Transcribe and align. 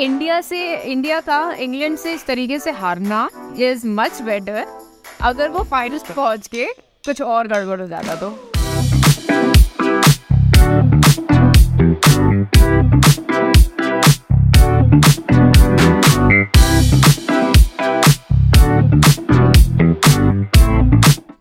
India 0.00 0.40
से 0.40 0.58
India 0.82 1.20
का 1.20 1.38
England 1.54 1.96
से 1.98 2.12
इस 2.14 2.24
तरीके 2.26 2.58
से 2.58 2.70
हारना 2.70 3.28
इज़ 3.58 3.86
मच 3.88 4.20
बेटर 4.22 4.64
अगर 5.20 5.48
वो 5.48 5.62
फाइनल्स 5.64 6.10
पहुँच 6.12 6.46
के 6.46 6.64
कुछ 7.06 7.20
और 7.22 7.48
गड़बड़ 7.48 7.80
हो 7.80 7.86
जाता 7.86 8.14
तो। 8.16 8.30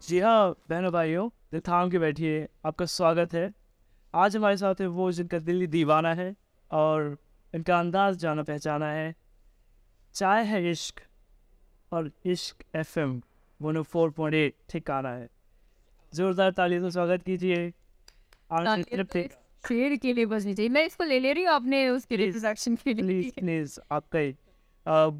जी 0.02 0.20
हाँ 0.20 0.52
बहनों 0.70 0.92
भाइयों 0.92 1.30
थाम 1.60 1.90
के 1.90 2.00
बैठिए। 2.00 2.48
आपका 2.66 2.86
स्वागत 2.86 3.34
है। 3.34 3.50
आज 4.14 4.36
हमारे 4.38 4.58
साथ 4.58 4.82
है 4.82 4.88
वो 4.88 5.12
जिनका 5.12 5.40
दिल्ली 5.40 5.68
दीवाना 5.68 6.14
है 6.14 6.34
और 6.72 7.18
इनका 7.54 7.80
अंदाज 7.80 8.18
जाना 8.18 8.44
पहचाना 8.44 8.92
है 8.92 9.14
चाय 10.16 10.44
है 10.44 10.70
इश्क 10.72 11.02
और 11.92 12.12
Ishq 12.26 12.64
F 12.76 13.00
M 13.00 13.22
one 13.60 13.82
four 13.84 14.10
point 14.12 14.36
eight 14.36 14.56
ठिकाना 14.70 15.10
है 15.10 15.30
जोरदार 16.14 16.52
तालियों 16.52 16.82
से 16.82 16.92
स्वागत 16.92 17.24
कीजिए 17.24 17.72
से 18.54 19.28
शेर 19.64 19.96
के 19.96 20.14
लिए 20.14 20.26
बस 20.26 20.46
नहीं 20.46 20.56
चाहिए 20.56 20.70
मैं 20.70 20.86
इसको 20.86 21.04
ले 21.04 21.20
ले 21.20 21.34
रही 21.34 21.44
हूँ 21.44 21.52
आपने 21.52 21.90
उसके. 21.90 22.16
इंट्रोडक्शन 22.16 22.76
के 22.76 22.94
लिए 22.94 23.04
प्लीज़ 23.04 23.40
प्लीज़ 23.40 23.80
आपका 23.92 24.20
ही 24.20 24.32
अब 24.86 25.20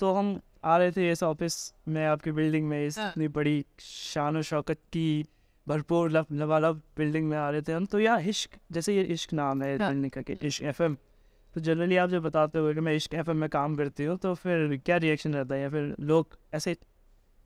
तो 0.00 0.12
हम 0.12 0.40
आ 0.64 0.76
रहे 0.76 0.92
थे 0.92 1.10
इस 1.10 1.22
ऑफ़िस 1.22 1.56
में 1.88 2.04
आपकी 2.06 2.32
बिल्डिंग 2.32 2.68
में 2.68 2.86
इस 2.86 2.98
हाँ। 2.98 3.08
इतनी 3.10 3.28
बड़ी 3.28 3.64
शान 3.80 4.40
शौकत 4.42 4.78
की 4.92 5.24
भरपूर 5.66 6.10
लब 6.10 6.26
लबालब 6.32 6.82
बिल्डिंग 6.96 7.28
में 7.28 7.36
आ 7.38 7.48
रहे 7.50 7.62
थे 7.62 7.72
हम 7.72 7.86
तो 7.86 8.00
यहाँ 8.00 8.20
इश्क 8.22 8.58
जैसे 8.72 8.96
ये 8.96 9.02
इश्क 9.14 9.32
नाम 9.32 9.62
है 9.62 9.76
हाँ। 9.78 9.90
बिल्डिंग 9.90 10.10
का 10.10 10.22
कि 10.22 10.36
इश्क 10.46 10.62
एफएम 10.64 10.96
तो 11.54 11.60
जनरली 11.60 11.96
आप 11.96 12.10
जब 12.10 12.22
बताते 12.22 12.58
हो 12.58 12.72
कि 12.74 12.80
मैं 12.80 12.94
इश्क 12.96 13.14
एफ़ 13.14 13.30
में 13.32 13.48
काम 13.48 13.76
करती 13.76 14.04
हूँ 14.04 14.16
तो 14.18 14.34
फिर 14.34 14.76
क्या 14.86 14.96
रिएक्शन 14.96 15.34
रहता 15.34 15.54
है? 15.54 15.60
या 15.62 15.68
फिर 15.70 15.94
लोग 16.00 16.36
ऐसे 16.54 16.76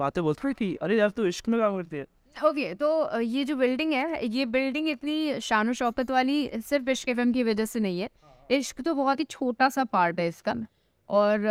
बातें 0.01 0.23
बोलते 0.25 0.49
हैं 0.49 0.55
कि, 0.55 0.75
अरे 0.77 0.99
यार, 0.99 1.11
तू 1.11 1.25
इश्क 1.27 1.49
में 1.49 1.61
काम 1.61 1.77
करती 1.77 1.97
है? 1.97 2.07
ओके 2.37 2.73
तो 2.75 3.21
ये 3.21 3.45
जो 3.45 3.57
बिल्डिंग 3.57 3.93
है, 3.93 4.27
ये 4.27 4.47
बिल्डिंग 4.47 4.89
इतनी 4.89 5.41
शान 5.41 5.73
शौकत 5.73 6.11
वाली 6.11 6.49
सिर्फ़ 6.61 6.91
इश्क 6.91 7.09
एफ़एम 7.09 7.33
की 7.33 7.43
वजह 7.43 7.65
से 7.65 7.81
नहीं 7.81 8.01
है। 8.01 8.09
इश्क 8.51 8.81
तो 8.81 8.95
बहुत 8.95 9.21
ही 9.21 9.25
छोटा 9.27 9.69
सा 9.69 9.85
पार्ट 9.85 10.21
है 10.21 10.29
इसका। 10.29 10.55
और 11.09 11.47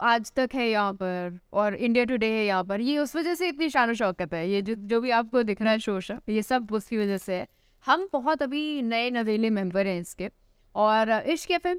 आज 0.00 0.32
तक 0.32 0.50
है 0.54 0.68
यहाँ 0.70 0.92
पर, 0.94 1.38
और 1.52 1.74
इंडिया 1.74 2.04
टुडे 2.04 2.26
है 2.26 2.44
यहाँ 2.46 2.64
पर। 2.64 2.80
ये 2.80 2.98
उस 2.98 3.16
वजह 3.16 3.34
से 3.34 3.48
इतनी 3.48 3.68
शान 3.68 3.94
शौकत 3.94 4.34
है। 4.34 4.48
ये 4.50 4.62
जो 4.62 4.74
जो 4.74 5.00
भी 5.00 5.10
आपको 5.12 5.42
दिख 5.42 5.62
रहा 5.62 5.72
है 5.72 5.78
शोशा 5.78 6.20
ये 6.28 6.42
सब 6.42 6.72
उसकी 6.72 6.98
वजह 6.98 7.18
से 7.18 7.34
है। 7.34 7.46
हम 7.86 8.08
बहुत 8.12 8.42
अभी 8.42 8.82
नए 8.82 9.10
नवेले 9.10 9.50
मेंबर 9.50 9.86
हैं 9.86 10.00
इसके। 10.00 10.28
और 10.74 11.10
Ishq 11.10 11.50
F 11.50 11.66
M 11.68 11.78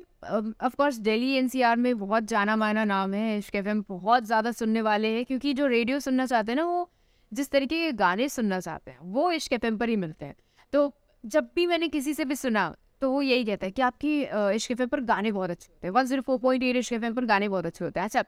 of course 0.62 0.98
Delhi 1.00 1.32
NCR 1.36 1.76
में 1.78 1.98
बहुत 2.00 2.24
जाना 2.26 2.56
माना 2.56 2.84
नाम 2.86 3.14
है। 3.14 3.38
इश्क 3.38 3.56
एफ़ 3.56 3.68
एम 3.68 3.84
बहुत 3.90 4.26
ज़्यादा 4.26 4.52
सुनने 4.54 4.82
वाले 4.82 5.08
हैं, 5.08 5.26
क्योंकि 5.26 5.54
जो 5.54 5.68
रेडियो 5.68 6.00
सुनना 6.00 6.26
चाहते 6.26 6.52
हैं 6.52 6.58
ना, 6.58 6.66
वो 6.66 6.90
जिस 7.32 7.52
तरीके 7.52 7.76
के 7.78 7.92
गाने 7.94 8.30
सुनना 8.30 8.60
चाहते 8.60 8.92
हैं, 8.92 9.00
वो 9.02 9.32
इश्क 9.32 9.54
एफ़ 9.54 9.66
एम 9.66 9.78
पर 9.78 9.90
ही 9.90 9.96
मिलते 9.98 10.26
हैं। 10.26 10.36
तो 10.74 10.92
जब 11.24 11.50
भी 11.56 11.66
मैंने 11.68 11.88
किसी 11.90 12.14
से 12.14 12.26
भी 12.26 12.36
सुना 12.36 12.74
तो 13.02 13.10
वो 13.12 13.22
यही 13.22 13.44
कहता 13.46 13.66
है 13.66 13.72
कि 13.72 13.82
आपकी 13.82 14.22
इश्क 14.56 14.72
एफ़ 14.72 14.82
एम 14.82 14.88
पर 14.88 15.00
गाने 15.04 15.32
बहुत 15.32 15.50
अच्छे 15.50 15.68
होते 15.70 15.88
हैं। 15.88 15.94
One 15.94 16.06
zero 16.06 16.22
four 16.22 16.38
point 16.40 16.64
eight 16.64 16.76
Ishq 16.76 16.94
F 16.94 17.06
M 17.06 17.14
पर 17.14 17.26
गाने 17.26 17.50
बहुत 17.50 17.66
अच्छे 17.66 17.84
होते 17.86 18.00
हैं। 18.00 18.06
अच्छा 18.06 18.24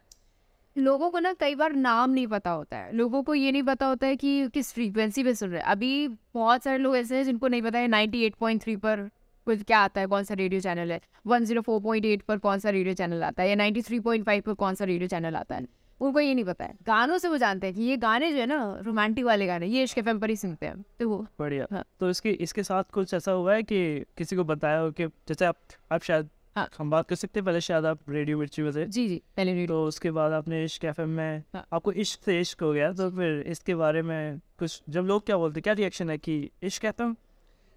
लोगों 0.75 1.09
को 1.11 1.19
ना 1.19 1.33
कई 1.33 1.55
बार 1.55 1.73
नाम 1.73 2.09
नहीं 2.09 2.27
पता 2.27 2.51
होता 2.51 2.77
है। 2.77 2.95
लोगों 2.95 3.21
को 3.23 3.33
ये 3.33 3.51
नहीं 3.51 3.63
पता 3.63 3.85
होता 3.85 4.07
है 4.07 4.15
कि 4.15 4.47
किस 4.53 4.71
फ्रीक्वेंसी 4.73 5.23
पे 5.23 5.33
सुन 5.35 5.49
रहे 5.49 5.59
हैं। 5.59 5.67
अभी 5.67 6.07
बहुत 6.07 6.63
सारे 6.63 6.77
लोग 6.77 6.95
ऐसे 6.97 7.17
हैं 7.17 7.23
जिनको 7.23 7.47
नहीं 7.47 7.61
पता 7.61 7.79
है 7.79 7.87
नाइन्टी 7.87 8.23
एट 8.25 8.35
पॉइंट 8.35 8.61
थ्री 8.63 8.75
पर 8.77 9.09
कुछ 9.45 9.63
क्या 9.63 9.79
आता 9.79 10.01
है? 10.01 10.07
कौन 10.07 10.23
सा 10.23 10.33
रेडियो 10.33 10.61
चैनल 10.61 10.91
है? 10.91 10.99
One 11.27 11.45
zero 11.45 11.61
four 11.61 11.81
point 11.81 12.05
eight 12.05 12.21
पर 12.21 12.37
कौन 12.37 12.59
सा 12.59 12.69
रेडियो 12.69 12.95
चैनल 12.95 13.23
आता 13.23 13.43
है? 13.43 13.49
या 13.49 13.55
नाइन्टी 13.55 13.81
थ्री 13.81 13.99
पॉइंट 13.99 14.25
फाइव 14.25 14.41
पर 14.41 14.53
कौन 14.53 14.75
सा 14.75 14.85
रेडियो 14.85 15.07
चैनल 15.07 15.35
आता 15.35 15.55
है? 15.55 15.67
उनको 16.01 16.19
ये 16.19 16.33
नहीं 16.33 16.45
पता 16.45 16.65
है। 16.65 16.73
गानों 16.87 17.17
से 17.17 17.27
वो 17.27 17.37
जानते 17.37 17.67
हैं 17.67 17.75
कि 17.75 17.81
ये 17.81 17.97
गाने 17.97 18.31
जो 18.31 18.37
है 18.37 18.45
ना 18.45 18.57
रोमांटिक 18.81 19.25
वाले 19.25 19.45
गाने 19.47 19.67
ये 19.67 19.83
इश्क 19.83 19.97
एफ़ 19.97 20.17
पर 20.17 20.29
ही 20.29 20.35
सुनते 20.35 20.65
हैं। 20.65 20.83
तो 20.99 21.09
वो 21.09 21.25
बढ़िया। 21.39 21.67
हाँ। 21.71 21.83
तो 21.99 22.09
इसके 22.09 22.31
इसके 22.41 22.63
साथ 22.63 22.83
कुछ 22.93 23.13
ऐसा 23.13 23.31
हुआ 23.31 23.53
है 23.53 23.63
कि 23.63 24.05
किसी 24.17 24.35
को 24.35 24.43
बताया 24.43 24.79
हो 24.79 24.91
कि 24.91 25.07
जैसे 25.27 25.45
आप 25.45 25.57
आप 25.91 26.03
शायद 26.03 26.29
हाँ। 26.57 26.67
हम 26.77 26.89
बात 26.89 27.07
कर 27.09 27.15
सकते 27.15 27.39
हैं 27.39 27.45
पहले 27.45 27.61
शायद 27.61 27.85
आप 27.85 27.99
रेडियो 28.09 28.37
मिर्ची 28.37 28.61
में 28.61 28.71
थे 28.75 28.85
जी 28.85 29.07
जी 29.07 29.21
पहले 29.37 29.51
रेडियो 29.51 29.67
तो 29.67 29.85
उसके 29.85 30.11
बाद 30.11 30.31
आपने 30.31 30.63
इश्क 30.65 30.85
एफ़ 30.85 31.01
में 31.01 31.43
हाँ। 31.55 31.65
आपको 31.73 31.91
इश्क 31.91 32.23
से 32.23 32.39
इश्क 32.41 32.63
हो 32.63 32.71
गया 32.73 32.91
तो 32.93 33.09
फिर 33.09 33.43
इसके 33.47 33.75
बारे 33.75 34.01
में 34.01 34.39
कुछ 34.59 34.81
जब 34.89 35.05
लोग 35.05 35.25
क्या 35.25 35.37
बोलते 35.37 35.61
क्या 35.61 35.73
रिएक्शन 35.73 36.09
है 36.09 36.17
कि 36.17 36.37
इश्क 36.63 36.85
एफ़ 36.85 37.01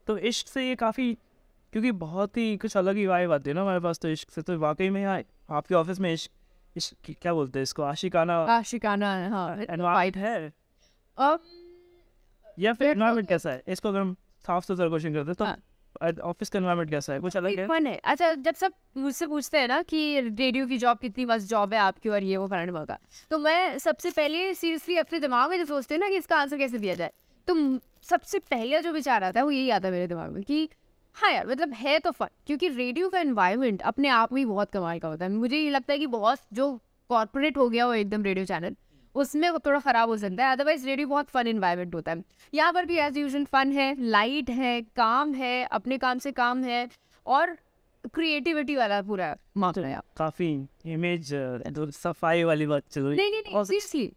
तो 0.06 0.18
इश्क 0.18 0.48
से 0.48 0.68
ये 0.68 0.74
काफ़ी 0.74 1.16
क्योंकि 1.76 1.92
बहुत 1.92 2.36
ही 2.36 2.56
कुछ 2.56 2.76
अलग 2.76 2.96
ही 2.96 3.06
वाइब 3.06 3.32
आती 3.32 3.50
है 3.50 3.54
ना 3.54 3.62
हमारे 3.62 3.80
पास 3.80 3.98
तो 3.98 4.08
इश्क 4.08 4.30
से। 4.30 4.42
तो 4.42 4.58
वाकई 4.58 4.90
में 4.90 5.00
यहाँ 5.00 5.22
आपके 5.50 5.74
ऑफ़िस 5.74 6.00
में 6.00 6.12
इश्क 6.12 6.30
इश्क 6.76 7.14
क्या 7.22 7.34
बोलते 7.34 7.58
हैं 7.58 7.62
इसको? 7.62 7.82
आशिकाना। 7.82 8.36
आशिकाना 8.38 9.28
हाँ 9.28 9.56
एनवाइट 9.70 10.16
है। 10.16 10.52
अब 11.18 11.40
या 12.58 12.72
फिर 12.72 12.74
फिर 12.74 12.88
तो- 12.88 12.96
एनवायरमेंट 12.96 13.28
कैसा 13.28 13.50
है? 13.50 13.62
इसको 13.68 13.88
अगर 13.88 14.00
हम 14.00 14.16
साफ़ 14.46 14.64
सुथरा 14.64 14.88
क्वेश्चन 14.88 15.14
करते 15.14 15.44
हाँ। 15.44 15.56
हैं। 16.02 16.14
तो 16.14 16.22
ऑफ़िस 16.22 16.50
का 16.50 16.58
एनवायरमेंट 16.58 16.90
कैसा 16.90 17.12
है? 17.12 17.20
कुछ 17.20 17.36
अलग 17.36 17.58
है? 17.58 17.66
फन 17.66 17.86
है। 17.86 18.00
अच्छा 18.04 18.34
जब 18.34 18.54
सब 18.54 18.72
मुझसे 18.96 19.26
पूछते 19.26 19.58
हैं 19.58 19.68
ना 19.68 19.82
कि 19.82 20.20
रेडियो 20.20 20.66
की 20.66 20.78
जॉब 20.78 20.98
कितनी 20.98 21.24
मस्त 21.24 21.48
जॉब 21.48 21.74
है 21.74 21.80
आपकी 21.80 22.08
और 22.08 22.22
ये 22.22 22.36
वो 22.36 22.46
फलाने 22.46 22.84
का 22.84 22.98
तो 23.30 23.38
मैं 23.38 23.78
सबसे 23.78 24.10
पहले 24.10 24.54
सीरियसली 24.54 24.96
अपने 24.96 25.20
दिमाग 25.20 25.50
में 25.50 25.58
जो 25.58 25.64
सोचते 25.64 25.94
हैं 25.94 26.00
ना 26.00 26.08
कि 26.08 26.16
इसका 26.16 26.36
आंसर 26.36 26.58
कैसे 26.58 26.78
दिया 26.78 26.94
जाए। 26.94 27.12
तो 27.46 27.78
सबसे 28.02 28.38
पहला 28.38 28.80
जो 28.80 28.92
विचार 28.92 29.24
आता 29.24 29.40
है 29.40 29.44
वो 29.44 29.50
यही 29.50 29.70
आता 29.70 29.88
है 29.88 29.92
मेरे 29.92 30.06
दिमाग 30.06 30.30
में 30.30 30.42
कि 30.42 30.68
हाँ 31.16 31.30
यार 31.32 31.46
मतलब 31.46 31.72
है 31.72 31.98
तो 31.98 32.10
फन 32.10 32.26
क्योंकि 32.46 32.68
रेडियो 32.68 33.08
का 33.08 33.20
एनवायरनमेंट 33.20 33.82
अपने 33.82 34.08
आप 34.08 34.32
में 34.32 34.46
बहुत 34.48 34.70
कमाल 34.70 34.98
का 34.98 35.08
होता 35.08 35.24
है। 35.24 35.30
मुझे 35.32 35.56
ये 35.56 35.70
लगता 35.70 35.92
है 35.92 35.98
कि 35.98 36.06
बहुत 36.06 36.38
जो 36.52 36.72
कॉर्पोरेट 37.10 37.56
हो 37.56 37.68
गया 37.68 37.84
हो 37.84 37.92
एकदम 37.94 38.22
रेडियो 38.22 38.46
चैनल 38.46 38.76
उसमें 39.14 39.48
वो 39.50 39.58
थोड़ा 39.58 39.78
ख़राब 39.80 40.08
हो 40.08 40.16
सकता 40.16 40.46
है। 40.46 40.52
अदरवाइज़ 40.52 40.86
रेडियो 40.86 41.08
बहुत 41.08 41.28
फन 41.28 41.46
इन्वायरमेंट 41.46 41.94
होता 41.94 42.12
है। 42.12 42.22
यहाँ 42.54 42.72
पर 42.72 42.84
भी 42.84 42.98
एज 42.98 43.16
यूजल 43.18 43.44
फन 43.44 43.72
है 43.72 43.94
लाइट 44.00 44.50
है 44.50 44.80
काम 44.96 45.32
है 45.34 45.64
अपने 45.72 45.98
काम 45.98 46.18
से 46.18 46.32
काम 46.32 46.62
है 46.64 46.88
और 47.26 47.56
क्रिएटिविटी 48.14 48.76
वाला 48.76 49.00
पूरा 49.02 49.36
मामला 49.56 49.88
है। 49.88 50.00
काफ़ी 50.16 50.52
इमेज 50.86 51.32
तो 51.76 51.90
सफ़ाई 51.90 52.42
वाली 52.44 52.66
बात 52.66 52.82
चल 52.90 53.02
रही। 53.02 53.16
नहीं 53.16 53.30
नहीं 53.30 53.42
नहीं 53.42 53.54
और- 53.54 53.66
सीरियसली 53.66 54.12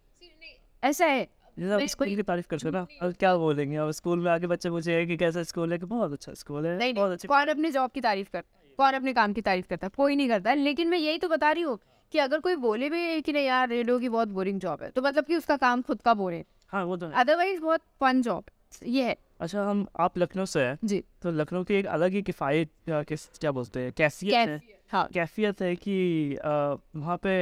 ऐसा 0.84 1.06
है। 1.06 1.26
की 1.58 2.22
तारीफ़ 2.22 2.46
करते 2.48 2.70
ना। 2.70 2.86
अब 3.02 3.12
क्या 3.12 3.36
बोलेंगे? 3.36 3.76
अब 3.76 3.90
स्कूल 3.90 4.18
में 4.18 4.30
आके 4.30 4.46
बच्चे 4.46 4.70
पूछे 4.70 5.04
कि 5.06 5.16
कैसा 5.16 5.42
स्कूल 5.42 5.72
है 5.72 5.78
कि 5.78 5.86
बहुत 5.86 6.12
अच्छा 6.12 6.34
स्कूल 6.34 6.66
है 6.66 6.76
नहीं 6.78 6.94
बहुत 6.94 7.12
अच्छी 7.12 7.28
कौन 7.28 7.46
अपने 7.46 7.70
जॉब 7.70 7.90
की 7.90 8.00
तारीफ़ 8.00 8.28
करता 8.32 8.58
है? 8.58 8.74
कौन 8.78 8.92
अपने 8.92 9.12
काम 9.12 9.32
की 9.32 9.40
तारीफ़ 9.40 9.66
करता 9.68 9.86
है? 9.86 9.90
कोई 9.96 10.16
नहीं 10.16 10.28
करता। 10.28 10.50
है 10.50 10.56
लेकिन 10.56 10.88
मैं 10.88 10.98
यही 10.98 11.18
तो 11.18 11.28
बता 11.28 11.50
रही 11.52 11.62
हूँ 11.62 11.78
कि 12.12 12.18
अगर 12.18 12.40
कोई 12.40 12.56
बोले 12.56 12.88
भी 12.90 13.20
कि 13.20 13.32
नहीं 13.32 13.46
यार 13.46 13.68
रेडियो 13.68 13.98
की 13.98 14.08
बहुत 14.08 14.28
बोरिंग 14.28 14.60
जॉब 14.60 14.82
है 14.82 14.90
तो 14.90 15.02
मतलब 15.02 15.24
कि 15.24 15.36
उसका 15.36 15.56
काम 15.56 15.82
खुद 15.82 16.00
का 16.02 16.14
बोरे 16.14 16.44
हाँ। 16.72 16.84
वो 16.84 16.96
तो 16.96 17.10
अदरवाइज़ 17.10 17.60
बहुत 17.60 17.80
फन 18.00 18.22
जॉब 18.22 18.44
ये 18.86 19.04
है। 19.04 19.16
अच्छा 19.40 19.64
हम 19.64 19.86
आप 20.00 20.18
लखनऊ 20.18 20.44
से 20.44 20.60
हैं। 20.60 20.78
जी। 20.84 21.02
तो 21.22 21.30
लखनऊ 21.30 21.64
की 21.64 21.74
एक 21.74 21.86
अलग 21.86 22.12
ही 22.12 22.22
किफ़ायत 22.22 22.70
क्या 22.88 23.50
बोलते 23.52 23.80
हैं 23.80 23.92
कैफियत 23.92 24.48
है। 24.48 24.60
हाँ। 24.92 25.08
कैफियत 25.14 25.62
है 25.62 25.74
कि 25.76 26.36
वहाँ 26.44 27.16
पे 27.16 27.34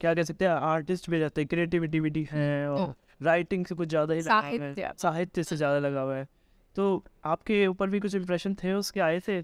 क्या 0.00 0.14
कह 0.14 0.22
सकते 0.22 0.44
हैं 0.44 0.52
आर्टिस्ट 0.52 1.10
भी 1.10 1.18
रहते 1.18 1.40
हैं 1.40 1.48
क्रिएटिविटी 1.48 2.26
है 2.30 2.70
और 2.70 2.94
राइटिंग 3.22 3.66
से 3.66 3.74
कुछ 3.74 3.88
ज़्यादा 3.88 4.14
ही 4.14 4.22
साहित्य। 4.22 4.92
साहित्य 4.98 5.42
से 5.42 5.56
ज़्यादा 5.56 5.78
लगा 5.78 6.00
हुआ 6.00 6.16
है। 6.16 6.26
तो 6.76 7.04
आपके 7.26 7.66
ऊपर 7.66 7.90
भी 7.90 8.00
कुछ 8.00 8.14
इम्प्रेशन 8.14 8.54
थे 8.54 8.72
उसके 8.74 9.00
आए 9.02 9.20
थे? 9.20 9.40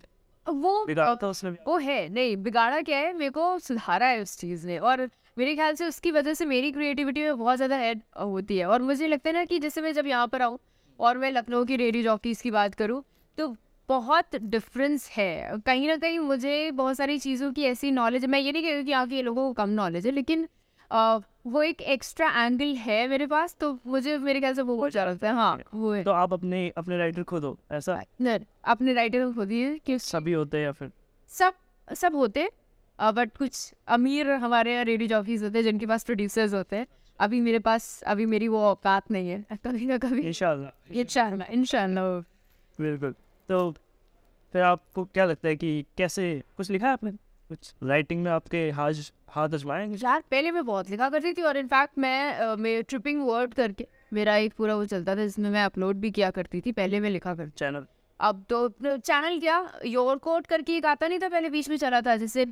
वो 0.47 0.85
बिगाड़ा 0.87 1.15
था 1.15 1.29
उसने 1.29 1.51
वो 1.67 1.77
है 1.79 2.09
नहीं 2.09 2.37
बिगाड़ा 2.39 2.81
क्या 2.83 2.99
है? 2.99 3.13
मेरे 3.15 3.31
को 3.31 3.59
सुधारा 3.61 4.07
है 4.07 4.21
उस 4.23 4.37
चीज़ 4.39 4.67
ने 4.67 4.79
और 4.81 5.09
मेरे 5.37 5.55
ख्याल 5.55 5.75
से 5.75 5.87
उसकी 5.87 6.11
वजह 6.11 6.35
से 6.35 6.45
मेरी 6.47 6.71
क्रिएटिविटी 6.73 7.23
में 7.23 7.39
बहुत 7.39 7.57
ज़्यादा 7.57 7.79
ऐड 7.81 8.01
होती 8.19 8.59
है। 8.59 8.67
और 8.67 8.83
मुझे 8.83 9.09
लगता 9.09 9.29
है 9.31 9.35
ना 9.35 9.45
कि 9.45 9.59
जैसे 9.59 9.81
मैं 9.83 9.93
जब 9.93 10.07
यहाँ 10.07 10.27
पर 10.29 10.43
आऊँ 10.43 10.59
और 11.01 11.19
मैं 11.19 11.31
लखनऊ 11.33 11.65
की 11.65 11.77
रेडियो 11.77 12.05
जॉकीज़ 12.05 12.43
की 12.43 12.51
बात 12.51 12.75
करूँ 12.75 13.03
तो 13.39 13.55
बहुत 13.89 14.37
डिफरेंस 14.37 15.09
है। 15.11 15.59
कहीं 15.67 15.87
ना 15.89 15.97
कहीं 15.97 16.19
मुझे 16.21 16.71
बहुत 16.73 16.97
सारी 16.97 17.19
चीज़ों 17.19 17.53
की 17.53 17.65
ऐसी 17.65 17.91
नॉलेज 17.91 18.25
मैं 18.27 18.39
ये 18.41 18.53
नहीं 18.53 18.63
कह 18.63 18.73
रही 18.73 18.85
कि 18.85 18.91
यहाँ 18.91 19.07
के 19.09 19.23
लोगों 19.23 19.47
को 19.47 19.53
कम 19.55 19.69
नॉलेज 19.71 20.07
है 20.07 20.13
लेकिन 20.13 20.49
वो 20.91 21.63
एक 21.63 21.81
एक्स्ट्रा 21.83 22.29
एंगल 22.37 22.75
है 22.77 23.07
मेरे 23.09 23.27
पास 23.27 23.57
तो 23.61 23.79
मुझे 23.87 24.17
मेरे 24.19 24.41
ख्याल 24.41 24.55
से 24.55 24.63
वो 24.63 24.77
बहुत 24.77 24.87
अच्छा 24.87 25.05
लगता 25.05 25.29
है। 25.29 25.35
हाँ 25.35 25.59
वो 25.75 25.93
है। 25.93 26.03
तो 26.05 26.11
आप 26.13 26.33
अपने 26.33 26.69
अपने 26.77 26.99
राइटर 26.99 27.23
खुद 27.25 27.45
हो 27.45 27.57
ऐसा? 27.73 28.01
नहीं, 28.21 28.39
अपने 28.65 28.95
राइटर 28.95 29.25
को 29.25 29.33
खुद 29.33 29.51
ही 29.51 29.61
है 29.63 29.79
कि 29.79 29.99
सभी 30.01 30.33
होते 30.33 30.57
हैं 30.57 30.65
या 30.65 30.73
फिर? 30.73 30.91
सब 31.33 31.55
सब 31.89 32.15
होते 32.17 32.49
बट 32.99 33.37
कुछ 33.37 33.73
अमीर 33.89 34.31
हमारे 34.33 34.73
यहाँ 34.73 34.85
रेडियो 34.85 35.09
जॉकीज 35.09 35.43
होते 35.45 35.59
हैं 35.59 35.65
जिनके 35.65 35.87
पास 35.87 36.05
प्रोड्यूसर्स 36.05 36.55
होते 36.55 36.77
हैं। 36.77 36.87
अभी 37.19 37.41
मेरे 37.41 37.59
पास 37.61 38.03
अभी 38.07 38.27
मेरी 38.27 38.49
वो 38.49 38.59
औकात 38.65 39.11
नहीं 39.11 39.29
है। 39.29 39.59
कभी 39.65 39.87
ना 39.87 39.99
कभी। 39.99 40.23
इंशाल्लाह। 40.23 40.99
इंशाल्लाह 41.01 41.53
इंशाल्लाह। 41.53 42.21
बिल्कुल। 42.79 43.15
तो 43.49 43.71
फिर 44.55 44.63
आपको 44.63 45.05
क्या 45.05 45.25
लगता 45.25 45.49
है 45.49 45.57
कि 45.57 45.85
कैसे 45.99 46.43
कुछ 46.57 46.71
लिखा 46.71 46.87
है 46.87 46.93
आपने? 46.93 47.13
कुछ 47.49 47.75
राइटिंग 47.83 48.23
में 48.23 48.31
आपके 48.31 48.71
हाथ 48.71 48.93
हाथ 49.29 49.49
आजमाएँगे 49.49 49.97
यार 49.97 50.21
पहले 50.31 50.51
मैं 50.51 50.65
बहुत 50.65 50.91
लिखा 50.91 51.09
करती 51.09 51.33
थी 51.33 51.43
और 51.43 51.57
इनफैक्ट 51.57 51.99
मैं 51.99 52.55
मैं 52.57 52.83
ट्रिपिंग 52.83 53.23
वर्ड 53.23 53.55
करके 53.55 53.87
मेरा 54.13 54.37
एक 54.37 54.55
पूरा 54.55 54.75
वो 54.75 54.87
चलता 54.87 55.17
था 55.17 55.23
जिसमें 55.23 55.51
मैं 55.51 55.65
अपलोड 55.65 55.97
भी 55.97 56.11
किया 56.11 56.31
करती 56.31 56.61
थी 56.61 56.73
पहले 56.73 57.01
मैं 57.01 57.11
लिखा 57.11 57.35
करती 57.35 57.51
चैनल 57.51 57.87
अब 58.21 58.45
तो 58.49 58.69
चैनल 58.97 59.41
क्या? 59.41 59.73
योर 59.87 60.17
कोड 60.17 60.47
करके 60.47 60.77
एक 60.77 60.87
आता 60.87 61.09
नहीं 61.09 61.19
था 61.19 61.29
पहले 61.29 61.51
बीच 61.51 61.69
में 61.69 61.77
चला 61.77 62.01
था 62.01 62.17
जैसे 62.17 62.47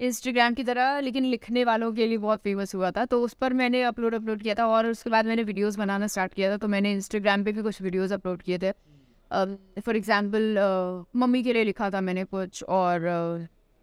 इंस्टाग्राम 0.00 0.54
की 0.54 0.64
तरह 0.64 1.00
लेकिन 1.00 1.24
लिखने 1.24 1.64
वालों 1.64 1.92
के 1.92 2.06
लिए 2.06 2.18
बहुत 2.18 2.42
फ़ेमस 2.42 2.74
हुआ 2.74 2.90
था 2.90 3.04
तो 3.04 3.22
उस 3.22 3.34
पर 3.34 3.52
मैंने 3.52 3.82
अपलोड 3.82 4.14
अपलोड 4.14 4.42
किया 4.42 4.54
था 4.54 4.66
और 4.66 4.86
उसके 4.86 5.10
बाद 5.10 5.26
मैंने 5.26 5.42
वीडियोस 5.42 5.76
बनाना 5.76 6.06
स्टार्ट 6.06 6.34
किया 6.34 6.52
था 6.52 6.56
तो 6.56 6.68
मैंने 6.68 6.92
इंस्टाग्राम 6.92 7.44
पे 7.44 7.52
भी 7.52 7.62
कुछ 7.62 7.82
वीडियोस 7.82 8.12
अपलोड 8.12 8.42
किए 8.42 8.58
थे। 8.58 8.72
फॉर 9.80 9.96
एग्जांपल 9.96 10.58
मम्मी 11.16 11.42
के 11.42 11.52
लिए 11.52 11.64
लिखा 11.64 11.90
था 11.90 12.00
मैंने 12.00 12.24
कुछ 12.24 12.62
और 12.62 13.00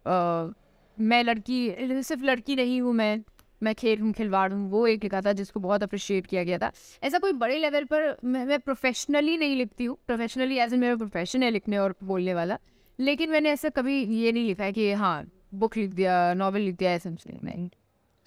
मैं 0.06 1.22
लड़की, 1.24 2.02
सिर्फ़ 2.02 2.22
लड़की 2.24 2.56
नहीं 2.56 2.80
हूँ 2.80 2.92
मैं 2.94 3.18
मैं 3.60 3.74
खेल 3.74 4.00
हूँ 4.00 4.12
खिलवाड़ 4.12 4.52
हूँ, 4.52 4.70
वो 4.70 4.86
एक 4.86 5.02
लिखा 5.04 5.20
था 5.22 5.32
जिसको 5.32 5.60
बहुत 5.60 5.82
अप्रिशिएट 5.82 6.26
किया 6.26 6.42
गया 6.44 6.58
था। 6.58 6.70
ऐसा 7.02 7.18
कोई 7.18 7.32
बड़े 7.34 7.58
लेवल 7.58 7.84
पर 7.84 8.16
मैं 8.24 8.44
मैं 8.46 8.58
प्रोफेशनली 8.60 9.36
नहीं 9.36 9.56
लिखती 9.56 9.84
हूँ 9.84 9.96
प्रोफेशनली 10.06 10.58
एज 10.58 10.74
ए 10.74 10.76
मेरा 10.76 10.96
प्रोफेशन 10.96 11.42
है 11.42 11.50
लिखने 11.50 11.78
और 11.78 11.94
बोलने 12.04 12.34
वाला, 12.34 12.58
लेकिन 12.98 13.30
मैंने 13.30 13.50
ऐसा 13.50 13.68
कभी 13.70 14.02
ये 14.14 14.32
नहीं 14.32 14.46
लिखा 14.46 14.64
है 14.64 14.72
कि 14.72 14.92
हाँ 14.94 15.24
बुक 15.54 15.76
लिख 15.76 15.90
दिया 15.90 16.34
नॉवल 16.34 16.60
लिख 16.60 16.76
दिया, 16.76 16.90
ऐसा 16.92 17.10
नहीं 17.10 17.68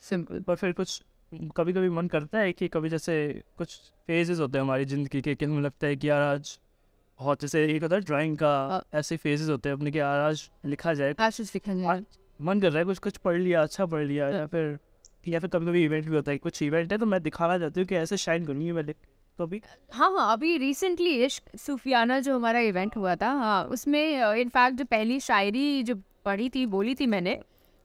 सिंपल 0.04 0.40
पर 0.40 0.56
फिर 0.56 0.72
कुछ 0.72 1.02
कभी 1.58 1.74
कभी 1.74 1.90
मन 1.90 2.08
करता 2.08 2.40
है 2.40 2.54
कि 2.54 2.68
कभी 2.68 2.90
जैसे 2.90 3.20
कुछ 3.58 3.76
फेजेस 4.08 4.40
होते 4.40 4.58
हैं 4.58 4.64
हमारी 4.64 4.86
ज़िंदगी 4.86 5.22
के 5.22 5.36
कि 5.36 5.46
हमें 5.46 5.62
लगता 5.62 5.88
है 5.88 5.96
कि 5.96 6.10
यार 6.10 6.22
आज 6.22 6.58
बहुत 7.20 7.42
जैसे 7.42 7.64
एक 7.76 7.84
होता 7.84 7.96
है 7.96 8.02
ड्राइंग 8.02 8.38
का 8.38 8.50
हाँ। 8.70 8.82
ऐसे 8.94 9.16
फेजेस 9.18 9.50
होते 9.50 9.70
हैं 9.70 9.76
अपने 9.76 9.92
कि 9.92 10.00
यार 10.00 10.20
आज 10.20 10.50
लिखा 10.66 10.94
जाए। 10.94 11.16
आज 11.20 11.40
लिखा 11.56 11.74
जाए। 11.74 12.04
मन 12.40 12.60
कर 12.62 12.72
रहा 12.72 12.80
है 12.80 12.86
कुछ 12.86 13.00
कुछ 13.00 13.18
पढ़ 13.18 13.38
लिया 13.38 13.62
अच्छा 13.64 13.86
पढ़ 13.86 14.04
लिया 14.04 14.30
या 14.30 14.46
फिर 14.48 14.78
या 15.28 15.40
फिर 15.40 15.50
कभी 15.50 15.66
कभी 15.66 15.84
इवेंट 15.86 16.06
भी 16.06 16.16
होता 16.16 16.32
है 16.32 16.38
कुछ 16.38 16.62
इवेंट 16.64 16.92
है 16.92 16.98
तो 16.98 17.06
मैं 17.06 17.22
दिखाना 17.24 17.58
चाहती 17.60 17.80
हूँ 17.80 17.88
कि 17.88 17.96
ऐसे 17.96 18.18
शाइन 18.18 18.46
करूँगी 18.46 18.72
मैं 18.72 18.84
लिख 18.84 18.96
तो 19.40 19.44
अभी 19.44 19.62
हाँ 19.94 20.12
हाँ 20.12 20.32
अभी 20.34 20.58
रिसेंटली 20.58 21.14
इश्क 21.26 21.56
सूफियाना 21.58 22.20
जो 22.20 22.36
हमारा 22.36 22.60
इवेंट 22.60 22.96
हुआ 22.98 23.16
था 23.16 23.30
हाँ 23.32 23.64
उसमें 23.66 24.02
इनफैक्ट 24.36 24.78
जो 24.78 24.86
पहली 24.86 25.20
शायरी 25.20 25.84
जो 25.84 25.96
पढ़ी 26.26 26.50
थी 26.50 26.66
बोली 26.66 26.96
थी 26.96 27.06
मैंने 27.06 27.38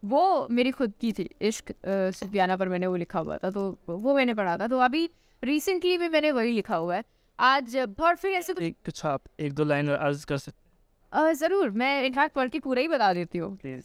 वो 0.03 0.47
मेरी 0.51 0.71
खुद 0.71 0.93
की 1.01 1.13
थी 1.13 1.29
इश्क 1.43 1.73
सूफियाना 1.87 2.57
पर 2.57 2.69
मैंने 2.69 2.87
वो 2.87 2.97
लिखा 2.97 3.19
हुआ 3.19 3.37
था 3.37 3.51
तो 3.51 3.69
वो 3.89 4.15
मैंने 4.17 4.35
पढ़ा 4.35 4.57
था। 4.59 4.67
तो 4.67 4.79
अभी 4.79 5.09
रिसेंटली 5.43 5.97
भी 5.99 6.09
मैंने 6.09 6.31
वही 6.31 6.53
लिखा 6.53 6.77
हुआ 6.77 6.97
है। 6.97 7.05
आज 7.39 7.77
और 7.77 8.17
फिर 8.17 8.31
ऐसे 8.31 8.55
कुछ 8.55 8.63
एक 8.63 8.77
कुछ 8.85 9.05
आप 9.07 9.23
एक 9.41 9.53
दो 9.53 9.65
लाइन 9.65 9.89
अर्ज़ 9.89 10.27
कर 10.27 10.39
सकते 10.39 11.35
ज़रूर 11.35 11.71
मैं 11.71 12.03
इनफैक्ट 12.05 12.35
पढ़ 12.35 12.49
के 12.49 12.59
पूरा 12.59 12.81
ही 12.81 12.89
बता 12.89 13.13
देती 13.13 13.39
हूँ। 13.39 13.57
प्लीज़। 13.57 13.85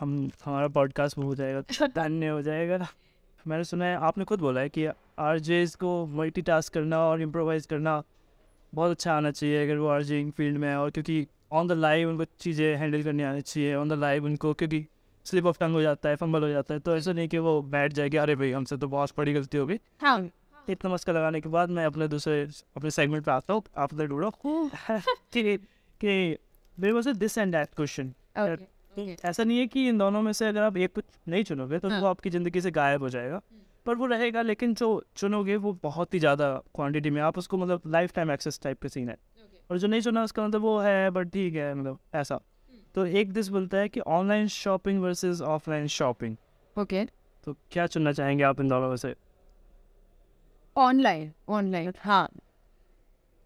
हम 0.00 0.30
हमारा 0.44 0.68
पॉडकास्ट 0.68 1.18
हो 1.18 1.34
जाएगा 1.34 1.86
धन्य 1.86 2.28
हो 2.28 2.42
जाएगा। 2.42 2.86
मैंने 3.46 3.64
सुना 3.64 3.84
है 3.84 3.96
आपने 3.96 4.24
खुद 4.24 4.40
बोला 4.40 4.60
है 4.60 4.68
कि 4.68 4.84
आर 4.86 5.40
को 5.80 6.06
मल्टीटास्क 6.06 6.72
करना 6.74 6.98
और 6.98 7.22
इम्प्रोवाइज 7.22 7.66
करना 7.66 8.02
बहुत 8.72 8.90
अच्छा 8.90 9.14
आना 9.14 9.30
चाहिए 9.30 9.64
अगर 9.64 9.76
वो 9.76 9.88
आर 9.88 10.02
फ़ील्ड 10.30 10.58
में 10.58 10.68
है 10.68 10.76
और 10.76 10.90
क्योंकि 10.90 11.26
ऑन 11.52 11.68
द 11.68 11.72
लाइव 11.72 12.08
उनको 12.08 12.24
चीज़ें 12.40 12.76
हैंडल 12.76 13.02
करनी 13.02 13.22
आनी 13.22 13.40
चाहिए 13.40 13.74
ऑन 13.74 13.88
द 13.88 13.92
लाइव 13.92 14.24
उनको 14.24 14.52
क्योंकि 14.54 14.86
स्लिप 15.26 15.46
ऑफ़ 15.46 15.58
टंग 15.58 15.72
हो 15.72 15.82
जाता 15.82 16.08
है 16.08 16.16
फंबल 16.16 16.42
हो 16.42 16.48
जाता 16.48 16.74
है 16.74 16.80
तो 16.80 16.96
ऐसा 16.96 17.12
नहीं 17.12 17.28
कि 17.28 17.38
वो 17.38 17.60
बैठ 17.62 17.92
जाएगी 17.92 18.16
अरे 18.16 18.36
भाई 18.36 18.52
हमसे 18.52 18.76
तो 18.76 18.88
बहुत 18.88 19.10
बड़ी 19.18 19.32
गलती 19.32 19.58
हो 19.58 19.66
गई। 19.66 19.78
हाँ। 20.00 20.20
इतना 20.68 20.92
मस्का 20.92 21.12
लगाने 21.12 21.40
के 21.40 21.48
बाद 21.48 21.70
मैं 21.70 21.84
अपने 21.86 22.08
दूसरे 22.08 22.42
अपने 22.76 22.90
सेगमेंट 22.90 23.24
पे 23.24 23.30
आता 23.30 23.54
हूँ 23.54 23.62
आप 23.76 23.94
उधर 23.94 24.06
ढूंढो। 24.06 24.30
कि 25.34 26.38
मेरे 26.78 26.92
पास 26.94 27.06
दिस 27.16 27.38
एंड 27.38 27.52
दैट 27.52 27.74
क्वेश्चन 27.76 28.12
ऐसा 29.24 29.44
नहीं 29.44 29.58
है 29.58 29.66
कि 29.66 29.88
इन 29.88 29.98
दोनों 29.98 30.22
में 30.22 30.32
से 30.32 30.46
अगर 30.46 30.62
आप 30.62 30.76
एक 30.76 30.94
कुछ 30.94 31.04
नहीं 31.28 31.44
चुनोगे 31.44 31.78
तो 31.78 31.88
हाँ। 31.88 32.00
वो 32.00 32.06
आपकी 32.06 32.30
ज़िंदगी 32.30 32.60
से 32.60 32.70
गायब 32.70 33.02
हो 33.02 33.08
जाएगा। 33.08 33.40
पर 33.86 33.94
वो 33.94 34.06
रहेगा 34.06 34.42
लेकिन 34.42 34.74
जो 34.74 34.88
चुनोगे 35.16 35.56
वो 35.56 35.72
बहुत 35.82 36.14
ही 36.14 36.18
ज़्यादा 36.18 36.50
क्वांटिटी 36.74 37.10
में 37.10 37.20
आप 37.22 37.38
उसको 37.38 37.58
मतलब 37.58 37.82
लाइफ 37.86 38.12
टाइम 38.14 38.30
एक्सेस 38.30 38.60
टाइप 38.62 38.82
का 38.82 38.88
सीन 38.88 39.08
है। 39.08 39.16
और 39.70 39.78
जो 39.78 39.88
नहीं 39.88 40.00
चुना 40.00 40.24
उसका 40.24 40.46
मतलब 40.46 40.60
वो 40.60 40.78
है 40.78 41.10
बट 41.10 41.30
ठीक 41.30 41.54
है 41.54 41.74
मतलब 41.74 41.98
ऐसा। 42.14 42.40
तो 42.94 43.06
एक 43.06 43.32
दिस 43.32 43.48
बोलता 43.48 43.78
है 43.78 43.88
कि 43.88 44.00
online 44.00 44.48
shopping 44.48 45.02
versus 45.02 45.40
offline 45.40 45.86
shopping 45.86 46.36
okay 46.76 47.04
तो 47.46 47.56
क्या 47.70 47.86
चुनना 47.86 48.12
चाहेंगे 48.12 48.44
आप 48.44 48.60
इन 48.60 48.68
दोनों 48.68 48.88
में 48.88 48.96
से? 48.96 49.14
ऑनलाइन 50.76 51.32
ऑनलाइन 51.48 51.92
हाँ 51.98 52.28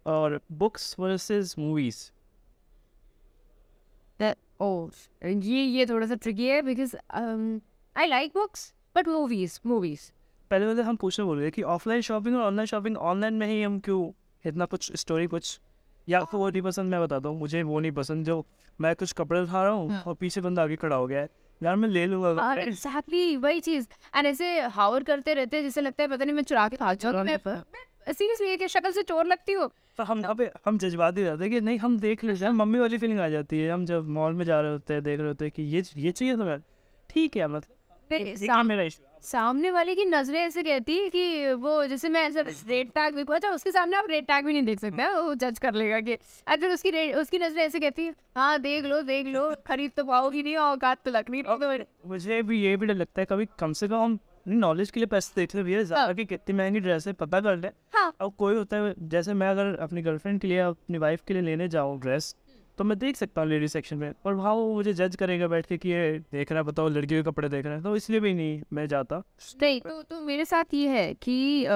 और 0.05 0.39
books 0.51 0.95
versus 0.99 1.55
movies 1.59 2.09
that 4.19 4.37
oh 4.61 4.91
ये 5.23 5.63
ये 5.63 5.85
थोड़ा 5.85 6.07
सा 6.07 6.15
ट्रिकी 6.15 6.47
है 6.47 6.61
because 6.61 6.95
I 7.95 8.07
like 8.07 8.31
books 8.33 8.73
but 8.95 9.07
movies 9.07 9.59
movies 9.65 10.11
पहले 10.51 10.65
वाले 10.65 10.81
हम 10.81 10.95
पूछने 10.95 11.25
बोल 11.25 11.39
रहे 11.39 11.51
कि 11.51 11.61
ऑफलाइन 11.61 12.01
शॉपिंग 12.01 12.35
और 12.35 12.41
ऑनलाइन 12.41 12.65
शॉपिंग 12.65 12.97
ऑनलाइन 12.97 13.33
में 13.33 13.47
ही 13.47 13.61
हम 13.61 13.79
क्यों 13.79 14.11
इतना 14.45 14.65
कुछ 14.65 14.91
स्टोरी 14.95 15.27
कुछ 15.27 15.59
या 16.07 16.19
आपको 16.19 16.37
वो 16.37 16.49
नहीं 16.49 16.61
पसंद 16.61 16.91
मैं 16.91 17.01
बताता 17.01 17.29
हूँ 17.29 17.39
मुझे 17.39 17.63
वो 17.63 17.79
नहीं 17.79 17.91
पसंद 17.91 18.25
जो 18.25 18.45
मैं 18.79 18.95
कुछ 18.95 19.13
कपड़े 19.13 19.41
उठा 19.41 19.63
रहा 19.63 19.71
हूँ 19.71 19.89
हाँ। 19.89 20.03
और 20.07 20.13
पीछे 20.13 20.41
बंदा 20.41 20.63
आगे 20.63 20.75
खड़ा 20.75 20.95
हो 20.95 21.07
गया 21.07 21.21
है। 21.21 21.29
यार 21.63 21.75
मैं 21.75 21.89
ले 21.89 22.05
लूँगा 22.05 22.53
एग्जैक्टली 22.53 23.35
वही 23.37 23.59
चीज़। 23.59 23.87
एंड 24.15 24.27
ऐसे 24.27 24.59
हावर 24.75 25.03
करते 25.03 25.33
रहते 25.33 25.57
हैं 25.57 25.63
जैसे 25.63 25.81
लगता 25.81 26.03
है 26.03 26.09
पता 26.09 26.25
नहीं 26.25 26.35
मैं 26.35 26.43
चुरा 26.43 26.67
के 26.69 26.75
खा 26.75 26.93
जाऊँ। 26.95 27.23
मैं 27.23 27.37
सीरियसली 28.09 28.57
कि 28.57 28.67
शक्ल 28.67 28.91
से 28.91 29.01
चोर 29.03 29.25
लगती 29.25 29.53
हो? 29.53 29.67
तो 29.97 30.03
हम 30.03 30.19
यहाँ 30.21 30.35
पे 30.35 30.49
हम 30.65 30.77
जज्बाती 30.77 31.23
रहते 31.23 31.43
हैं 31.43 31.51
कि 31.51 31.61
नहीं 31.61 31.77
हम 31.79 31.97
देख 31.99 32.23
लेते 32.23 32.45
हैं 32.45 32.51
मम्मी 32.53 32.79
वाली 32.79 32.97
फीलिंग 32.97 33.19
आ 33.19 33.27
जाती 33.29 33.59
है। 33.59 33.71
हम 33.71 33.85
जब 33.85 34.07
मॉल 34.09 34.33
में 34.33 34.45
जा 34.45 34.59
रहे 34.61 34.71
होते 34.71 34.93
हैं 34.93 35.03
देख 35.03 35.19
रहे 35.19 35.27
होते 35.27 35.45
हैं 35.45 35.51
कि 35.55 35.63
ये 35.63 35.83
ये 35.97 36.11
चाहिए 36.11 36.35
तुम्हें? 36.35 36.59
ठीक 37.09 37.37
है 37.37 37.47
मतलब 37.47 37.73
सामने 38.11 38.63
ये 38.63 38.63
मेरा 38.63 38.83
इशू 38.83 39.03
सामने 39.23 39.69
वाले 39.71 39.95
की 39.95 40.05
नज़रें 40.05 40.39
ऐसे 40.39 40.63
कहती 40.63 40.97
है 40.97 41.09
कि 41.09 41.53
वो 41.53 41.85
जैसे 41.87 42.09
मैं 42.09 42.21
ऐसा 42.23 42.41
रेड 42.67 42.89
टैग 42.91 43.15
भी 43.15 43.23
अच्छा 43.35 43.49
उसके 43.49 43.71
सामने 43.71 43.97
आप 43.97 44.05
रेड 44.09 44.25
टैग 44.25 44.45
भी 44.45 44.53
नहीं 44.53 44.63
देख 44.63 44.79
सकते 44.79 45.07
वो 45.15 45.33
जज 45.35 45.59
कर 45.59 45.73
लेगा 45.73 45.99
कि 45.99 46.17
अगर 46.47 46.71
उसकी 46.71 46.89
रे- 46.89 47.15
उसकी 47.15 47.39
नज़रें 47.39 47.63
ऐसे 47.63 47.79
कहती 47.79 48.05
है 48.05 48.13
हाँ 48.35 48.59
देख 48.59 48.85
लो 48.85 49.01
देख 49.01 49.27
लो 49.27 49.49
खरीद 49.67 49.91
तो 49.97 50.03
पाओगी 50.03 50.43
नहीं 50.43 50.55
और 50.57 50.71
औकात 50.71 51.03
तो 51.05 51.11
लग 51.11 51.29
नहीं 51.29 51.43
तो 51.43 52.07
मुझे 52.07 52.41
भी 52.43 52.61
ये 52.61 52.75
भी 52.77 52.85
डर 52.85 52.95
लगता 52.95 53.21
है 53.21 53.25
कभी 53.25 53.47
कम 53.59 53.73
से 53.73 53.87
कम 53.87 54.17
नॉलेज 54.47 54.91
के 54.91 54.99
लिए 54.99 55.07
पैसे 55.07 55.33
देख 55.35 55.55
ले 55.55 55.63
भैया 55.63 55.81
ज़्यादा 55.83 56.13
कि 56.13 56.25
कितनी 56.25 56.55
महँगी 56.55 56.79
ड्रेस 56.79 57.07
है 57.07 57.13
पता 57.13 57.39
कर 57.39 57.55
ले। 57.57 57.67
हाँ। 57.93 58.11
अब 58.21 58.33
कोई 58.37 58.55
होता 58.55 58.77
है 58.77 58.93
जैसे 59.09 59.33
मैं 59.33 59.49
अगर 59.49 59.75
अपनी 59.79 60.01
गर्लफ्रेंड 60.01 60.39
के 60.41 60.47
लिए 60.47 60.59
अपनी 60.59 60.97
वाइफ 60.97 61.21
के 61.27 61.33
लिए 61.33 61.43
लेने 61.43 61.67
जाऊँ 61.67 61.99
ड्रेस 61.99 62.35
तो 62.77 62.83
मैं 62.83 62.97
देख 62.99 63.15
सकता 63.15 63.41
हूँ 63.41 63.49
लेडीज़ 63.49 63.71
सेक्शन 63.71 63.97
में, 63.97 64.13
पर 64.23 64.33
वहाँ 64.33 64.53
वो 64.53 64.73
मुझे 64.73 64.93
जज 64.93 65.15
करेगा 65.15 65.47
बैठ 65.47 65.65
के 65.65 65.77
कि 65.77 65.89
ये 65.89 66.19
देख 66.31 66.51
रहा 66.51 66.59
है, 66.59 66.65
बताओ 66.65 66.87
लड़कियों 66.89 67.23
के 67.23 67.29
कपड़े 67.29 67.49
देख 67.49 67.65
रहे 67.65 67.73
हैं। 67.73 67.83
तो 67.83 67.95
इसलिए 67.95 68.19
भी 68.19 68.33
नहीं 68.33 68.61
मैं 68.73 68.87
जाता। 68.87 69.21
नहीं 69.61 69.81
तो 69.81 70.01
तो 70.03 70.19
मेरे 70.21 70.45
साथ 70.45 70.73
ये 70.73 70.87
है 70.89 71.13
कि 71.15 71.67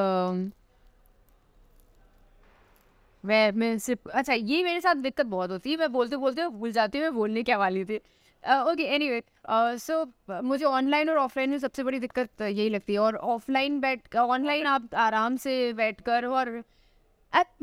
मैं 3.24 3.52
मैं 3.54 3.78
सिर्फ़ 3.80 4.10
अच्छा 4.10 4.34
ये 4.34 4.64
मेरे 4.64 4.82
साथ 4.82 4.96
दिक्कत 4.98 5.26
बहुत 5.28 5.52
होती 5.52 5.72
है, 5.72 5.78
मैं 5.78 5.92
बोलते 5.92 6.18
बोलते 6.18 6.48
भूल 6.50 6.72
जाती 6.72 6.98
हूँ, 6.98 7.06
मैं 7.06 7.14
बोलने 7.16 7.44
क्या 7.44 7.58
वाली 7.58 7.84
थी। 7.86 7.98
ओके 8.44 8.84
एनी 8.96 9.10
वे 9.10 9.22
सो 9.80 10.42
मुझे 10.44 10.66
ऑनलाइन 10.66 11.10
और 11.10 11.18
ऑफलाइन 11.18 11.50
में 11.50 11.58
सबसे 11.60 11.84
बड़ी 11.84 12.00
दिक्कत 12.00 12.42
यही 12.42 12.70
लगती 12.70 12.94
है, 12.94 13.00
और 13.00 13.16
ऑफलाइन 13.16 13.80
बैठ 13.80 14.16
ऑनलाइन 14.18 14.66
आप 14.68 14.96
आराम 14.96 15.36
से 15.38 15.74
बैठ 15.74 16.02
कर 16.02 16.26
और 16.28 16.62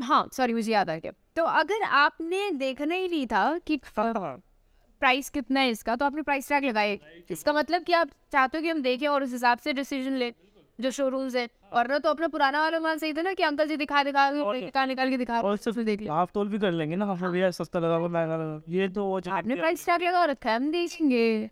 हाँ 0.01 0.27
सॉरी 0.33 0.53
मुझे 0.53 0.71
याद 0.71 0.89
आ 0.89 0.95
गया। 0.97 1.11
तो 1.39 1.43
अगर 1.45 1.83
आपने 1.83 2.49
देखना 2.51 2.95
ही 2.95 3.07
नहीं 3.07 3.25
था 3.27 3.41
कि 3.67 3.75
प्राइस 3.87 5.29
कितना 5.29 5.59
है 5.59 5.69
इसका 5.69 5.95
तो 5.95 6.05
आपने 6.05 6.21
प्राइस 6.21 6.49
टैग 6.49 6.65
लगाए 6.65 6.99
इसका 7.31 7.53
मतलब 7.53 7.83
कि 7.83 7.93
आप 7.93 8.09
चाहते 8.31 8.57
हो 8.57 8.61
कि 8.61 8.69
हम 8.69 8.81
देखें 8.81 9.07
और 9.07 9.23
उस 9.23 9.31
हिसाब 9.31 9.57
से 9.57 9.73
डिसीज़न 9.73 10.15
लें 10.17 10.31
जो 10.79 10.91
शोरूम्स 10.91 11.35
है। 11.35 11.47
और 11.73 11.87
ना 11.87 11.99
तो 11.99 12.09
अपना 12.09 12.27
पुराना 12.27 12.61
वाला 12.61 12.79
माल 12.79 12.97
सही 12.97 13.13
था 13.13 13.21
ना 13.21 13.33
कि 13.33 13.43
अंकल 13.43 13.67
जी 13.67 13.77
दिखा 13.77 14.03
दिखा 14.03 14.29
निकाल 14.31 14.87
निकाल 14.89 15.09
के 15.09 15.17
दिखा 15.17 15.39
और 15.41 15.57
सिर्फ़ 15.57 15.79
देख 15.79 16.01
लिया। 16.01 16.13
हाफ़ 16.13 16.31
तोल 16.33 16.47
भी 16.49 16.59
कर 16.59 16.71
लेंगे 16.71 16.95
ना 16.95 17.05
हाँ। 17.05 17.31
भैया 17.31 17.51
सस्ता 17.51 17.79
लगा 17.79 17.99
महँगा 17.99 18.37
लगा 18.37 18.61
ये 18.69 18.87
तो 18.89 19.05
वो 19.05 19.21
आपने 19.29 19.55
प्राइस 19.55 19.85
टैग 19.85 20.03
लगा 20.03 20.23
रखा 20.25 20.49
है 20.49 20.55
हम 20.55 20.69
देखेंगे। 20.71 21.49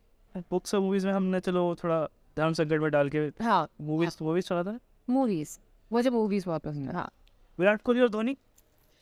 बुक्स 0.52 0.76
और 0.76 0.82
मूवीज़ 0.82 1.06
में 1.08 1.14
हमने 1.14 1.40
चलो 1.40 1.64
थोड़ा 1.84 2.04
धर्म 2.38 2.54
संकट 2.54 2.82
में 2.82 2.90
डाल 2.92 3.10
के 3.10 3.20
हाँ 3.44 3.68
मूवीज़ 3.82 4.18
मूवीज़ 4.22 4.48
चला 4.48 4.64
था 4.64 4.78
मूवीज़ 5.10 5.58
मुझे 5.92 6.10
मूवीज़ 6.10 6.46
बहुत 6.46 6.64
पसंद 6.64 6.88
है 6.88 6.96
हाँ। 6.96 7.10
विराट 7.60 7.82
कोहली 7.82 8.02
और 8.02 8.10
धोनी? 8.10 8.38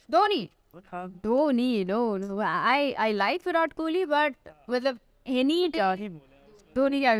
धोनी। 0.10 0.50
हाँ। 0.91 1.08
Dhoni 1.24 1.84
no 1.86 2.17
no 2.17 2.39
I 2.39 2.91
I 2.94 3.13
like 3.13 3.41
Virat 3.46 3.74
Kohli 3.74 4.05
but 4.05 4.36
मतलब 4.70 5.00
ही 5.27 5.44
बोले 5.44 6.74
धोनी 6.75 7.00
क्या 7.01 7.12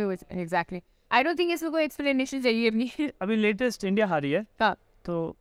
एग्जैक्टली 0.42 0.82
आई 1.12 1.24
डोंट 1.24 1.40
थिंक 1.40 1.52
इसमें 1.52 1.72
कोई 1.72 1.84
एक्सप्लेनेशन 1.84 2.42
चाहिए 2.42 2.70
अपनी। 2.70 3.10
अभी 3.22 3.36
लेटेस्ट 3.36 3.84
इंडिया 3.84 4.08
हारी 4.08 4.32
है। 4.32 4.46
हाँ। 4.62 4.76
तो 5.06 5.36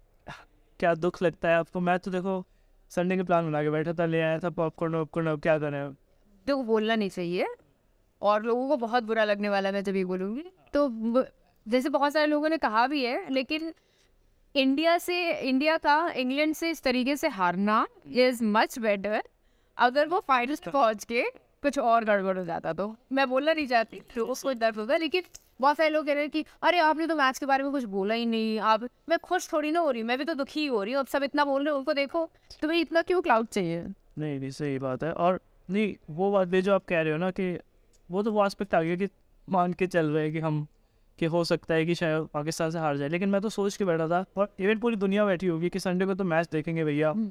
क्या 0.80 0.94
दुख 0.94 1.23
लगता 1.23 1.49
है 1.49 1.56
आपको? 1.56 1.80
मैं 1.80 1.99
तो 1.99 2.11
देखो 2.11 2.44
संडे 2.90 3.16
के 3.16 3.23
प्लान 3.23 3.47
बना 3.47 3.62
के 3.62 3.71
बैठा 3.71 3.92
था 3.92 4.06
ले 4.06 4.21
आया 4.21 4.38
था 4.38 4.50
पॉपकॉर्न 4.52 4.94
वॉपकॉर्न 4.94 5.28
अब 5.28 5.40
क्या 5.40 5.59
करें 5.59 5.94
तो 6.47 6.62
बोलना 6.62 6.97
नहीं 6.97 7.11
चाहिए। 7.11 7.47
और 8.23 8.42
लोगों 8.42 8.68
को 8.68 8.76
बहुत 8.76 9.04
बुरा 9.04 9.25
लगने 9.25 9.49
वाला 9.49 9.73
मैं 9.73 9.83
जब 9.85 9.97
ये 9.97 10.04
बोलूँगी। 10.04 10.44
तो 10.75 11.25
जैसे 11.66 11.88
बहुत 11.88 12.12
सारे 12.12 12.26
लोगों 12.26 12.49
ने 12.49 12.56
कहा 12.59 12.87
भी 12.87 13.04
है 13.04 13.33
लेकिन 13.33 13.73
इंडिया 14.54 14.96
से 14.99 15.14
इंडिया 15.40 15.76
का 15.76 15.94
इंग्लैंड 16.16 16.54
से 16.54 16.68
इस 16.70 16.82
तरीके 16.82 17.16
से 17.16 17.28
हारना 17.28 17.87
इज़ 18.06 18.42
मच 18.44 18.78
बेटर 18.78 19.23
अगर 19.78 20.06
वो 20.08 20.20
फाइनल 20.28 20.56
पहुँच 20.66 21.04
के 21.04 21.23
कुछ 21.62 21.78
और 21.78 22.04
गड़बड़ 22.04 22.37
हो 22.38 22.44
जाता 22.44 22.73
तो। 22.73 22.94
मैं 23.12 23.28
बोलना 23.28 23.52
नहीं 23.52 23.66
चाहती 23.66 24.00
तो 24.14 24.26
उसको 24.26 24.52
दर्द 24.54 24.76
होता 24.76 24.96
लेकिन 24.96 25.23
बहुत 25.61 25.76
सारे 25.76 25.90
लोग 25.90 26.06
कह 26.06 26.12
रहे 26.12 26.23
हैं 26.23 26.30
कि 26.30 26.44
अरे 26.62 26.78
आपने 26.80 27.06
तो 27.06 27.16
मैच 27.16 27.38
के 27.38 27.46
बारे 27.46 27.62
में 27.62 27.73
कुछ 27.73 27.84
बोला 27.84 28.14
ही 28.14 28.26
नहीं। 28.26 28.58
आप 28.61 28.82
मैं 29.08 29.18
खुश 29.18 29.49
थोड़ी 29.52 29.70
ना 29.70 29.80
हो 29.80 29.90
रही 29.90 30.02
मैं 30.02 30.18
भी 30.18 30.25
तो 30.25 30.34
दुखी 30.34 30.66
हो 30.66 30.82
रही 30.82 30.92
हूँ। 30.92 31.00
अब 31.00 31.06
सब 31.06 31.23
इतना 31.23 31.44
बोल 31.44 31.64
रहे 31.64 31.73
हैं 31.73 31.78
उनको 31.78 31.92
देखो 31.92 32.28
तुम्हें 32.62 32.80
इतना 32.80 33.02
क्यों 33.02 33.20
क्लाउड 33.23 33.46
चाहिए? 33.49 33.82
नहीं 34.18 34.38
नहीं 34.38 34.50
सही 34.50 34.78
बात 34.78 35.04
है। 35.04 35.12
और 35.12 35.40
नहीं 35.68 35.94
वो 36.11 36.30
बात 36.32 36.49
भी 36.49 36.62
जो 36.62 36.75
आप 36.75 36.84
कह 36.84 37.00
रहे 37.00 37.12
हो 37.12 37.18
ना 37.18 37.30
कि 37.30 37.58
वो 38.08 38.23
तो 38.23 38.32
वो 38.32 38.40
आस्पेक्ट 38.40 38.75
आ 38.75 38.82
गया 38.82 38.96
कि 38.96 39.08
मान 39.49 39.73
के 39.73 39.87
चल 39.87 40.06
रहे 40.06 40.25
हैं 40.25 40.32
कि 40.32 40.40
हम 40.40 40.66
कि 41.18 41.26
हो 41.26 41.44
सकता 41.44 41.75
है 41.75 41.87
कि 41.87 41.94
शायद 41.94 42.28
पाकिस्तान 42.35 42.71
से 42.71 42.78
हार 42.78 42.97
जाए। 42.97 43.09
लेकिन 43.09 43.28
मैं 43.28 43.40
तो 43.40 43.49
सोच 43.49 43.76
के 43.76 43.85
बैठा 43.85 44.09
था 44.09 44.25
और 44.37 44.54
इवन 44.61 44.78
पूरी 44.78 44.97
दुनिया 44.97 45.25
बैठी 45.25 45.47
होगी 45.47 45.68
कि 45.68 45.80
संडे 45.80 46.06
को 46.06 46.14
तो 46.14 46.25
मैच 46.25 46.49
देखेंगे 46.52 46.85
भैया। 46.85 47.11
हम्म। 47.11 47.28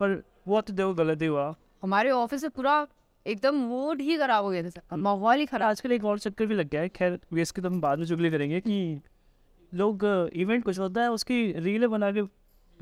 पर 0.00 0.24
वो 0.48 0.60
तो 0.60 0.72
देखो 0.72 0.94
गलत 0.94 1.22
ही 1.22 1.26
हुआ। 1.26 1.54
हमारे 1.82 2.10
ऑफ़िस 2.10 2.40
से 2.40 2.48
पूरा 2.48 2.86
एकदम 3.26 3.54
मूड 3.54 4.00
ही 4.00 4.16
खराब 4.16 4.44
हो 4.44 4.50
गया 4.50 4.62
था 4.62 4.68
सर। 4.68 4.96
माहौल 4.96 5.36
ही 5.36 5.46
खराब। 5.46 5.68
आजकल 5.68 5.92
एक 5.92 6.04
और 6.04 6.18
चक्कर 6.18 6.46
भी 6.46 6.54
लग 6.54 6.68
गया 6.68 6.80
है। 6.80 6.88
खैर 6.88 7.20
वेस्ट 7.32 7.54
की 7.54 7.62
तो 7.62 7.68
हम 7.68 7.80
बाद 7.80 7.98
में 7.98 8.06
चुगली 8.06 8.30
करेंगे 8.30 8.60
कि 8.60 9.00
लोग 9.74 10.30
इवेंट 10.34 10.64
कुछ 10.64 10.78
होता 10.78 11.02
है 11.02 11.10
उसकी 11.10 11.52
रीलें 11.52 11.90
बना 11.90 12.12
के 12.12 12.20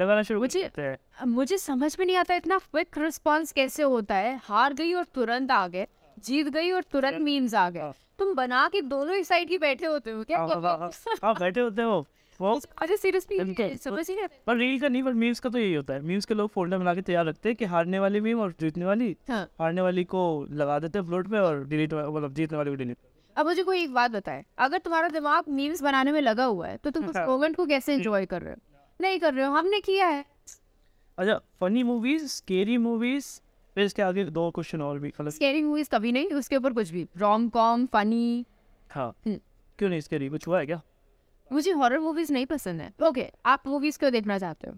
लगाना 0.00 0.22
शुरू 0.22 0.40
कर 0.40 0.44
मुझे- 0.44 0.62
देते 0.62 0.82
हैं। 0.82 0.98
मुझे 1.26 1.58
समझ 1.58 1.98
में 1.98 2.06
नहीं 2.06 2.16
आता 2.16 2.34
इतना 2.34 2.58
क्विक 2.58 2.98
रिस्पांस 2.98 3.52
कैसे 3.52 3.82
होता 3.82 4.14
है। 4.14 4.40
हार 4.42 4.74
गई 4.74 4.92
और 4.92 5.04
तुरंत 5.04 5.50
आ 5.50 5.68
गए 5.68 5.86
जीत 6.18 6.48
गई 6.48 6.70
और 6.70 6.82
तुरंत 6.82 7.20
मीम्स 7.20 7.54
आ 7.54 7.70
गए। 7.70 7.80
हाँ। 7.80 7.92
तुम 8.18 8.34
बना 8.34 8.68
के 8.68 8.80
दोनों 8.82 9.16
ही 9.16 9.24
साइड 9.24 9.48
ही 9.48 9.58
बैठे 9.58 9.86
होते 9.86 10.10
हो 10.10 10.22
क्या? 10.24 10.38
हाँ, 10.38 10.48
हाँ, 10.48 10.78
हाँ, 10.78 10.90
हाँ। 11.24 11.34
बैठे 11.40 11.60
होते 11.60 11.82
हो। 11.82 12.06
वो 12.40 12.58
सीरियसली 12.60 13.76
समझ 13.76 14.08
ही। 14.10 14.16
पर 14.46 14.56
रील 14.56 14.78
का 14.80 14.88
नहीं 14.88 15.02
पर 15.02 15.12
मीम्स 15.14 15.40
का 15.40 15.50
तो 15.50 15.58
यही 15.58 15.74
होता 15.74 15.94
है। 15.94 16.00
मीम्स 16.02 16.24
के 16.24 16.34
लोग 16.34 16.50
फोल्डर 16.50 16.78
बना 16.78 16.94
के 16.94 17.02
तैयार 17.02 17.24
रखते 17.26 17.48
हैं 17.48 17.56
कि 17.56 17.64
हारने 17.64 17.98
वाली 17.98 18.20
मीम 18.20 18.40
और 18.40 18.52
जीतने 18.60 18.84
वाली। 18.84 19.16
हाँ। 19.28 19.42
हारने 19.60 19.80
वाली 19.80 20.04
को 20.04 20.22
लगा 20.52 20.78
देते 20.78 20.98
हैं 20.98 21.06
फ्लोट 21.06 21.28
पे 21.30 21.38
और 21.38 21.64
डिलीट 21.64 21.94
मतलब 21.94 22.34
जीतने 22.34 22.58
वाली 22.58 22.70
को 22.70 22.76
डिलीट 22.76 22.96
अब 23.36 23.46
मुझे 23.46 23.62
कोई 23.62 23.82
एक 23.82 23.92
बात 23.94 24.10
बताए। 24.10 24.44
अगर 24.58 24.78
तुम्हारा 24.78 25.08
दिमाग 25.08 25.48
मीम्स 25.48 25.82
बनाने 25.82 26.12
में 26.12 26.20
लगा 26.20 26.44
हुआ 26.44 26.66
है 26.66 26.76
तो 26.76 26.90
तुम 26.90 27.06
उस। 27.06 27.16
मोमेंट 27.18 27.56
को 27.56 27.66
कैसे 27.66 27.94
एंजॉय 27.94 28.26
कर 28.26 28.42
रहे 28.42 28.52
हो? 28.52 28.60
नहीं 29.00 29.18
कर 29.18 29.34
रहे 29.34 29.44
हो 29.46 29.52
हमने 29.52 29.80
किया 29.80 30.06
है। 30.06 30.24
अच्छा 31.18 31.40
फनी 31.60 31.82
मूवीज़ 31.82 32.26
स्केरी 32.26 32.76
मूवीज़ 32.78 33.26
फिर 33.78 33.84
इसके 33.84 34.02
आगे 34.02 34.24
दो 34.26 34.50
क्वेश्चन 34.50 34.80
और 34.82 34.98
भी 34.98 35.08
मतलब 35.08 35.32
स्केरी 35.32 35.62
मूवीज़ 35.62 35.88
कभी 35.90 36.10
नहीं 36.12 36.30
उसके 36.34 36.56
ऊपर 36.56 36.72
कुछ 36.72 36.88
भी। 36.90 37.06
रोम 37.16 37.48
कॉम 37.48 37.84
फनी 37.86 38.44
हाँ। 38.90 39.06
हम्म। 39.26 39.38
क्यों 39.78 39.90
नहीं 39.90 40.00
स्केरी 40.00 40.28
कुछ 40.28 40.46
हुआ 40.48 40.58
है 40.58 40.66
क्या? 40.66 40.80
मुझे 41.50 41.72
हॉरर 41.72 41.98
मूवीज़ 41.98 42.32
नहीं 42.32 42.46
पसंद 42.46 42.80
है। 42.80 42.92
ओके 43.08 43.28
आप 43.46 43.66
मूवीज़ 43.66 43.98
क्यों 43.98 44.12
देखना 44.12 44.38
चाहते 44.38 44.68
हो? 44.68 44.74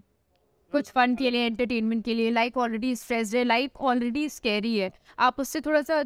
कुछ 0.73 0.91
फन 0.91 1.15
के 1.15 1.29
लिए 1.29 1.45
एंटरटेनमेंट 1.45 2.03
के 2.05 2.13
लिए। 2.13 2.31
लाइफ 2.31 2.57
ऑलरेडी 2.57 2.95
स्ट्रेस्ड 2.95 3.35
है 3.35 3.43
लाइफ 3.43 3.77
ऑलरेडी 3.81 4.27
स्कैरी 4.29 4.77
है। 4.77 4.91
आप 5.19 5.39
उससे 5.39 5.61
थोड़ा 5.61 5.81
सा 5.81 6.03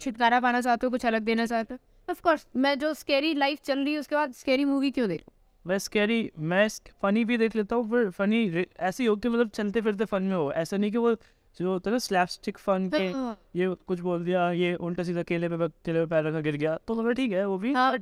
छुटकारा 0.00 0.40
पाना 0.40 0.60
चाहते 0.60 0.86
हो 0.86 0.90
कुछ 0.90 1.06
अलग 1.06 1.22
देना 1.22 1.46
चाहते 1.46 1.74
हो? 1.74 1.78
ऑफ़ 2.10 2.20
कोर्स 2.22 2.46
मैं 2.56 2.78
जो 2.78 2.94
स्कैरी 2.94 3.34
लाइफ 3.34 3.60
चल 3.64 3.84
रही 3.84 3.92
है 3.94 4.00
उसके 4.00 4.14
बाद 4.14 4.32
स्कैरी 4.34 4.64
मूवी 4.64 4.90
क्यों 4.90 5.08
देखूँ? 5.08 5.32
मैं 5.64 5.78
स्कैरी 5.78 6.30
मैं 6.38 6.68
फनी 7.02 7.24
भी 7.24 7.36
देख 7.38 7.56
लेता 7.56 7.76
हूँ 7.76 7.90
पर 7.90 8.10
फनी 8.10 8.66
ऐसी 8.80 9.04
हो 9.04 9.16
कि 9.16 9.28
मतलब 9.28 9.48
चलते 9.48 9.80
फिरते 9.80 10.04
फन 10.04 10.22
में 10.22 10.36
हो। 10.36 10.50
ऐसा 10.52 10.76
नहीं 10.76 10.90
कि 10.92 10.98
वो 10.98 11.14
जो 11.56 11.72
होता 11.72 11.90
है 11.90 11.94
ना 11.94 11.98
स्लैपस्टिक 12.00 12.58
फन 12.58 12.88
के 12.90 13.06
हाँ, 13.08 13.36
ये 13.56 13.74
कुछ 13.86 14.00
बोल 14.00 14.24
दिया 14.24 14.50
ये 14.52 14.74
उल्टा 14.76 15.02
सीधा 15.02 15.22
केले 15.22 15.48
पे 15.48 15.68
केले 15.68 16.00
पे 16.00 16.06
पैर 16.06 16.24
रखा 16.24 16.40
गिर 16.40 16.56
गया 16.56 16.76
तो 16.86 16.94
मतलब 16.94 17.14
ठीक 17.14 17.32
है 17.32 17.46
वो 17.46 17.58
भी। 17.58 17.72
हाँ। 17.72 17.98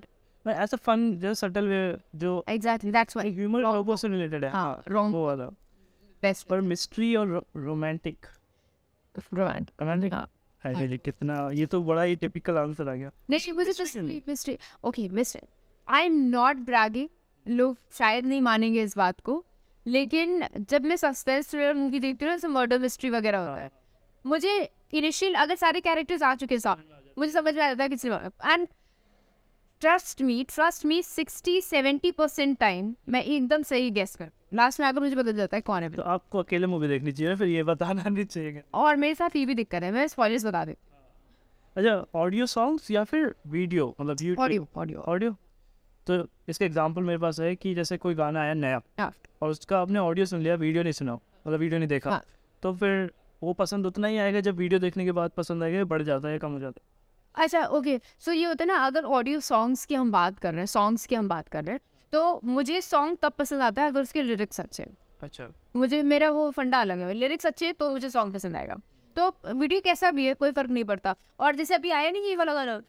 मैं 0.47 0.55
ऐसा 0.57 0.77
फन 0.77 1.11
जो 1.21 1.33
सटल 1.35 1.69
वे 1.69 1.81
जो 2.17 2.45
exactly 2.49 2.93
that's 2.93 3.17
why 3.17 3.33
humour 3.35 3.65
purpose 3.65 4.01
से 4.03 4.09
रिलेटेड 4.09 4.45
है। 4.45 4.51
हाँ 4.51 4.83
रॉन्ग 4.89 5.15
वो 5.15 5.27
वाला। 5.27 5.45
बेस्ट 6.23 6.47
पर 6.49 6.61
मिस्ट्री 6.63 7.15
और 7.17 7.43
रोमांटिक 7.57 8.27
रोमांटिक 9.15 9.83
रोमांटिक 9.83 10.15
हाँ. 10.15 10.29
कितना 10.65 11.49
ये 11.53 11.67
तो 11.67 11.83
बड़ा 11.83 12.03
ही 12.03 12.17
टिपिकल 12.17 12.57
आंसर 12.57 12.89
आ 12.89 12.95
गया। 12.95 13.11
नहीं 13.31 13.53
मुझे 13.53 13.73
mystery 13.81 14.23
mystery 14.29 14.57
okay 14.85 15.09
mystery 15.11 15.47
I 15.89 16.05
am 16.05 16.21
not 16.31 16.57
bragging 16.67 17.09
लोग 17.47 17.77
शायद 17.93 18.27
नहीं 18.27 18.41
मानेंगे 18.41 18.83
इस 18.83 18.97
बात 18.97 19.21
को। 19.21 19.45
लेकिन 19.87 20.45
जब 20.71 20.85
मैं 20.85 20.97
सस्पेंस 20.97 21.51
थ्रिलर 21.51 21.75
मूवी 21.75 22.01
देखती 22.01 22.25
हूँ 22.25 22.35
ना 22.35 22.49
मर्डर 22.51 22.79
मिस्ट्री 22.79 23.11
वगैरह 23.11 23.39
होता 23.39 23.63
है 23.63 23.71
मुझे 24.25 24.53
इनिशियल 24.95 25.35
अगर 25.35 25.55
सारे 25.57 25.81
कैरेक्टर्स 25.81 26.23
आ 26.23 26.35
चुके 26.35 26.55
हैं 26.55 26.61
सामने 26.61 27.01
मुझे 27.19 27.33
समझ 27.33 27.55
में 27.55 27.63
आ 27.63 27.69
जाता 27.69 27.83
है 27.83 27.89
किसी 27.89 28.09
and 28.09 28.67
trust 29.83 30.23
me 30.23 30.43
trust 30.45 30.85
me 30.87 31.03
sixty 31.03 31.61
seventy 31.61 32.11
percent 32.13 32.59
time 32.59 32.95
मैं 33.09 33.23
एकदम 33.23 33.63
सही 33.63 33.91
गेस 33.91 34.15
कर 34.17 34.31
लास्ट 34.55 34.81
में 34.81 34.87
आकर 34.87 35.01
मुझे 35.01 35.17
पता 35.17 35.33
चलता 35.33 35.57
है 35.57 35.61
कौन 35.63 35.83
है। 35.83 35.91
तो 35.91 36.03
आपको 36.03 36.39
अकेले 36.39 36.67
मूवी 36.67 36.89
देखनी 36.89 37.13
चाहिए 37.13 37.35
फिर 37.37 37.49
ये 37.49 37.63
बताना 37.65 38.09
नहीं 38.09 38.25
चाहिए। 38.25 38.63
और 38.75 38.97
मेरे 38.97 39.15
साथ 39.15 39.37
ये 39.37 39.45
भी 39.47 39.55
दिक्कत 39.55 39.83
है 39.83 39.93
मैं 39.93 40.07
स्पॉयलर्स 40.09 40.45
बता 40.47 40.65
देती 40.65 40.91
अच्छा 41.77 42.21
ऑडियो 42.21 42.47
सॉन्ग्स 42.47 42.91
या 42.91 43.05
फिर 43.05 43.35
वीडियो 43.49 43.95
मतलब 44.01 44.39
ऑडियो 44.41 44.67
ऑडियो 44.77 45.01
ऑडियो 45.01 45.37
तो 46.07 46.15
इसका 46.49 46.67
एग्जांपल 46.67 47.03
मेरे 47.03 47.19
पास 47.19 47.41
है 47.41 47.55
कि 47.57 47.75
जैसे 47.75 47.97
कोई 47.97 48.15
गाना 48.15 48.41
आया 48.43 48.55
नया 48.55 48.81
हाँ। 48.99 49.13
और 49.43 49.51
उसका 49.51 49.81
आपने 49.81 49.99
ऑडियो 49.99 50.27
सुन 50.27 50.41
लिया 50.41 50.55
वीडियो 50.57 50.83
नहीं 50.83 50.93
सुना 50.93 51.15
मतलब 51.15 51.61
वीडियो 51.61 51.79
नहीं 51.79 51.89
देखा 51.89 52.11
हाँ। 52.11 52.23
तो 52.63 52.73
फिर 52.75 53.11
वो 53.43 53.53
पसंद 53.55 53.87
उतना 53.87 54.09
ही 54.09 54.19
आएगा 54.19 54.41
जब 54.41 54.57
वीडियो 54.57 54.81
देखने 54.81 55.05
के 55.05 55.13
बाद 55.13 55.31
पसंद 55.37 55.63
आएगा 55.63 55.85
बढ़ 55.87 56.03
जाता 56.03 56.29
है 56.29 56.39
कम 56.39 56.53
हो 56.53 56.59
जाता 56.61 56.81
है? 56.81 56.91
अच्छा 57.35 57.65
ओके 57.69 58.01
सो 58.19 58.33
ये 58.33 58.45
होता 58.45 58.65
है 58.65 58.69
ना 58.69 58.77
अगर 58.87 59.05
ऑडियो 59.17 59.41
सॉन्ग्स 59.43 59.85
की 59.85 59.95
हम 59.95 60.13
बात 60.13 60.39
कर 60.39 60.53
रहे 60.53 60.61
हैं 60.61 60.67
सॉन्ग्स 60.69 61.07
की 61.07 61.15
हम 61.15 61.29
बात 61.29 61.49
कर 61.49 61.65
रहे 61.65 61.75
हैं 61.75 61.81
तो 62.13 62.41
मुझे 62.45 62.81
सॉन्ग 62.81 63.19
तब 63.23 63.33
पसंद 63.39 63.63
आता 63.63 63.83
है 63.83 63.89
अगर 63.89 64.03
उसके 64.03 64.23
लिरिक्स 64.23 64.61
अच्छे 64.61 64.87
अच्छा। 65.23 65.49
मुझे 65.77 66.03
मेरा 66.03 66.31
वो 66.31 66.51
फंडा 66.51 66.81
अलग 66.81 66.99
है 66.99 67.13
लिरिक्स 67.15 67.47
अच्छे 67.47 67.73
तो 67.73 67.91
मुझे 67.91 68.11
सॉन्ग 68.11 68.35
पसंद 68.35 68.57
आएगा। 68.57 68.77
तो 69.17 69.29
वीडियो 69.47 69.81
कैसा 69.81 70.11
भी 70.11 70.27
है 70.27 70.35
कोई 70.35 70.53
फ़र्क 70.53 70.71
नहीं 70.71 70.85
पड़ता। 70.85 71.15
और 71.41 71.57
जैसे 71.57 71.75
अभी 71.75 71.91
आया 71.91 72.11
नहीं 72.11 72.29
ये 72.29 72.37
वाला 72.37 72.55
गाना 72.55 72.81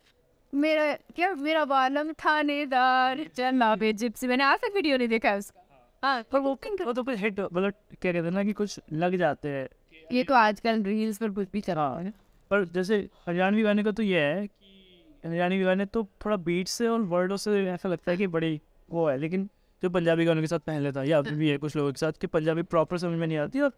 मेरा 0.53 0.93
क्या 1.15 1.33
मेरा 1.35 1.63
बालम 1.65 2.11
थानेदार 2.13 3.75
बे 3.75 3.91
जिप्सी 3.93 4.27
मैंने 4.27 4.43
आज 4.43 4.59
तक 4.59 4.75
वीडियो 4.75 4.97
नहीं 4.97 5.07
देखा 5.07 5.29
है 5.29 5.37
उसका। 5.37 5.59
हाँ 6.03 6.23
पर 6.31 6.39
वो 6.39 6.53
वो 6.85 6.93
तो 6.93 7.03
फिर 7.03 7.17
हिट 7.17 7.39
मतलब 7.39 7.73
क्या 8.01 8.11
कहते 8.11 8.25
हैं 8.25 8.31
ना 8.31 8.43
कि 8.43 8.53
कुछ 8.53 8.79
लग 8.93 9.15
जाते 9.15 9.49
हैं। 9.49 9.67
ये 10.11 10.23
तो 10.23 10.33
आजकल 10.33 10.83
रील्स 10.83 11.17
पर 11.17 11.29
कुछ 11.29 11.47
भी 11.53 11.61
चल 11.61 11.73
रहा 11.73 11.99
है 11.99 12.13
पर 12.51 12.65
जैसे 12.65 12.97
हरियाणवी 13.27 13.61
गाने 13.63 13.83
का 13.83 13.91
तो 13.91 14.03
ये 14.03 14.19
है 14.19 14.47
कि 14.47 15.27
हरियाणवी 15.27 15.63
गाने 15.63 15.85
तो 15.85 16.03
थोड़ा 16.25 16.37
बीट 16.37 16.67
से 16.67 16.87
और 16.87 17.01
वर्डों 17.13 17.37
से 17.37 17.65
ऐसा 17.69 17.89
लगता 17.89 18.11
है 18.11 18.17
कि 18.17 18.27
बड़ी 18.27 18.59
वो 18.89 19.07
है 19.09 19.17
लेकिन 19.17 19.49
जो 19.83 19.89
पंजाबी 19.89 20.25
गानों 20.25 20.41
के 20.41 20.47
साथ 20.47 20.59
पहले 20.59 20.91
था 20.91 21.03
या 21.03 21.17
अभी 21.17 21.35
भी 21.35 21.49
है 21.49 21.57
कुछ 21.57 21.75
लोगों 21.75 21.91
के 21.91 21.99
साथ 21.99 22.19
कि 22.21 22.27
पंजाबी 22.27 22.61
प्रॉपर 22.73 22.97
समझ 22.97 23.19
में 23.19 23.27
नहीं 23.27 23.37
आती 23.37 23.59
और 23.59 23.71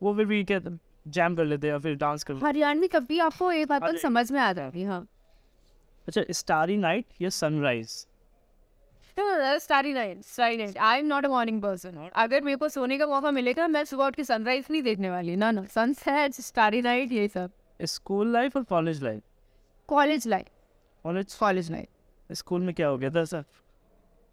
वो 0.00 0.14
फिर 0.14 0.26
भी 0.26 0.42
क्या 0.44 0.60
जैम 1.08 1.36
कर 1.36 1.44
लेते 1.44 1.66
हैं 1.66 1.74
या 1.74 1.78
फिर 1.78 1.94
डांस 1.96 2.24
कर 2.24 2.34
लेते 2.34 2.46
हरियाणवी 2.46 2.88
कभी 2.88 3.18
आपको 3.18 3.50
एक 3.52 3.68
बात 3.68 3.96
समझ 3.96 4.30
में 4.32 4.40
आ 4.40 4.52
जाएगी 4.52 4.84
हाँ 4.84 5.00
हैं। 5.00 5.08
अच्छा 6.08 6.22
स्टारी 6.30 6.76
नाइट 6.76 7.06
या 7.20 7.28
sunrise 7.28 8.06
starry 9.62 9.92
night 9.92 10.20
starry 10.24 10.56
night 10.56 10.76
I 10.78 10.98
am 10.98 11.06
not 11.06 11.24
a 11.24 11.28
morning 11.28 11.60
person 11.62 12.08
अगर 12.14 12.40
मेरे 12.42 12.56
को 12.56 12.68
सोने 12.68 12.98
का 12.98 13.06
मौका 13.06 13.30
मिलेगा 13.30 13.66
मैं 13.68 13.84
सुबह 13.84 14.06
उठ 14.06 14.14
के 14.14 14.24
सनराइज 14.24 14.64
नहीं 14.70 14.82
देखने 14.82 15.10
वाली 15.10 15.36
ना 15.36 15.50
ना। 15.50 15.64
सनसेट 15.64 16.32
स्टारी 16.34 16.82
नाइट 16.82 17.12
ये 17.12 17.26
सब। 17.28 17.50
स्कूल 17.82 18.32
लाइफ 18.32 18.56
और 18.56 18.64
college 18.64 19.02
life 19.04 19.22
college 19.88 20.26
life 20.28 20.46
college 21.04 21.34
college 21.34 21.70
life 21.70 22.32
school 22.32 22.62
में 22.62 22.74
क्या 22.74 22.88
हो 22.88 22.98
गया 22.98 23.10
था 23.10 23.24
sir 23.24 23.44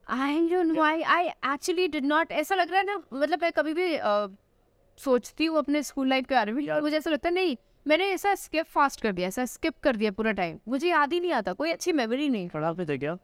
I 0.08 0.48
don't 0.50 0.66
know 0.66 0.82
I 0.84 1.02
I 1.02 1.28
actually 1.28 1.88
did 1.88 2.06
not 2.06 2.32
ऐसा 2.32 2.56
लग 2.56 2.70
रहा 2.70 2.80
है 2.80 2.86
ना 2.86 3.02
मतलब 3.14 3.42
मैं 3.42 3.52
कभी 3.52 3.74
भी 3.74 3.94
अ, 3.96 4.28
सोचती 4.98 5.46
हूँ 5.46 5.58
अपने 5.58 5.84
स्कूल 5.84 6.08
लाइफ 6.10 6.26
के 6.26 6.36
बारे 6.36 6.52
में 6.52 6.82
मुझे 6.82 6.98
ऐसा 6.98 7.10
लगता 7.10 7.30
है 7.30 7.36
नहीं 7.36 7.56
मैंने 7.86 8.06
ऐसा 8.12 8.34
स्किप 8.36 8.66
फास्ट 8.66 9.02
कर 9.02 9.12
दिया 9.12 9.28
ऐसा 9.28 9.46
स्किप 9.46 9.74
कर 9.84 9.96
दिया 9.96 10.12
पूरा 10.12 10.32
टाइम 10.32 10.58
मुझे 10.68 10.90
याद 10.90 11.14
ही 11.14 11.20
नहीं 11.20 11.32
आता 11.34 11.54
कोई 11.54 11.72
अच्छी 11.72 11.92
मेमोरी 11.92 12.30
नहीं। 12.30 12.50
पढ़ा 12.50 12.72
पे 12.74 12.86
थे 12.86 12.98
क्या? 12.98 13.18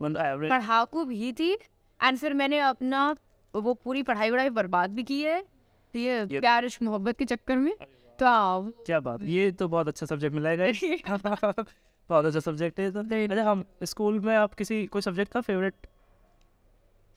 पढ़ाकू 0.00 1.04
भी 1.04 1.32
थी 1.32 1.52
एंड 1.52 2.18
फिर 2.18 2.34
मैंने 2.34 2.58
अपना 2.60 3.10
वो 3.54 3.74
पूरी 3.74 4.02
पढ़ाई 4.02 4.30
वढ़ाई 4.30 4.50
बर्बाद 4.50 4.90
भी 4.90 5.02
की 5.02 5.20
है 5.22 5.40
तो 5.40 5.98
ये 5.98 6.24
प्यार 6.30 6.64
इश्क 6.64 6.82
मोहब्बत 6.82 7.18
के 7.18 7.24
चक्कर 7.24 7.56
में। 7.56 7.74
तो 8.18 8.26
हाँ, 8.26 8.70
क्या 8.86 9.00
बात 9.00 9.22
ये 9.24 9.50
तो 9.52 9.68
बहुत 9.68 9.88
अच्छा 9.88 10.06
सब्जेक्ट 10.06 10.34
मिला 10.34 10.50
है 10.50 10.72
बहुत 12.10 12.24
अच्छा 12.24 12.40
सब्जेक्ट 12.40 12.80
है 12.80 12.90
तो। 12.92 13.00
अच्छा 13.00 13.42
हम 13.44 13.64
स्कूल 13.84 14.18
में 14.20 14.34
आप 14.36 14.54
किसी 14.54 14.84
कोई 14.86 15.02
सब्जेक्ट 15.02 15.34
था 15.36 15.40
फेवरेट 15.40 15.86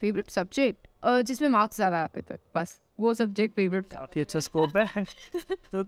फेवरेट 0.01 0.29
सब्जेक्ट 0.29 0.87
जिसमें 1.27 1.49
मार्क्स 1.49 1.75
ज़्यादा 1.75 2.03
आते 2.03 2.21
थे 2.21 2.35
बस 2.55 2.79
वो 2.99 3.13
सब्जेक्ट 3.13 3.55
फेवरेट 3.55 3.85
था। 3.85 3.99
काफ़ी 3.99 4.21
अच्छा 4.21 4.39
स्कोप 4.39 4.77
है। 4.77 5.03
तो 5.71 5.83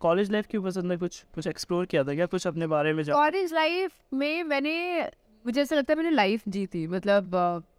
कॉलेज 0.00 0.30
लाइफ 0.32 0.46
क्यों 0.50 0.62
पसंद 0.62 0.92
है 0.92 0.96
कुछ 0.98 1.22
कुछ 1.34 1.46
एक्सप्लोर 1.46 1.86
किया 1.86 2.02
था 2.04 2.14
क्या? 2.14 2.26
कुछ 2.26 2.46
अपने 2.46 2.66
बारे 2.66 2.92
में 2.92 3.04
कॉलेज 3.06 3.52
लाइफ 3.54 3.92
में 4.14 4.42
मैंने 4.44 5.02
मुझे 5.44 5.60
ऐसा 5.62 5.76
लगता 5.76 5.92
है 5.92 5.96
मैंने 5.96 6.10
लाइफ 6.10 6.42
जी 6.48 6.66
थी। 6.66 6.86
मतलब 6.86 7.30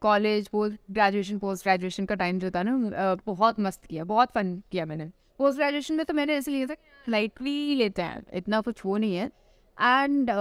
college 0.02 0.48
post 0.48 0.78
graduation 0.92 1.38
post 1.38 1.64
graduation 1.64 2.06
का 2.06 2.16
टाइम 2.16 2.40
जो 2.40 2.52
था 2.52 2.64
ना 2.64 3.16
बहुत 3.26 3.60
मस्त 3.60 3.86
किया 3.86 4.04
बहुत 4.06 4.32
फन 4.32 4.56
किया 4.72 4.86
मैंने। 4.86 5.06
पोस्ट 5.40 5.58
ग्रेजुएशन 5.58 5.96
में 5.96 6.06
तो 6.06 6.14
मैंने 6.14 6.36
ऐसे 6.36 6.52
लिया 6.52 6.68
था 6.68 6.76
लाइटली 7.08 7.76
लेते 7.76 8.02
हैं 8.02 8.24
इतना 8.34 8.62
कुछ 8.62 8.86
वो 8.86 8.98
नहीं 8.98 9.16
है। 9.16 9.26
एंड 9.78 10.32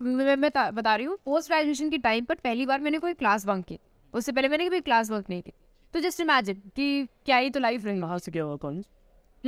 मैं 0.00 0.36
मैं 0.36 0.50
बता 0.74 0.94
रही 0.94 1.06
हूँ 1.06 1.16
पोस्ट 1.24 1.50
ग्रेजुएशन 1.50 1.90
की 1.90 1.98
टाइम 1.98 2.24
पर 2.24 2.34
पहली 2.34 2.66
बार 2.66 2.80
मैंने 2.80 2.98
कोई 2.98 3.14
क्लास 3.14 3.46
बंक 3.46 3.64
की। 3.64 3.78
उससे 4.14 4.32
पहले 4.32 4.48
मैंने 4.48 4.68
कभी 4.68 4.80
क्लास 4.80 5.10
बंक 5.10 5.30
नहीं 5.30 5.42
की। 5.42 5.52
तो 5.94 6.00
जस्ट 6.00 6.20
इमेजिन 6.20 6.62
कि 6.76 7.06
क्या 7.26 7.36
ही 7.36 7.50
तो 7.50 7.60
लाइफ 7.60 7.84
रही। 7.84 8.00
कहाँ 8.00 8.18
से 8.18 8.32
क्या 8.32 8.44
हुआ 8.44 8.56
कॉलेज 8.58 8.84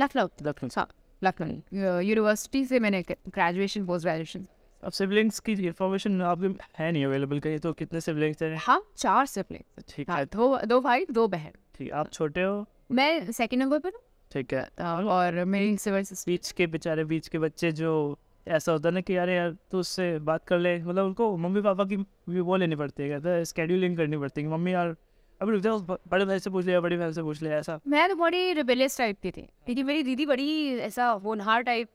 लखनऊ 0.01 0.27
लखनऊ 0.43 0.69
हाँ 0.75 0.87
लखनऊ 1.23 1.99
यूनिवर्सिटी 2.01 2.65
से 2.65 2.79
मैंने 2.79 3.01
ग्रेजुएशन 3.09 3.85
पोस्ट 3.85 4.05
ग्रेजुएशन 4.05 4.45
अब 4.83 4.91
सिबलिंग्स 4.91 5.39
की 5.39 5.53
इन्फॉर्मेशन 5.53 6.21
आपके 6.21 6.47
है 6.77 6.91
नहीं 6.91 7.05
अवेलेबल 7.05 7.39
कहीं 7.39 7.57
तो 7.59 7.73
कितने 7.73 8.01
सिबलिंग्स 8.01 8.41
हैं? 8.43 8.55
हम 8.67 8.83
चार 8.97 9.25
सिबलिंग 9.25 9.83
ठीक 9.89 10.09
हाँ 10.09 10.17
है। 10.19 10.25
दो 10.25 10.57
दो 10.65 10.79
भाई 10.81 11.05
दो 11.11 11.27
बहन. 11.27 11.51
ठीक 11.75 11.87
है 11.87 11.93
आप 11.99 12.11
छोटे 12.11 12.43
हो? 12.43 12.65
मैं 12.91 13.31
सेकंड 13.31 13.61
नंबर 13.63 13.79
पर 13.79 13.89
हूँ. 13.89 14.01
ठीक 14.31 14.53
है। 14.53 14.63
और 15.09 15.43
मेरी 15.45 15.77
सिस्टर 15.77 16.31
बीच 16.31 16.51
के 16.51 16.67
बेचारे 16.67 17.03
बीच 17.05 17.27
के 17.27 17.39
बच्चे 17.39 17.71
जो 17.71 17.93
ऐसा 18.47 18.71
होता 18.71 18.89
है 18.89 18.93
ना 18.95 19.01
कि 19.01 19.17
यार 19.17 19.29
यार 19.29 19.55
तू 19.71 19.79
उससे 19.79 20.17
बात 20.19 20.45
कर 20.47 20.59
ले। 20.59 20.77
मतलब 20.83 21.05
उनको 21.05 21.35
मम्मी 21.37 21.61
पापा 21.61 21.83
की 21.85 21.97
भी 21.97 22.39
वो 22.39 22.55
लेनी 22.55 22.75
पड़ती 22.75 23.03
है 23.03 23.09
कहते 23.09 23.29
हैं 23.29 23.43
स्केड्यूलिंग 23.43 23.97
करनी 23.97 24.17
पड़ती 24.17 24.41
है 24.41 24.47
मम्मी 24.47 24.73
यार 24.73 24.95
अभी 25.41 25.51
रुक 25.51 25.61
जाओ 25.61 25.79
बड़े 25.81 26.25
भाई 26.25 26.39
से 26.39 26.49
पूछ 26.49 26.65
लिया 26.65 26.79
बड़ी 26.81 26.97
बहन 26.97 27.11
से 27.11 27.21
पूछ 27.23 27.41
लिया 27.41 27.57
ऐसा। 27.57 27.79
मैं 27.87 28.07
तो 28.09 28.15
बड़ी 28.15 28.51
रिबेलियस 28.53 28.97
टाइप 28.97 29.17
की 29.23 29.31
थी। 29.31 29.41
क्योंकि 29.41 29.83
मेरी 29.83 30.03
दीदी 30.03 30.25
बड़ी 30.25 30.77
ऐसा 30.79 31.07
होनहार 31.25 31.61
टाइप 31.61 31.87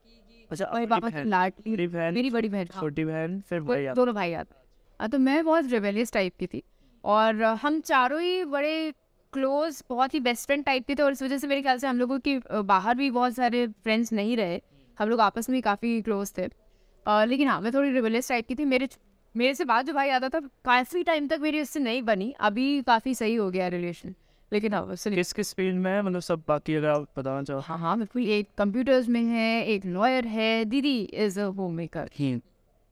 अच्छा 0.50 0.70
मेरे 0.74 0.86
पापा 0.86 1.10
की 1.10 1.22
लाडली 1.24 1.86
बहन 1.86 2.14
मेरी 2.14 2.30
बड़ी 2.30 2.48
बहन 2.48 2.66
हाँ। 2.72 2.80
छोटी 2.80 3.04
बहन 3.04 3.40
फिर 3.40 3.60
भाई 3.60 3.86
दोनों 3.94 4.14
भाई 4.14 4.32
आते 4.32 4.54
हाँ, 5.00 5.08
तो 5.08 5.18
मैं 5.18 5.44
बहुत 5.44 5.70
रिबेलियस 5.70 6.12
टाइप 6.12 6.32
की 6.38 6.46
थी। 6.46 6.62
और 7.04 7.42
हम 7.62 7.80
चारों 7.80 8.20
ही 8.20 8.44
बड़े 8.44 8.92
क्लोज 9.32 9.82
बहुत 9.88 10.14
ही 10.14 10.20
बेस्ट 10.20 10.46
फ्रेंड 10.46 10.64
टाइप 10.64 10.86
के 10.86 10.94
थे। 10.94 11.02
और 11.02 11.12
इस 11.12 11.22
वजह 11.22 11.38
से 11.38 11.46
मेरे 11.46 11.62
ख्याल 11.62 11.78
से 11.78 11.86
हम 11.86 11.98
लोगों 11.98 12.18
की 12.18 12.38
बाहर 12.52 12.94
भी 12.94 13.10
बहुत 13.10 13.34
सारे 13.34 13.66
फ्रेंड्स 13.66 14.12
नहीं 14.12 14.36
रहे। 14.36 14.60
हम 14.98 15.08
लोग 15.08 15.20
आपस 15.20 15.50
में 15.50 15.60
काफ़ी 15.62 16.00
क्लोज 16.02 16.32
थे। 16.38 16.42
अ, 16.42 17.24
लेकिन 17.24 17.48
हाँ 17.48 17.60
मैं 17.60 17.72
थोड़ी 17.74 17.90
रिबेलियस 17.90 18.28
टाइप 18.28 18.46
की 18.46 18.54
थी। 18.54 18.64
मेरे 18.64 18.88
मेरे 19.36 19.54
से 19.54 19.64
बाद 19.64 19.86
जो 19.86 19.92
भाई 19.92 20.10
आता 20.10 20.28
था 20.28 20.40
काफ़ी 20.64 21.02
टाइम 21.02 21.26
तक 21.28 21.38
मेरी 21.40 21.60
उससे 21.60 21.80
नहीं 21.80 22.02
बनी। 22.02 22.34
अभी 22.40 22.82
काफ़ी 22.82 23.14
सही 23.14 23.34
हो 23.34 23.50
गया 23.50 23.68
रिलेशन 23.68 24.14
लेकिन 24.52 24.74
हाँ 24.74 24.82
उससे 24.82 25.10
किस 25.10 25.32
किस 25.32 25.54
फ़ील्ड 25.54 25.78
में 25.78 25.90
है? 25.92 26.02
मतलब 26.02 26.20
सब 26.20 26.42
बाकी 26.48 26.74
अगर 26.74 26.88
आप 26.88 27.08
बताना 27.18 27.42
चाहो। 27.42 27.60
हाँ 27.60 27.78
हाँ 27.78 27.96
बिल्कुल। 27.98 28.26
एक 28.28 28.48
कंप्यूटर्स 28.58 29.08
में 29.08 29.22
है 29.22 29.64
एक 29.64 29.86
लॉयर 29.86 30.26
है 30.26 30.64
दीदी 30.64 31.00
इज़ 31.00 31.40
अ 31.40 31.44
होम 31.44 31.74
मेकर 31.74 32.10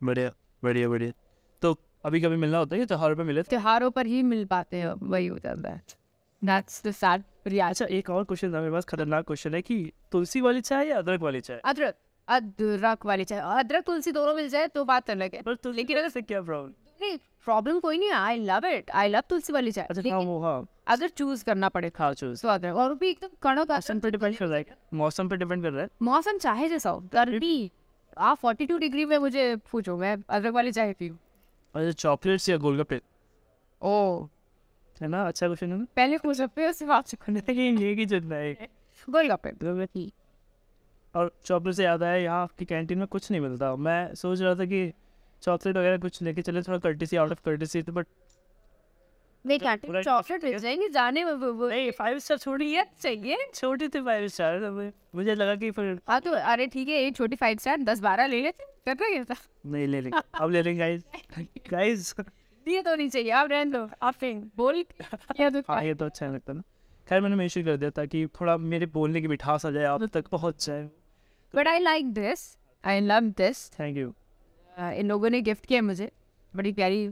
बढ़िया 0.02 0.30
बढ़िया 0.64 0.88
बढ़िया। 0.88 1.12
तो 1.62 1.76
अभी 2.04 2.20
कभी 2.20 2.36
मिलना 2.36 2.58
होता 2.58 2.76
है 2.76 2.86
त्योहार 2.86 3.14
पे 3.14 3.22
मिले 3.22 3.42
त्योहारों 3.42 3.90
पर 3.90 4.06
ही 4.06 4.22
मिल 4.22 4.44
पाते 4.44 4.76
हैं 4.76 4.92
वही 5.02 5.26
हो 5.26 5.38
जाता 5.38 5.70
है 5.70 5.82
दैट्स 6.44 6.82
द 6.86 6.90
सैड 6.90 7.22
रियलिटी 7.46 7.70
अच्छा 7.70 7.84
एक 7.84 8.10
और 8.10 8.24
क्वेश्चन 8.24 8.48
मेरे 8.48 8.70
पास 8.70 8.84
खतरनाक 8.84 9.26
क्वेश्चन 9.26 9.54
है 9.54 9.62
कि 9.62 9.92
तुलसी 10.12 10.40
वाली 10.40 10.60
चाय 10.60 10.88
या 10.88 10.98
अदरक 10.98 11.20
वाली 11.20 11.40
चाय? 11.40 11.60
अदरक। 11.64 11.96
अदरक 12.28 13.06
वाली 13.06 13.24
चाय। 13.24 13.38
अदरक 13.58 13.84
तुलसी 13.84 14.12
दोनों 14.12 14.34
मिल 14.34 14.48
जाए 14.48 14.66
तो 14.66 14.84
बात 14.84 15.10
अलग 15.10 15.34
है। 15.34 15.42
पर 15.42 15.54
तुलसी 15.54 15.76
लेकिन 15.76 15.98
अगर 15.98 16.20
क्या 16.20 16.40
प्रॉब्लम 16.42 16.72
नहीं 17.00 17.16
प्रॉब्लम 17.44 17.78
कोई 17.80 17.98
नहीं 17.98 18.08
है। 18.08 18.14
I 18.14 18.38
love 18.40 18.66
it 18.66 18.90
I 18.90 19.08
love 19.08 19.22
तुलसी 19.28 19.52
वाली 19.52 19.72
चाय। 19.72 19.86
अच्छा 19.86 20.10
हाँ 20.10 20.20
वो 20.20 20.38
हाँ। 20.40 20.66
अगर 20.88 21.08
चूज़ 21.08 21.44
करना 21.44 21.68
पड़े 21.68 21.90
हाँ 21.98 22.12
चूज़ 22.14 22.42
तो 22.42 22.48
अदरक 22.48 22.76
और 22.76 22.94
भी 22.94 23.08
एकदम 23.10 23.28
कड़क 23.42 23.70
मौसम 23.70 24.00
पे 24.00 24.10
डिपेंड 24.10 24.36
कर 24.36 24.46
रहा 24.46 24.58
है 24.58 24.76
मौसम 24.94 25.28
पे 25.28 25.36
डिपेंड 25.36 25.62
कर 25.62 25.72
रहा 25.72 25.82
है? 25.82 25.88
मौसम 26.02 26.38
चाहे 26.38 26.68
जैसा 26.68 26.90
हो। 26.90 27.00
गर्मी 27.12 27.70
आप 28.18 28.38
फोर्टी 28.38 28.66
टू 28.66 28.78
डिग्री 28.78 29.04
में 29.04 29.16
मुझे 29.18 29.54
पूछो 29.72 29.96
मैं 29.96 30.16
अदरक 30.28 30.54
वाली 30.54 30.72
चाय 30.72 30.92
पीऊँ। 30.92 31.16
अच्छा 31.74 31.90
चॉकलेट्स 31.92 32.48
या 32.48 32.56
गोलगप्पे? 32.56 33.00
ओ 33.82 34.26
है 34.96 35.08
ना? 35.08 35.26
अच्छा 35.28 35.46
क्वेश्चन 35.46 35.72
है 35.72 35.78
ना? 35.78 35.86
पहले 35.96 36.18
पूछ 36.18 36.36
सकते 36.36 36.64
हो 36.64 36.70
उसके 36.70 36.84
बाद 36.84 37.04
से 37.04 37.52
ये 37.52 37.94
की 37.96 38.06
चलना 38.06 38.36
है। 38.36 38.68
गोलगप्पे। 39.08 40.10
और 41.16 41.32
चॉकलेट 41.44 41.74
से 41.74 41.84
याद 41.84 42.02
आया 42.02 42.16
यहाँ 42.16 42.42
आपकी 42.42 42.64
कैंटीन 42.64 42.98
में 42.98 43.06
कुछ 43.06 43.30
नहीं 43.30 43.40
मिलता। 43.40 43.74
मैं 43.76 44.14
सोच 44.14 44.40
रहा 44.40 44.54
था 44.54 44.64
कि 44.64 44.92
चॉकलेट 45.42 45.76
वगैरह 45.76 45.98
कुछ 45.98 46.22
लेके 46.22 46.42
चले 46.42 46.62
थोड़ा 46.62 46.78
कर्टिसी 46.78 47.16
आउट 47.16 47.30
ऑफ़ 47.30 47.38
कर्टिसी 47.44 47.82
तो 47.82 47.92
बट 47.92 48.06
नहीं 49.46 49.58
कैंटीन 49.58 50.02
चॉकलेट 50.02 50.44
मिल 50.44 50.58
जाएँगे 50.58 50.88
जाने 50.88 51.24
में 51.24 51.32
वो- 51.32 51.54
वो- 51.54 51.70
नहीं 51.70 51.90
फाइव 51.90 52.18
स्टार 52.18 52.38
छोड़िए 52.38 52.84
चाहिए। 53.00 53.36
छोटी 53.54 53.88
थी 53.88 54.00
फाइव 54.00 54.28
स्टार 54.28 54.60
मुझे 55.14 55.34
लगा 55.34 55.54
कि 55.56 55.70
फिर 55.70 55.98
हाँ 56.08 56.20
तो 56.20 56.30
अरे 56.32 56.66
ठीक 56.66 56.88
है 56.88 56.94
एक 56.94 57.16
छोटी 57.16 57.36
फाइव 57.36 57.58
स्टार 57.58 57.82
दस 57.82 58.00
बारह 58.00 58.26
ले 58.26 58.42
लेते 58.42 58.64
कर 58.86 59.04
रहे 59.04 59.24
था 59.24 59.34
नहीं 59.66 59.86
ले 59.86 60.00
लेंगे 60.00 60.20
अब 60.40 60.50
ले 60.50 60.62
लेंगे 60.62 60.78
गाइस 60.80 61.04
गाइस 61.72 62.14
ये 62.68 62.82
तो 62.82 62.94
नहीं 62.94 63.08
चाहिए 63.08 63.30
आप 63.30 63.50
रहने 63.50 63.70
दो 63.70 63.88
आप 64.02 64.14
बोल। 64.56 64.84
ये 65.40 65.50
तो 65.50 65.60
हाँ 65.68 65.84
ये 65.84 65.94
तो 65.94 66.04
अच्छा 66.04 66.26
लगता 66.26 66.52
ना। 66.52 66.62
खैर 67.08 67.20
मैंने 67.20 67.36
मेंशन 67.36 67.62
कर 67.64 67.76
दिया 67.76 67.90
ताकि 67.90 68.26
थोड़ा 68.26 68.56
मेरे 68.56 68.86
बोलने 68.86 69.20
की 69.20 69.28
मिठास 69.28 69.66
आ 69.66 69.70
जाए 69.70 69.84
आप 69.84 70.02
तक 70.02 70.26
पहुँच 70.28 70.66
जाए। 70.66 70.88
But 71.54 71.68
I 71.68 71.78
like 71.78 72.12
this 72.12 72.46
I 72.84 73.00
love 73.00 73.32
this 73.38 73.68
thank 73.78 73.96
you 73.96 74.12
इन 74.78 75.08
लोगों 75.08 75.30
ने 75.30 75.40
गिफ्ट 75.40 75.66
किया 75.66 75.82
मुझे. 75.82 76.10
बड़ी 76.52 76.72
प्यारी. 76.72 77.06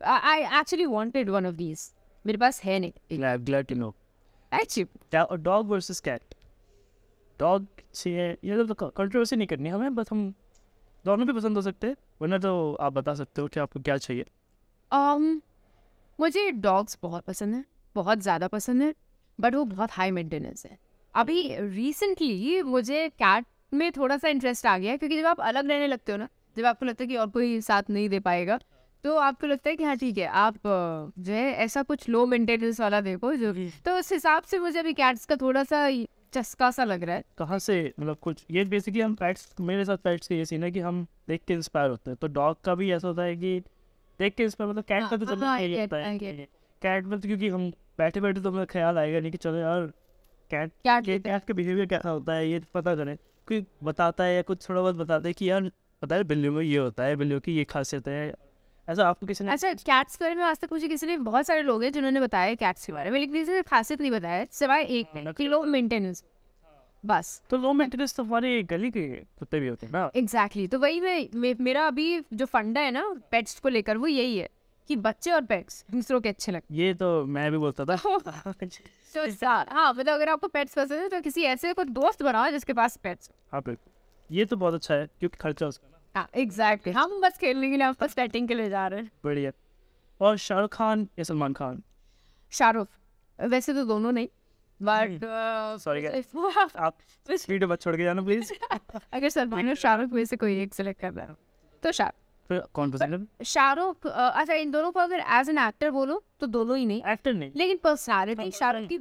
I 0.00 0.42
actually 0.58 0.86
wanted 0.86 1.30
one 1.30 1.46
of 1.46 1.54
these 1.54 1.90
मेरे 2.24 2.38
पास 2.38 2.62
है 2.64 2.78
नहीं. 2.78 2.92
Glad 3.12 3.44
glad 3.44 3.66
to 3.66 3.74
know 3.74 3.94
actually 4.52 5.36
dog 5.42 5.68
versus 5.68 6.00
cat 6.00 6.34
dog 7.40 7.66
चाहिए. 7.94 8.30
ये 8.44 8.64
तो 8.64 8.74
कंट्रोवर्सी 8.74 9.36
नहीं 9.36 9.48
करनी. 9.48 9.68
हमें 9.68 9.94
बस 9.94 10.12
हम 10.12 10.32
दोनों 11.04 11.26
भी 11.26 11.32
पसंद 11.32 11.56
हो 11.56 11.62
सकते 11.62 11.86
हैं. 11.86 11.96
वरना 12.22 12.38
तो 12.38 12.72
आप 12.74 12.92
बता 12.92 13.14
सकते 13.14 13.40
हो 13.42 13.48
कि 13.48 13.60
आपको 13.60 13.80
क्या 13.80 13.96
चाहिए. 13.96 14.24
Um, 14.90 15.40
मुझे 16.18 16.50
डॉग्स 16.50 16.98
बहुत 17.02 17.24
पसंद 17.24 17.54
है. 17.54 17.64
बहुत 17.94 18.20
ज़्यादा 18.20 18.48
पसंद 18.48 18.82
है. 18.82 18.94
बट 19.38 19.54
वो 19.54 19.64
बहुत 19.64 19.90
हाई 19.92 20.10
मेंटेनेंस 20.10 20.66
है. 20.66 20.78
अभी 21.14 21.42
रिसेंटली 21.56 22.62
मुझे 22.62 23.08
कैट 23.08 23.46
में 23.72 23.90
थोड़ा 23.92 24.16
सा 24.16 24.28
इंटरेस्ट 24.28 24.66
आ 24.66 24.76
गया 24.78 24.90
है 24.92 24.98
क्योंकि 24.98 25.16
जब 25.18 25.26
आप 25.26 25.40
अलग 25.40 25.68
रहने 25.68 25.86
लगते 25.86 26.12
हो 26.12 26.18
ना 26.18 26.28
जब 26.56 26.66
आपको 26.66 26.86
लगता 26.86 27.04
है 27.04 27.08
कि 27.08 27.16
और 27.16 27.28
कोई 27.28 27.60
साथ 27.60 27.90
नहीं 27.90 28.08
दे 28.08 28.20
पाएगा 28.20 28.58
तो 29.04 29.16
आपको 29.16 29.46
लगता 29.46 29.70
है 29.70 29.76
कि 29.76 29.84
हाँ 29.84 29.96
ठीक 29.96 30.18
है 30.18 30.26
आप 30.26 30.54
जो 30.66 31.32
है 31.32 31.52
ऐसा 31.64 31.82
कुछ 31.82 32.08
लो 32.08 32.24
मेंटेनेंस 32.26 32.80
वाला 32.80 33.00
देखो 33.00 33.34
जो 33.34 33.52
तो 33.84 33.96
उस 33.98 34.12
हिसाब 34.12 34.42
से 34.42 34.58
मुझे 34.58 34.78
अभी 34.78 34.92
कैट्स 34.92 35.24
का 35.24 35.36
थोड़ा 35.36 35.64
सा 35.64 35.88
चस्का 36.32 36.70
सा 36.70 36.84
लग 36.84 37.02
रहा 37.02 37.16
है। 37.16 37.24
कहाँ 37.38 37.58
से 37.58 37.74
मतलब 38.00 38.16
कुछ 38.16 38.44
ये 38.50 38.64
बेसिकली 38.64 39.00
हम 39.00 39.14
पैट्स 39.14 39.54
मेरे 39.60 39.84
साथ 39.84 39.96
पैट्स 39.96 40.28
का 40.28 40.34
ये 40.34 40.44
सीन 40.44 40.64
है 40.64 40.70
कि 40.70 40.80
हम 40.80 41.06
देख 41.28 41.42
के 41.48 41.54
इंस्पायर 41.54 41.90
होते 41.90 42.10
हैं 42.10 42.16
तो 42.20 42.26
डॉग 42.28 42.60
का 42.64 42.74
भी 42.74 42.90
ऐसा 42.92 43.08
होता 43.08 43.22
है 43.22 43.36
कि 43.36 43.58
देख 44.20 44.34
के 44.34 44.42
इंस्पायर 44.42 44.70
मतलब 44.70 44.84
कैट 44.84 45.02
का 45.10 45.16
तो 45.16 45.26
हाँ, 45.26 45.34
चलो 45.36 45.46
हाँ, 45.46 45.58
होता 45.58 45.96
है। 45.96 46.18
कैट 46.82 47.04
में 47.04 47.20
तो 47.20 47.28
क्योंकि 47.28 47.48
हम 47.48 47.70
बैठे 47.98 48.20
बैठे 48.20 48.40
तो 48.40 48.50
हमें 48.50 48.66
ख्याल 48.66 48.98
आएगा 48.98 49.20
नहीं 49.20 49.30
कि 49.30 49.38
चलो 49.38 49.56
यार 49.56 49.86
कैट 50.50 50.72
कैट 50.86 51.44
का 51.44 51.54
बिहेवियर 51.54 51.86
कैसा 51.86 52.10
होता 52.10 52.34
है 52.34 52.50
ये 52.50 52.60
पता 52.74 52.94
करें। 52.94 53.16
कोई 53.48 53.64
बताता 53.82 54.24
है 54.24 54.34
या 54.34 54.42
कुछ 54.42 54.68
थोड़ा 54.68 54.80
बहुत 54.80 54.94
बताता 54.94 55.28
है 55.28 55.32
कि 55.32 55.50
यार 55.50 55.70
पता 56.02 56.16
है 56.16 56.24
बिल्लियों 56.24 56.52
में 56.52 56.62
ये 56.62 56.78
होता 56.78 57.04
है 57.04 57.16
बिल्लियों 57.16 57.40
की 57.40 57.56
ये 57.56 57.64
खासियत 57.64 58.08
है। 58.08 58.34
ऐसा 58.88 59.08
आपको 59.08 59.26
किसी 59.26 59.44
ने 59.44 59.52
अच्छा 59.52 59.72
कैट्स 59.74 60.16
के 60.16 60.24
बारे 60.24 60.34
में 60.34 60.42
आज 60.44 60.58
तक 60.58 60.72
मुझे 60.72 60.88
किसी 60.88 61.06
ने 61.06 61.16
बहुत 61.18 61.46
सारे 61.46 61.62
लोग 61.62 61.82
हैं 61.84 61.92
जिन्होंने 61.92 62.20
बताया 62.20 62.54
कैट्स 62.54 62.86
के 62.86 62.92
बारे 62.92 63.10
में 63.10 63.18
लेकिन 63.20 63.34
किसी 63.34 63.52
ने 63.52 63.62
खासियत 63.62 64.00
नहीं 64.00 64.10
बताया। 64.10 64.44
सिवाय 64.52 64.82
एक 64.90 65.34
कि 65.36 65.48
लो 65.48 65.62
मेंटेनेंस 65.64 66.22
बस। 67.04 67.42
तो 67.50 67.56
लो 67.56 67.72
मेंटेनेंस 67.72 68.14
तो 68.16 68.22
हमारे 68.22 68.62
गली 68.62 68.90
के 68.90 69.06
कुत्ते 69.38 69.60
भी 69.60 69.68
होते 69.68 69.86
हैं 69.86 69.92
ना। 69.92 70.10
Exactly 70.16 70.62
exactly. 70.62 70.70
तो 70.72 70.78
वही 70.78 71.00
मे, 71.34 71.54
मेरा 71.60 71.86
अभी 71.86 72.20
जो 72.32 72.46
फंडा 72.46 72.80
है 72.80 72.90
ना 72.90 73.04
पेट्स 73.30 73.58
को 73.60 73.68
लेकर 73.68 73.96
वो 73.96 74.06
यही 74.06 74.38
है। 74.38 74.48
कि 74.88 74.96
बच्चे 74.96 75.30
और 75.30 75.44
पेट्स 75.44 75.84
दूसरों 75.90 76.20
के 76.20 76.28
अच्छे 76.28 76.52
लगते 76.52 76.74
ये 76.74 76.94
तो 76.94 77.24
मैं 77.26 77.50
भी 77.52 77.58
बोलता 77.58 77.84
था। 77.84 77.96
तो 79.16 79.46
हाँ 79.46 79.92
मतलब 79.94 80.14
अगर 80.14 80.28
आपको 80.28 80.48
पेट्स 80.48 80.74
पसंद 80.74 81.00
है 81.00 81.08
तो 81.08 81.20
किसी 81.20 81.42
ऐसे 81.42 81.72
को 81.72 81.84
दोस्त 81.84 82.22
बनाओ 82.22 82.50
जिसके 82.50 82.72
पास 82.72 82.96
पेट्स 82.96 83.30
हाँ। 83.52 83.62
बिल्कुल। 83.62 84.36
ये 84.36 84.44
तो 84.44 84.56
बहुत 84.56 84.74
अच्छा 84.74 84.94
है 84.94 85.06
क्योंकि 85.06 85.36
खर्चा 85.36 85.66
उसका। 85.66 85.88
ना 85.88 86.20
हाँ 86.20 86.28
एग्जैक्टली 86.34 86.92
हम 86.92 87.20
बस 87.20 87.38
खेलने 87.38 87.70
के 87.70 87.76
लिए 87.76 87.90
बस 88.00 88.14
पेटिंग 88.14 88.48
के 88.48 88.54
लिए 88.54 88.68
जा 88.70 88.86
रहे 88.86 89.00
हैं। 89.00 89.10
बढ़िया। 89.24 89.52
और 90.20 90.36
शाहरुख 90.36 90.74
खान 90.74 91.08
या 91.18 91.24
सलमान 91.24 91.52
खान? 91.52 91.82
शाहरुख। 92.52 92.88
वैसे 93.38 93.72
तो 93.74 93.84
दोनों 93.84 94.12
नहीं 94.12 94.28
बट 94.80 95.08
Sorry, 95.80 96.06
आप 96.76 96.96
वीडियो 97.48 97.68
मत 97.68 97.80
छोड़ 97.82 97.96
के 97.96 98.04
जाना 98.04 98.22
प्लीज़ 98.22 98.52
अगर 99.12 99.28
सलमान 99.28 99.68
और 99.68 99.74
शाहरुख 99.74 100.10
में 100.12 100.24
से 100.24 100.36
कोई 100.36 100.60
एक 100.62 100.74
सेलेक्ट 100.74 101.00
करना 101.00 101.22
है 101.22 101.36
तो 101.82 101.92
शाहरुख। 101.92 102.25
फिर 102.48 102.62
कौन 102.74 102.90
पसंद 102.90 103.14
है 103.14 103.44
शाहरुख 103.44 104.06
अच्छा 104.06 104.54
इन 104.54 104.70
दोनों 104.70 104.90
को 104.92 105.00
अगर 105.00 105.20
एज 105.32 105.48
एन 105.48 105.58
एक्टर 105.58 105.90
बोलो 105.90 106.22
तो 106.40 106.46
दोनों 106.48 106.76
ही 106.78 106.86
नहीं। 106.86 107.02
एक्टर 107.08 107.34
नहीं। 107.34 107.50
लेकिन 107.56 107.78
पर्सनालिटी 107.84 108.50
शाहरुख 108.52 108.88
की 108.88 108.98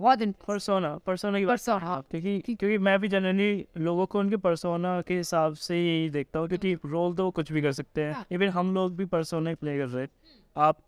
बहुत 0.00 0.22
इन 0.22 0.32
परसोना 0.46 0.96
परसोना 1.06 1.38
की 1.38 1.46
बात 1.46 1.58
Persona. 1.58 1.82
हाँ, 1.82 2.02
क्योंकि 2.10 2.40
क्योंकि 2.40 2.78
मैं 2.78 2.98
भी 3.00 3.08
जनरली 3.08 3.66
लोगों 3.78 4.06
को 4.06 4.18
उनके 4.18 4.36
परसोना 4.38 5.00
के 5.00 5.16
हिसाब 5.16 5.54
से 5.56 5.76
ही 5.76 6.08
देखता 6.10 6.38
हूँ 6.38 6.48
क्योंकि 6.48 6.74
रोल 6.84 7.14
तो 7.14 7.30
कुछ 7.30 7.52
भी 7.52 7.62
कर 7.62 7.72
सकते 7.72 8.02
हैं। 8.02 8.12
हाँ। 8.12 8.24
इवन 8.32 8.48
हम 8.48 8.74
लोग 8.74 8.96
भी 8.96 9.04
परसोना 9.06 9.54
प्ले 9.54 9.76
कर 9.78 9.88
रहे 9.88 10.02
हैं। 10.02 10.10
आप 10.56 10.78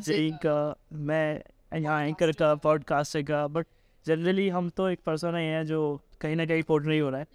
जेई 0.00 0.30
का 0.44 0.74
मैं 0.92 1.42
यहाँ 1.72 2.02
एंकर 2.02 2.32
का 2.32 2.54
पॉडकास्टर 2.62 3.22
का 3.22 3.46
बट 3.48 3.66
जनरली 4.06 4.48
हम 4.48 4.68
तो 4.70 4.88
एक 4.88 5.00
पर्सोना 5.06 5.38
ही 5.38 5.46
है 5.46 5.64
जो 5.64 5.80
कहीं 6.20 6.36
ना 6.36 6.46
कहीं 6.46 6.62
पोर्ट्रे 6.62 6.98
हो 6.98 7.10
रहा 7.10 7.20
है। 7.20 7.26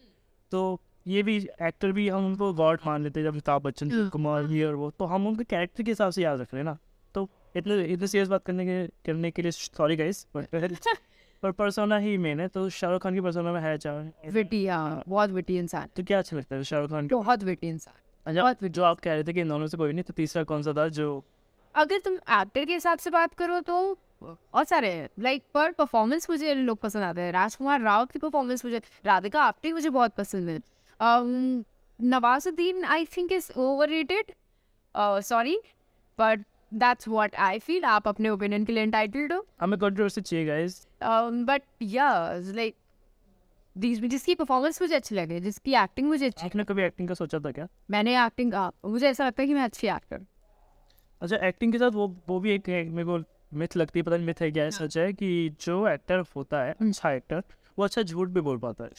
तो 0.52 0.80
ये 1.06 1.22
भी 1.24 1.36
एक्टर 1.62 1.92
भी 1.92 2.08
हम 2.10 2.26
उनको 2.26 2.52
गॉड 2.54 2.80
मान 2.86 3.04
लेते 3.04 3.20
हैं 3.20 3.26
जब 3.26 3.32
अमिताभ 3.32 3.62
बच्चन 3.62 3.92
हम्म। 3.92 4.10
कुमार 4.10 4.46
ये 4.52 4.64
और 4.66 4.76
वो 4.76 4.90
तो 5.00 5.06
हम 5.06 5.28
उनके 5.28 5.44
कैरेक्टर 5.44 5.84
के 5.84 5.92
हिसाब 5.92 6.12
से 6.12 6.22
याद 6.24 6.40
रख 6.42 6.54
रहे 6.54 6.60
हैं 6.60 6.66
ना। 6.66 6.78
तो 7.16 7.28
इतने 7.56 7.84
इतने 7.86 8.08
सीरियस 8.08 8.28
बात 8.30 8.44
करने 8.46 8.66
के 8.66 8.86
करने 9.06 9.32
के 9.32 9.42
लिए 9.42 9.52
सॉरी 9.52 9.96
गाइस 9.96 10.26
पर 11.44 11.52
पर्सोना 11.52 11.98
ही 11.98 12.18
मेन 12.18 12.40
है 12.40 12.48
तो 12.48 12.68
शाहरुख 12.70 13.02
खान 13.04 13.14
की 13.14 13.22
पर्सोना 13.22 13.52
में 13.54 13.60
है 13.62 13.78
चाहे 13.78 14.30
विटी 14.32 14.66
हाँ 14.68 15.04
बहुत 15.08 15.30
विटी 15.32 15.58
इंसान। 15.58 15.90
तो 15.96 16.04
क्या 16.04 16.20
अच्छा 16.20 16.38
लगता 16.38 16.56
है 16.56 16.64
शाहरुख 16.64 16.90
खान 16.92 17.08
का? 17.08 17.16
बहुत 17.16 17.44
विटी 17.44 17.68
इंसान 17.70 17.94
अच्छा 18.26 18.42
बहुत 18.42 18.64
जो 18.66 18.84
आप 18.84 19.00
कह 19.00 19.14
रहे 19.14 19.24
थे 19.24 19.34
कि 19.34 19.42
इन 19.42 19.50
दोनों 19.50 19.68
से 19.68 19.78
कोई 19.78 19.94
नहीं 19.94 20.04
तो 20.04 20.14
तीसरा 20.14 20.44
कौन 20.44 20.64
सा 20.64 20.74
था 20.74 20.88
जो 20.90 21.24
अगर 21.76 22.00
तुम 22.00 22.14
एक्टर 22.14 22.66
के 22.66 22.74
हिसाब 22.74 22.98
से 22.98 23.10
बात 23.10 23.34
करो 23.34 23.60
तो 23.62 23.98
बहुत 24.24 24.70
सारे 24.70 24.92
लाइक 25.20 25.44
पर 25.54 25.72
परफॉर्मेंस 25.72 26.30
मुझे 26.30 26.54
लोग 26.56 26.78
पसंद 26.82 27.04
आते 27.04 27.22
हैं। 27.22 27.32
राजकुमार 27.32 27.82
राव 27.82 28.06
की 28.06 28.20
परफॉर्मेंस 28.20 28.64
मुझे 28.66 28.82
राधिका 29.06 29.42
आप्टे 29.44 29.72
मुझे 29.74 29.90
बहुत 29.90 30.16
पसंद 30.18 30.50
है। 30.50 30.60
Um, 31.04 31.64
Nawazuddin 32.00 32.84
I 32.86 33.06
think 33.18 33.32
is 33.32 33.52
over 33.58 33.90
rated 33.90 34.32
sorry 34.98 35.58
but 36.20 36.46
that's 36.74 37.08
what 37.08 37.36
I 37.36 37.60
feel 37.60 37.84
आप 37.86 38.08
अपने 38.08 38.30
ओपिनियन 38.30 38.66
के 38.66 38.74
लिए 38.74 38.86
entitled 38.88 39.32
हो। 39.32 39.46
हमें 39.62 39.80
कंट्रोवर्सी 39.80 40.22
चाहिए 40.22 40.46
guys 40.46 40.88
um, 41.04 41.44
but 41.50 41.62
yeah 41.94 42.54
like 42.58 42.76
these 43.76 44.06
जिसकी 44.06 44.36
परफॉर्मेंस 44.36 44.82
मुझे 44.82 44.96
अच्छी 44.96 45.16
लगे 45.16 45.40
जिसकी 45.40 45.74
एक्टिंग 45.74 46.08
मुझे 46.08 46.26
अच्छी 46.26 46.46
आपने 46.46 46.64
कभी 46.64 46.84
एक्टिंग 46.84 47.08
का 47.08 47.14
सोचा 47.14 47.40
था 47.40 47.52
क्या? 47.52 47.68
मैंने 47.92 48.26
एक्टिंग 48.26 48.54
मुझे 48.86 49.08
ऐसा 49.10 49.26
लगता 49.26 49.42
है 49.42 49.48
कि 49.48 49.54
मैं 49.54 49.64
अच्छी 49.64 49.88
एक्टर 49.88 50.26
अच्छा 51.22 51.36
एक्टिंग 51.48 51.72
के 51.72 51.78
साथ 51.78 51.92
वो 51.92 52.08
वो 52.28 52.40
भी 52.40 52.52
एक 52.52 52.70
है, 52.70 52.84
मेरे 52.90 53.06
को 53.06 53.24
मिथ 53.58 53.76
लगती 53.78 54.00
है 54.00 54.04
पता 54.04 54.16
नहीं 54.16 54.28
मिथ 54.28 54.42
है 54.42 54.52
क्या 54.52 54.70
सच 54.70 54.98
है 54.98 55.12
कि 55.14 55.50
जो 55.62 55.88
एक्टर 55.88 56.24
होता 56.36 56.64
है 56.64 56.72
अच्छा 56.82 57.12
एक्टर 57.12 57.44
वो 57.80 57.84
अच्छा 57.86 58.02
झूठ 58.02 58.30
भी 58.30 58.42
बोल 58.42 58.58
पाता 58.58 58.84
है। 58.84 58.90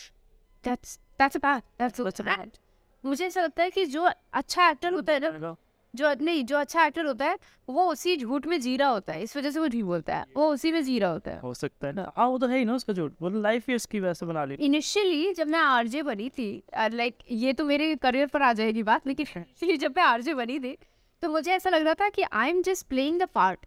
That's 0.65 0.99
that's 1.21 1.37
a 1.37 1.41
bad 1.41 1.63
that's, 1.79 1.99
That's 1.99 2.21
a 2.21 2.25
bad. 2.25 2.59
मुझे 3.05 3.27
ऐसा 3.27 3.43
लगता 3.43 3.63
है 3.63 3.71
कि 3.71 3.85
जो 3.87 4.03
अच्छा 4.33 4.69
एक्टर 4.71 4.93
होता 4.93 5.13
है 5.13 5.21
ना 5.41 5.55
जो 5.95 6.13
नहीं 6.21 6.45
जो 6.45 6.57
अच्छा 6.57 6.85
एक्टर 6.87 7.07
होता 7.07 7.25
है 7.25 7.39
वो 7.69 7.85
उसी 7.91 8.17
झूठ 8.17 8.47
में 8.47 8.61
जी 8.61 8.77
रहा 8.77 8.89
होता 8.89 9.13
है। 9.13 9.23
इस 9.23 9.37
वजह 9.37 9.51
से 9.51 9.61
वो 9.61 9.69
झूठ 9.69 9.85
बोलता 9.85 10.17
है। 10.17 10.25
वो 10.37 10.49
उसी 10.53 10.73
में 10.73 10.83
जी 10.85 10.99
रहा 10.99 11.11
होता 11.11 11.31
है। 11.31 11.41
हो 11.41 11.53
सकता 11.55 11.87
है 11.87 11.93
ना। 11.93 12.11
हाँ 12.17 12.27
वो 12.29 12.39
तो 12.39 12.47
है 12.47 12.59
ही 12.59 12.65
ना 12.65 12.75
उसका 12.75 12.93
झूठ। 12.93 13.13
वो 13.23 13.29
लाइफ 13.29 13.69
ही 13.69 13.75
उसकी 13.75 14.01
वैसे 14.01 14.27
बना 14.27 14.45
ली 14.45 14.55
इनिशियली 14.55 15.33
जब 15.35 15.49
मैं 15.49 15.59
आरजे 15.59 16.03
बनी 16.03 16.29
थी 16.29 16.49
लाइक 16.93 17.19
ये 17.31 17.53
तो 17.53 17.65
मेरे 17.65 17.95
करियर 17.97 18.27
पर 18.27 18.43
आ 18.43 18.53
जाएगी 18.53 18.83
बात 18.83 19.07
लेकिन 19.07 19.77
जब 19.77 19.95
मैं 19.97 20.05
आरजे 20.05 20.35
बनी 20.35 20.59
थी 20.59 20.77
तो 21.23 21.29
मुझे 21.29 21.53
ऐसा 21.53 21.71
लग 21.71 21.85
रहा 21.85 21.95
था 21.95 22.09
कि 22.09 22.23
I 22.33 22.51
am 22.51 22.63
just 22.63 22.87
playing 22.87 23.21
the 23.21 23.29
part 23.35 23.67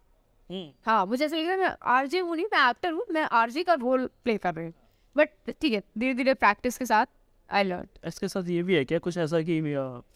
हाँ 0.86 1.04
मुझे 1.06 1.24
ऐसा 1.24 1.36
लग 1.36 1.44
रहा 1.44 1.52
है 1.52 1.58
मैं 1.60 1.76
आरजे 1.94 2.18
हूँ 2.18 2.36
नहीं 2.36 2.46
मैं 2.52 2.68
एक्टर 2.70 2.92
हूँ 2.92 3.04
मैं 3.10 3.22
आरजे 3.40 3.62
का 3.62 3.74
रोल 3.74 4.06
प्ले 4.24 4.36
कर 4.38 4.54
रही 4.54 4.66
हूँ। 4.66 4.74
बट 5.18 5.30
ठीक 5.60 5.72
है 5.72 5.82
धीरे 5.98 6.14
धीरे 6.14 6.34
प्रैक्टिस 6.34 6.78
के 6.78 6.86
साथ 6.86 7.06
आई 7.50 7.64
लर्न 7.64 8.08
इसके 8.08 8.28
साथ 8.28 8.48
ये 8.48 8.62
भी 8.62 8.74
है 8.74 8.84
क्या? 8.84 8.98
कुछ 8.98 9.16
ऐसा 9.18 9.40
कि 9.42 9.60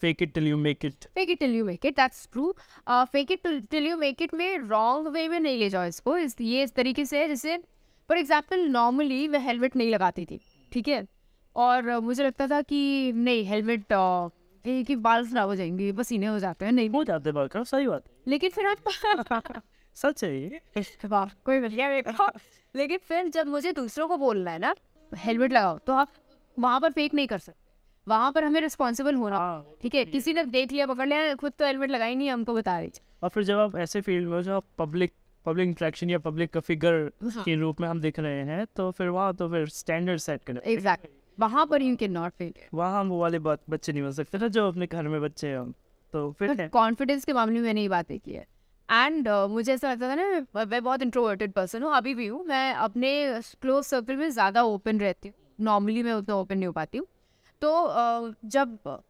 fake 0.00 0.22
it 0.22 0.32
till 0.34 0.46
you 0.48 0.56
make 0.56 0.84
it 0.84 1.04
fake 1.14 1.30
it 1.30 1.38
till 1.38 1.54
you 1.54 1.64
make 1.64 1.86
it 1.86 1.96
that's 1.96 2.28
true 2.32 2.54
fake 2.90 3.30
it 3.32 3.46
till 3.70 3.86
you 3.86 3.96
make 3.96 4.22
it 4.22 4.34
में 4.34 4.58
रॉन्ग 4.58 5.08
वे 5.08 5.28
में 5.28 5.38
नहीं 5.40 5.58
ले 5.58 5.68
जाओ 5.68 5.84
इसको. 5.84 6.16
इस 6.16 6.36
ये 6.40 6.62
इस 6.62 6.74
तरीके 6.74 7.04
से 7.04 7.18
है 7.18 7.28
जैसे 7.28 7.56
फॉर 8.08 8.18
एग्ज़ाम्पल 8.18 8.68
नॉर्मली 8.68 9.26
मैं 9.28 9.40
हेलमेट 9.40 9.76
नहीं 9.76 9.90
लगाती 9.90 10.24
थी 10.24 10.40
ठीक 10.72 10.88
है? 10.88 11.06
और 11.56 11.90
uh, 11.90 12.02
मुझे 12.02 12.24
लगता 12.24 12.46
था 12.48 12.60
कि 12.62 13.12
नहीं 13.14 13.44
हेलमेट 13.44 13.84
कि 14.64 14.96
बाल 14.96 15.26
खराब 15.26 15.48
हो 15.48 15.56
जाएँगे 15.56 15.92
पसीने 15.92 16.26
हो 16.26 16.38
जाते 16.38 16.64
हैं 16.64 16.72
नहीं। 16.72 16.88
हो 16.90 17.04
जाते 17.04 17.32
बाल 17.32 17.48
खराब 17.48 17.64
सही 17.66 17.86
बात। 17.86 18.04
है 18.06 18.22
लेकिन 18.28 18.50
फिर 18.50 18.66
आप 18.66 19.62
सच 19.94 20.24
है 20.24 20.42
ये। 20.42 20.60
कोई 21.44 21.60
बढ़िया 21.60 21.88
लेकिन 22.76 22.98
फिर 22.98 23.28
जब 23.28 23.46
मुझे 23.46 23.72
दूसरों 23.72 24.08
को 24.08 24.16
बोलना 24.16 24.50
है 24.50 24.58
ना 24.58 24.74
हेलमेट 25.16 25.52
लगाओ 25.52 25.78
तो 25.86 25.92
आप 25.92 26.08
वहाँ 26.56 26.80
पर 26.80 26.92
फेक 26.92 27.14
नहीं 27.14 27.26
कर 27.26 27.38
सकते। 27.38 27.60
वहाँ 28.06 28.30
पर 28.32 28.44
हमें 28.44 28.60
रिस्पॉन्सिबल 28.60 29.14
होना 29.14 29.36
हाँ 29.38 29.64
ठीक 29.82 29.94
है? 29.94 30.04
किसी 30.04 30.32
ने 30.32 30.44
देख 30.44 30.72
लिया 30.72 30.86
पकड़ 30.86 31.08
लिया 31.08 31.34
खुद 31.34 31.52
तो 31.58 31.64
हेलमेट 31.66 31.90
लगाई 31.90 32.14
नहीं 32.14 32.30
हमको 32.30 32.54
बता 32.54 32.78
रही 32.78 32.90
और 33.22 33.28
फिर 33.28 33.44
जब 33.44 33.58
आप 33.58 33.76
ऐसे 33.76 34.00
फ़ील्ड 34.00 34.28
में 34.28 34.52
आप 34.54 34.64
पब्लिक 34.78 35.12
पब्लिक 35.46 35.68
इंट्रैक्शन 35.68 36.10
या 36.10 36.18
पब्लिक 36.18 36.52
का 36.52 36.60
फिगर 36.60 36.94
हाँ। 37.34 37.44
के 37.44 37.54
रूप 37.56 37.80
में 37.80 37.88
हम 37.88 38.00
दिख 38.00 38.18
रहे 38.18 38.42
हैं 38.44 38.66
तो 38.76 38.90
फिर 38.90 39.08
वहाँ 39.08 39.34
तो 39.34 39.48
फिर 39.48 39.66
स्टैंडर्ड 39.68 40.20
सेट 40.20 40.44
करें 40.44 40.60
एग्जैक्ट 40.64 41.08
वहाँ 41.38 41.66
पर 41.66 41.82
यू 41.82 41.96
कैन 41.96 42.12
नॉट 42.12 42.32
फेल 42.32 42.52
वहाँ 42.74 43.00
हम 43.00 43.08
वो 43.08 43.20
वाले 43.20 43.38
बात 43.38 43.60
बच्चे 43.70 43.92
नहीं 43.92 44.02
बन 44.02 44.10
सकते 44.12 44.38
ना 44.38 44.48
जो 44.48 44.66
अपने 44.68 44.86
घर 44.86 45.08
में 45.08 45.20
बच्चे 45.22 45.48
हैं 45.48 45.58
हम 45.58 45.72
तो 46.12 46.30
फिर 46.38 46.68
कॉन्फिडेंस 46.68 47.24
के 47.24 47.32
मामले 47.32 47.54
में 47.54 47.66
मैंने 47.66 47.82
ये 47.82 47.88
बातें 47.88 48.18
की 48.18 48.32
है। 48.32 48.46
एंड 48.92 49.28
uh, 49.28 49.48
मुझे 49.48 49.74
ऐसा 49.74 49.92
लगता 49.92 50.08
था 50.08 50.14
ना 50.14 50.46
मैं- 50.56 50.82
बहुत 50.82 51.02
इंट्रोवर्टेड 51.02 51.52
पर्सन 51.52 51.82
हूँ 51.82 51.94
अभी 51.94 52.14
भी 52.14 52.26
हूँ 52.26 52.44
मैं 52.44 52.74
अपने 52.74 53.40
क्लोज 53.60 53.84
सर्कल 53.84 54.16
में 54.16 54.30
ज़्यादा 54.30 54.62
ओपन 54.62 55.00
रहती 55.00 55.28
हूँ 55.28 55.34
नॉर्मली 55.60 56.02
मैं 56.02 56.12
उतना 56.12 56.34
ओपन 56.34 56.56
नहीं 56.58 56.66
हो 56.66 56.72
पाती 56.72 56.98
हूँ। 56.98 57.06
तो 57.62 57.70
uh, 57.86 58.34
जब 58.44 59.02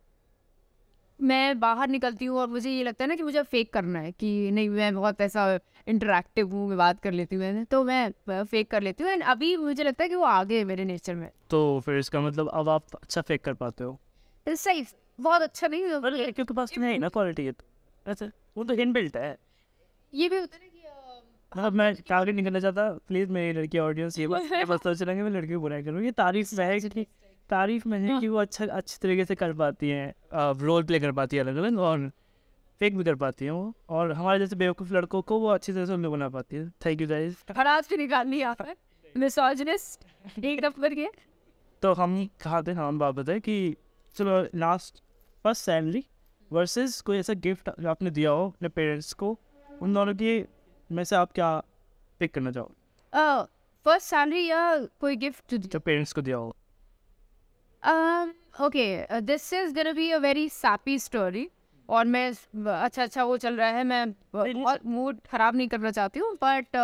मैं 1.21 1.61
बाहर 1.61 1.89
निकलती 1.89 2.25
हूँ 2.25 2.39
और 2.39 2.49
मुझे 2.49 2.71
ये 2.71 2.85
लगता 2.85 3.05
है 3.05 3.09
ना 3.09 3.15
कि 3.17 3.23
मुझे 3.23 3.43
फेक 3.43 3.73
करना 3.73 3.99
है 3.99 4.13
कि 4.13 4.51
नहीं 4.51 4.69
मैं 4.69 4.95
बहुत 4.95 5.21
ऐसा 5.21 5.59
इंटरेक्टिव 5.89 6.51
हूँ 6.51 6.69
मैं 6.69 6.79
बात 6.79 7.01
कर 7.01 7.13
लेती 7.13 7.37
हूँ 7.37 7.45
मैंने 7.45 7.65
तो 7.65 7.85
मैं 7.85 8.45
फेक 8.45 8.71
कर 8.71 8.83
लेती 8.83 9.05
हूँ 9.05 9.13
एंड 9.13 9.23
अभी 9.23 9.57
मुझे 9.57 9.85
लगता 9.85 10.05
है 10.05 10.09
कि 10.09 10.15
वो 10.15 10.25
आगे 10.25 10.59
है 10.59 10.65
मेरे 10.65 10.85
नेचर 10.85 11.15
में। 11.15 11.31
तो 11.51 11.81
फिर 11.81 11.99
इसका 11.99 12.21
मतलब 12.21 12.49
अब 12.49 12.69
आप 12.69 12.85
अच्छा 13.03 13.21
फेक 13.21 13.45
कर 13.45 13.55
पाते 13.55 13.85
हो? 13.85 13.99
सही 14.47 14.85
बहुत 15.21 15.43
अच्छा 15.43 15.69
नहीं 15.69 16.33
क्योंकि 16.33 16.55
पास 16.55 16.79
में 16.79 16.93
है 16.93 16.99
ना 16.99 17.09
क्वालिटी 17.09 17.45
है 17.45 17.53
तो 17.53 18.11
ऐसे 18.11 18.31
वो 18.57 18.65
तो 18.65 18.75
इनबिल्ट 18.75 19.17
है। 19.17 19.39
ये 20.13 20.29
भी 20.29 20.39
होता 20.39 20.57
है 20.57 20.63
ना 20.63 20.69
कि 20.69 20.81
मतलब 21.53 21.73
मैं 21.73 21.95
टारगेट 22.09 22.35
नहीं 22.35 22.45
करना 22.45 22.61
चाहता 22.61 22.89
प्लीज़ 23.09 23.31
मेरी 23.33 23.59
लड़की 23.59 23.79
ऑडियंस 23.79 24.19
ये 24.19 24.27
बात 24.29 24.53
ये 24.53 24.65
बस 24.65 24.83
सोच 24.83 25.03
रहा 25.03 25.15
कि 25.15 25.23
मैं 25.23 25.31
लड़की 25.31 25.53
को 25.55 25.61
बुराई 25.61 25.83
करूँ। 25.83 26.03
ये 26.03 26.11
तारीफ़ 26.13 26.55
में 26.57 26.65
है 26.65 26.79
कि 26.81 27.07
तारीफ़ 27.51 27.89
में 27.89 27.99
है 27.99 28.21
कि 28.21 28.29
वो 28.29 28.39
अच्छा 28.39 28.67
अच्छी 28.67 28.99
तरीके 29.03 29.25
से 29.25 29.35
कर 29.35 29.53
पाती 29.55 29.89
हैं 29.89 30.53
रोल 30.61 30.83
प्ले 30.85 31.01
कर 31.01 31.13
पाती 31.13 31.37
है 31.37 31.43
अलग 31.43 31.57
अलग 31.57 31.79
और 31.81 32.11
फेक 32.81 32.97
भी 32.99 33.05
कर 33.05 33.15
पाती 33.15 33.45
हैं 33.45 33.53
वो 33.53 33.75
और 33.91 34.13
हमारे 34.13 34.39
जैसे 34.39 34.57
बेवकूफ़ 34.57 34.93
लड़कों 34.95 35.23
को 35.23 35.39
वो 35.41 35.49
अच्छी 35.49 35.73
तरह 35.73 35.87
से 35.87 35.93
उन्हें 35.93 36.13
बना 36.13 36.29
पाती 36.29 36.57
है। 36.57 36.69
थैंक 36.87 37.01
यू 37.01 37.09
गाइस 37.09 37.45
हराज 37.57 37.89
भी 37.91 37.97
निकालनी 37.97 38.41
यहाँ 38.41 38.55
पर 38.55 38.75
मिसोजिनिस्ट 39.15 40.45
एक 40.45 40.65
नंबर 40.65 40.95
के 40.95 41.09
तो 41.83 41.93
हम 41.95 42.25
कहा 42.43 42.63
थे 42.63 42.73
हम 42.73 42.99
बात 42.99 43.15
बताए 43.15 43.41
कि 43.41 43.55
चलो 44.17 44.41
लास्ट 44.59 45.03
फ़र्स्ट 45.45 45.65
सैलरी 45.65 46.05
वर्सेस 46.51 47.01
कोई 47.01 47.19
ऐसा 47.19 47.35
गिफ्ट 47.45 47.69
आपने 47.87 48.11
दिया 48.11 48.31
हो 48.31 48.47
अपने 48.49 48.69
पेरेंट्स 48.69 49.13
को 49.13 49.39
उन 49.83 49.95
दोनों 49.95 50.15
की 50.15 50.45
में 50.91 51.03
से 51.05 51.17
आप 51.17 51.33
क्या 51.33 51.51
पिक 52.21 52.35
करना 52.35 52.51
चाहो 52.51 53.45
फ़र्स्ट 53.87 54.07
सैलरी 54.07 54.47
या 54.47 54.63
कोई 55.01 55.17
गिफ्ट 55.17 55.55
जो 55.55 55.81
पेरेंट्स 55.81 56.13
को 56.13 56.23
दिया 56.23 56.37
हो। 56.37 56.55
Okay 58.67 59.21
this 59.21 59.53
is 59.53 59.75
gonna 59.75 59.93
be 59.93 60.11
a 60.11 60.19
very 60.19 60.49
sappy 60.49 60.99
story 60.99 61.49
और 61.89 62.05
मैं 62.07 62.29
अच्छा 62.29 63.03
अच्छा 63.03 63.25
वो 63.25 63.37
चल 63.37 63.57
रहा 63.57 63.69
है 63.69 63.85
मैं 63.85 64.05
मूड 64.87 65.21
खराब 65.31 65.57
नहीं 65.57 65.69
करना 65.69 65.91
चाहती 65.91 66.21
हूँ 66.21 66.33
बट 66.43 66.77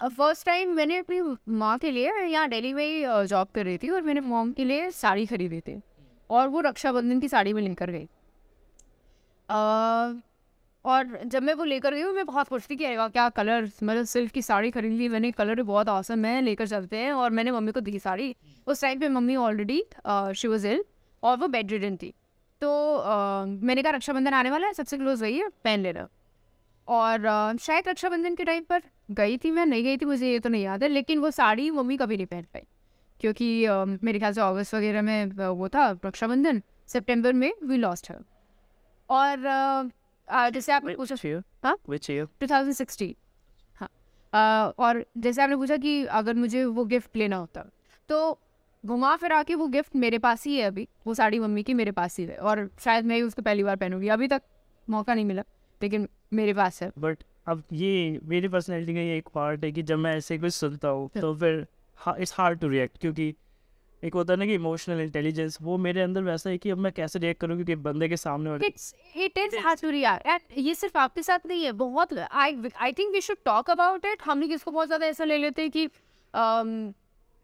फ़र्स्ट 0.00 0.46
टाइम 0.46 0.72
मैंने 0.74 0.96
अपनी 0.98 1.20
माँ 1.58 1.76
के 1.78 1.90
लिए 1.90 2.12
यहाँ 2.24 2.48
दिल्ली 2.48 2.72
में 2.74 2.84
ही 2.84 3.26
जॉब 3.26 3.48
कर 3.54 3.64
रही 3.64 3.78
थी 3.78 3.90
और 3.90 4.02
मैंने 4.02 4.20
मॉम 4.20 4.52
के 4.52 4.64
लिए 4.64 4.90
साड़ी 4.92 5.26
खरीदी 5.26 5.60
थी 5.60 5.80
और 6.30 6.48
वो 6.48 6.60
रक्षाबंधन 6.60 7.20
की 7.20 7.28
साड़ी 7.28 7.52
में 7.52 7.62
लेकर 7.62 7.90
गई। 7.90 8.08
और 10.86 11.18
जब 11.26 11.42
मैं 11.42 11.54
वो 11.54 11.64
लेकर 11.64 11.94
गई 11.94 12.00
हूँ 12.02 12.12
मैं 12.14 12.24
बहुत 12.26 12.48
खुश 12.48 12.66
थी 12.70 12.76
कि 12.76 12.84
अरे 12.84 13.08
क्या 13.10 13.28
कलर 13.28 13.64
मतलब 13.82 14.04
सिल्क 14.04 14.32
की 14.32 14.42
साड़ी 14.42 14.70
खरीद 14.70 14.92
ली 14.92 15.08
मैंने 15.08 15.30
कलर 15.30 15.54
भी 15.54 15.62
बहुत 15.62 15.88
औसम 15.88 16.24
है 16.24 16.40
लेकर 16.42 16.66
चलते 16.68 16.96
हैं। 16.96 17.12
और 17.12 17.30
मैंने 17.30 17.50
मम्मी 17.52 17.72
को 17.72 17.80
दी 17.80 17.98
साड़ी। 17.98 18.34
उस 18.66 18.80
टाइम 18.82 19.00
पे 19.00 19.08
mummy 19.08 19.36
already 19.36 19.82
she 20.36 20.48
was 20.48 20.66
ill 20.68 20.84
और 21.22 21.36
वो 21.36 21.48
बेड 21.48 21.70
रिडन 21.72 21.96
थी। 21.96 22.12
तो 22.62 22.68
अ, 22.96 23.44
मैंने 23.46 23.82
कहा 23.82 23.92
रक्षाबंधन 23.92 24.34
आने 24.34 24.50
वाला 24.50 24.66
है 24.66 24.72
सबसे 24.72 24.96
क्लोज 24.98 25.22
वही 25.22 25.38
है 25.38 25.48
पहन 25.64 25.80
लेना। 25.80 26.08
और 26.88 27.24
अ, 27.24 27.56
शायद 27.56 27.88
रक्षाबंधन 27.88 28.34
के 28.34 28.44
टाइम 28.44 28.64
पर 28.64 28.82
गई 29.10 29.36
थी 29.38 29.50
मैं 29.50 29.66
नहीं 29.66 29.84
गई 29.84 29.96
थी 29.96 30.04
मुझे 30.04 30.30
ये 30.32 30.38
तो 30.38 30.48
नहीं 30.48 30.62
याद 30.64 30.82
है 30.82 30.88
लेकिन 30.88 31.18
वो 31.18 31.30
साड़ी 31.32 31.70
मम्मी 31.70 31.96
कभी 31.96 32.16
नहीं 32.16 32.26
पहन 32.26 32.42
पाई। 32.54 32.62
क्योंकि 33.20 33.66
मेरे 34.04 34.18
ख्याल 34.18 34.32
से 34.32 34.40
अगस्त 34.40 34.74
वगैरह 34.74 35.02
में 35.02 35.46
वो 35.48 35.68
था 35.68 35.90
रक्षाबंधन 36.06 36.62
सितंबर 36.88 37.32
में 37.32 37.52
वी 37.64 37.76
लॉस्ट 37.76 38.10
है 38.10 38.18
और 39.10 39.90
जैसे 40.28 40.72
आपने 40.72 40.94
पूछा 40.94 41.14
year? 41.14 41.42
हाँ? 41.64 41.76
Which 41.90 42.10
year? 42.10 42.26
2016 42.42 43.14
हाँ 43.80 44.74
और 44.78 45.04
जैसे 45.18 45.42
आपने 45.42 45.56
पूछा 45.56 45.76
कि 45.76 46.04
अगर 46.04 46.34
मुझे 46.34 46.64
वो 46.64 46.84
गिफ्ट 46.84 47.16
लेना 47.16 47.36
होता 47.36 47.64
तो 48.08 48.38
घुमा 48.84 49.14
फिरा 49.16 49.42
के 49.42 49.54
वो 49.54 49.66
गिफ्ट 49.68 49.96
मेरे 49.96 50.18
पास 50.18 50.44
ही 50.46 50.56
है 50.56 50.66
अभी। 50.66 50.86
वो 51.06 51.14
साड़ी 51.14 51.38
मम्मी 51.38 51.62
की 51.62 51.74
मेरे 51.74 51.92
पास 51.92 52.18
ही 52.18 52.24
है। 52.24 52.36
और 52.36 52.68
शायद 52.80 53.04
मैं 53.04 53.16
ही 53.16 53.22
उसको 53.22 53.42
पहली 53.42 53.62
बार 53.64 53.76
पहनूँगी। 53.76 54.08
अभी 54.08 54.28
तक 54.28 54.42
मौका 54.88 55.14
नहीं 55.14 55.24
मिला 55.24 55.42
लेकिन 55.80 56.08
मेरे 56.32 56.54
पास 56.54 56.82
है। 56.82 56.90
बट 56.98 57.22
अब 57.46 57.62
ये 57.72 58.20
मेरी 58.24 58.48
पर्सनैलिटी 58.48 58.94
का 58.94 59.00
ये 59.00 59.16
एक 59.16 59.28
पार्ट 59.34 59.64
है 59.64 59.72
कि 59.72 59.82
जब 59.82 59.98
मैं 59.98 60.16
ऐसे 60.16 60.38
कुछ 60.38 60.52
सुनता 60.54 60.88
हूँ 60.88 61.08
तो 61.16 61.34
फिर 61.34 61.66
इट्स 62.18 62.34
हार्ड 62.38 62.60
टू 62.60 62.68
रिएक्ट 62.68 62.98
क्योंकि 62.98 63.34
एक 64.02 64.14
होता 64.14 64.32
है 64.32 64.38
ना 64.38 64.46
कि 64.46 64.54
इमोशनल 64.54 65.00
इंटेलिजेंस 65.00 65.58
वो 65.62 65.76
मेरे 65.78 66.00
अंदर 66.00 66.22
वैसा 66.22 66.50
है 66.50 66.58
कि 66.58 66.70
अब 66.70 66.78
मैं 66.78 66.92
कैसे 66.92 67.18
रिएक्ट 67.18 67.40
करूँ 67.40 67.56
क्योंकि 67.56 67.74
बंदे 67.82 68.08
के 68.08 68.16
सामने 68.16 68.50
वाले 68.50 68.66
it's 68.66 68.94
it 69.16 69.38
is 69.38 69.56
too 69.82 69.90
and 69.90 70.40
ये 70.58 70.74
सिर्फ़ 70.74 70.98
आपके 70.98 71.22
साथ 71.22 71.46
नहीं 71.46 71.64
है 71.64 71.72
बहुत 71.80 72.12
I 72.18 72.56
I 72.76 72.92
think 72.92 73.12
we 73.12 73.20
should 73.20 73.36
talk 73.44 73.70
about 73.70 74.04
it 74.04 74.22
हम 74.24 74.40
लोग 74.40 74.52
इसको 74.52 74.70
बहुत 74.70 74.86
ज़्यादा 74.86 75.06
ऐसा 75.06 75.24
ले 75.24 75.38
लेते 75.38 75.62
हैं 75.62 75.70
कि 75.70 75.86
um, 75.86 76.92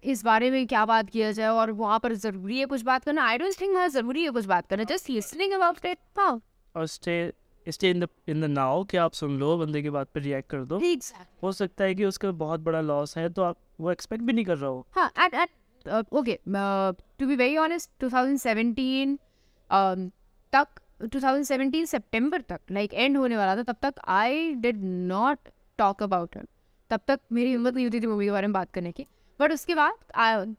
इस 0.03 0.25
बारे 0.25 0.51
में 0.51 0.67
क्या 0.67 0.85
बात 0.87 1.11
किया 1.11 1.31
जाए 1.33 1.49
और 1.49 1.71
वहाँ 1.73 1.99
पर 1.99 2.13
ज़रूरी 2.15 2.59
है 2.59 2.65
कुछ 2.67 2.83
बात 2.83 3.05
करना। 3.05 3.25
आई 3.25 3.39
डोंट 3.39 3.61
थिंक 3.61 3.77
हाँ 3.77 3.89
ज़रूरी 3.89 4.25
है 4.25 4.31
कुछ 4.31 4.45
बात 4.45 4.67
करना 4.67 4.85
जस्ट 4.85 5.11
लिसनिंग 5.11 5.53
अबाउट 5.53 5.85
इट 5.87 5.99
हाँ। 6.19 6.41
और 6.75 6.87
stay 6.87 7.33
stay 7.67 7.91
in 7.91 8.01
the 8.01 8.09
in 8.29 8.41
the 8.41 8.45
now 8.45 8.83
कि 8.85 8.97
आप 8.97 9.13
सुन 9.13 9.39
लो 9.39 9.57
बंदे 9.59 9.83
की 9.83 9.91
बात 9.91 10.09
पे 10.15 10.21
रिएक्ट 10.21 10.51
कर 10.51 10.65
दो। 10.65 10.81
एग्जैक्ट 10.85 11.43
हो 11.43 11.53
सकता 11.53 11.85
है 11.85 11.95
कि 11.95 12.05
उसका 12.05 12.31
बहुत 12.39 12.61
बड़ा 12.61 12.81
लॉस 12.81 13.17
है 13.17 13.29
तो 13.29 13.43
आप 13.43 13.57
वो 13.81 13.91
एक्सपेक्ट 13.93 14.25
भी 14.25 14.33
नहीं 14.33 14.45
कर 14.45 14.59
रहा 14.59 14.71
हो। 14.71 14.87
हाँ 14.97 15.11
at 15.19 15.49
okay 15.89 16.39
to 17.19 17.27
be 17.27 17.37
very 17.37 17.57
honest 17.57 18.05
2017 18.05 19.17
um, 19.71 20.11
तक 20.53 20.67
2017 21.15 21.87
सितंबर 21.87 22.41
तक 22.41 22.61
लाइक 22.71 22.95
एंड 22.95 23.17
होने 23.17 23.37
वाला 23.37 23.57
था 23.57 23.63
तब 23.63 23.77
तक 23.83 23.95
I 24.09 24.53
did 24.55 24.85
not 24.85 25.39
talk 25.79 26.03
about 26.03 26.37
him 26.37 26.47
तब 26.91 27.01
तक 27.09 27.21
मेरी 27.33 27.51
हिम्मत 27.51 27.75
नहीं 27.75 27.87
होती 27.87 28.01
थी 28.01 28.07
मूवी 28.07 28.27
के 28.27 28.31
बारे 28.31 28.47
में 28.47 28.53
बात 28.53 28.71
करने 28.71 28.93
की. 28.93 29.07
बट 29.41 29.53
उसके 29.53 29.75
बाद 29.75 29.93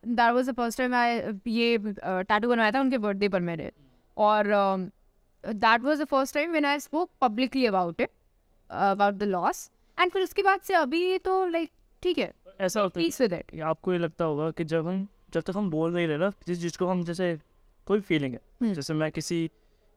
that 0.08 0.32
was 0.32 0.50
the 0.50 0.54
first 0.54 0.78
time 0.78 0.94
I 0.94 1.20
ये 1.48 1.78
टैटू 1.98 2.50
बनवाया 2.50 2.72
था 2.72 2.80
उनके 2.80 2.98
बर्थडे 2.98 3.30
पर 3.30 3.40
मैंने 3.40 3.72
और 4.18 4.48
that 5.46 5.82
was 5.82 6.02
the 6.02 6.06
first 6.06 6.34
time 6.36 6.52
when 6.52 6.66
I 6.66 6.80
spoke 6.80 7.10
publicly 7.22 7.66
about 7.66 8.02
it 8.02 8.10
about 8.70 9.14
the 9.14 9.24
loss 9.24 9.72
and 10.00 10.12
फिर 10.12 10.22
उसके 10.22 10.44
बाद 10.44 10.60
से 10.60 10.74
अभी 10.74 11.18
तो 11.18 11.46
लाइक 11.46 11.72
ठीक 12.04 12.18
है. 12.18 12.34
ऐसा 12.62 12.82
होता 12.82 13.00
है 13.00 13.60
आपको 13.60 13.94
ये 13.94 14.00
लगता 14.00 14.26
होगा 14.26 14.52
कि 14.52 14.64
जब 14.64 14.88
हम 14.88 15.08
जब 15.34 15.42
तक 15.42 15.54
हम 15.56 15.70
बोल 15.70 15.94
नहीं 15.94 16.08
रहे 16.08 16.18
ना 16.18 16.32
जिस 16.48 16.62
चीज़ 16.62 16.78
को 16.78 16.88
हम 16.88 17.04
जैसे 17.04 17.38
कोई 17.88 18.00
फीलिंग 18.00 18.34
है 18.34 18.40
हम्म। 18.62 18.74
जैसे 18.74 18.94
मैं 18.94 19.12
किसी 19.12 19.48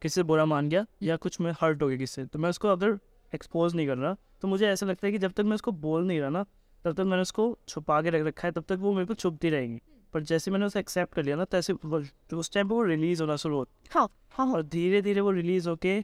किसी 0.02 0.14
से 0.14 0.22
बुरा 0.22 0.44
मान 0.44 0.68
गया 0.68 0.86
या 1.02 1.16
कुछ 1.16 1.40
मैं 1.40 1.52
हर्ट 1.60 1.82
हो 1.82 1.88
गया 1.88 1.98
किसी 1.98 2.14
से 2.14 2.26
तो 2.26 2.38
मैं 2.38 2.50
उसको 2.50 2.68
अगर 2.68 2.98
एक्सपोज 3.32 3.74
नहीं 3.74 3.86
कर 3.86 3.96
रहा 3.96 4.16
तो 4.42 4.48
मुझे 4.48 4.66
ऐसा 4.68 4.86
लगता 4.86 5.06
है 5.06 5.12
कि 5.12 5.18
जब 5.18 5.32
तक 5.32 5.42
मैं 5.42 5.54
उसको 5.54 5.72
बोल 5.72 6.06
नहीं 6.06 6.20
रहा 6.20 6.30
ना 6.30 6.44
तब 6.84 6.92
तक 6.92 7.00
मैंने 7.00 7.22
उसको 7.22 7.58
छुपा 7.68 8.00
के 8.02 8.10
रख 8.10 8.26
रखा 8.26 8.48
है 8.48 8.52
तब 8.52 8.64
तक 8.68 8.78
वो 8.78 8.92
मेरे 8.92 9.06
को 9.06 9.14
छुपती 9.14 9.50
रहेंगी। 9.50 9.80
पर 10.14 10.22
जैसे 10.22 10.50
मैंने 10.50 10.66
उसे 10.66 10.80
एक्सेप्ट 10.80 11.14
कर 11.14 11.24
लिया 11.24 11.36
ना 11.36 11.44
तैसे 11.44 11.72
तो 11.74 12.38
उस 12.38 12.52
टाइम 12.52 12.68
पर 12.68 12.74
वो 12.74 12.82
रिलीज़ 12.82 13.22
होना 13.22 13.36
शुरू 13.36 13.56
होता 13.56 13.98
हाँ। 13.98 14.08
हाँ 14.30 14.46
और 14.52 14.62
धीरे 14.62 15.02
धीरे 15.02 15.20
वो 15.20 15.30
रिलीज़ 15.30 15.68
होके 15.68 16.00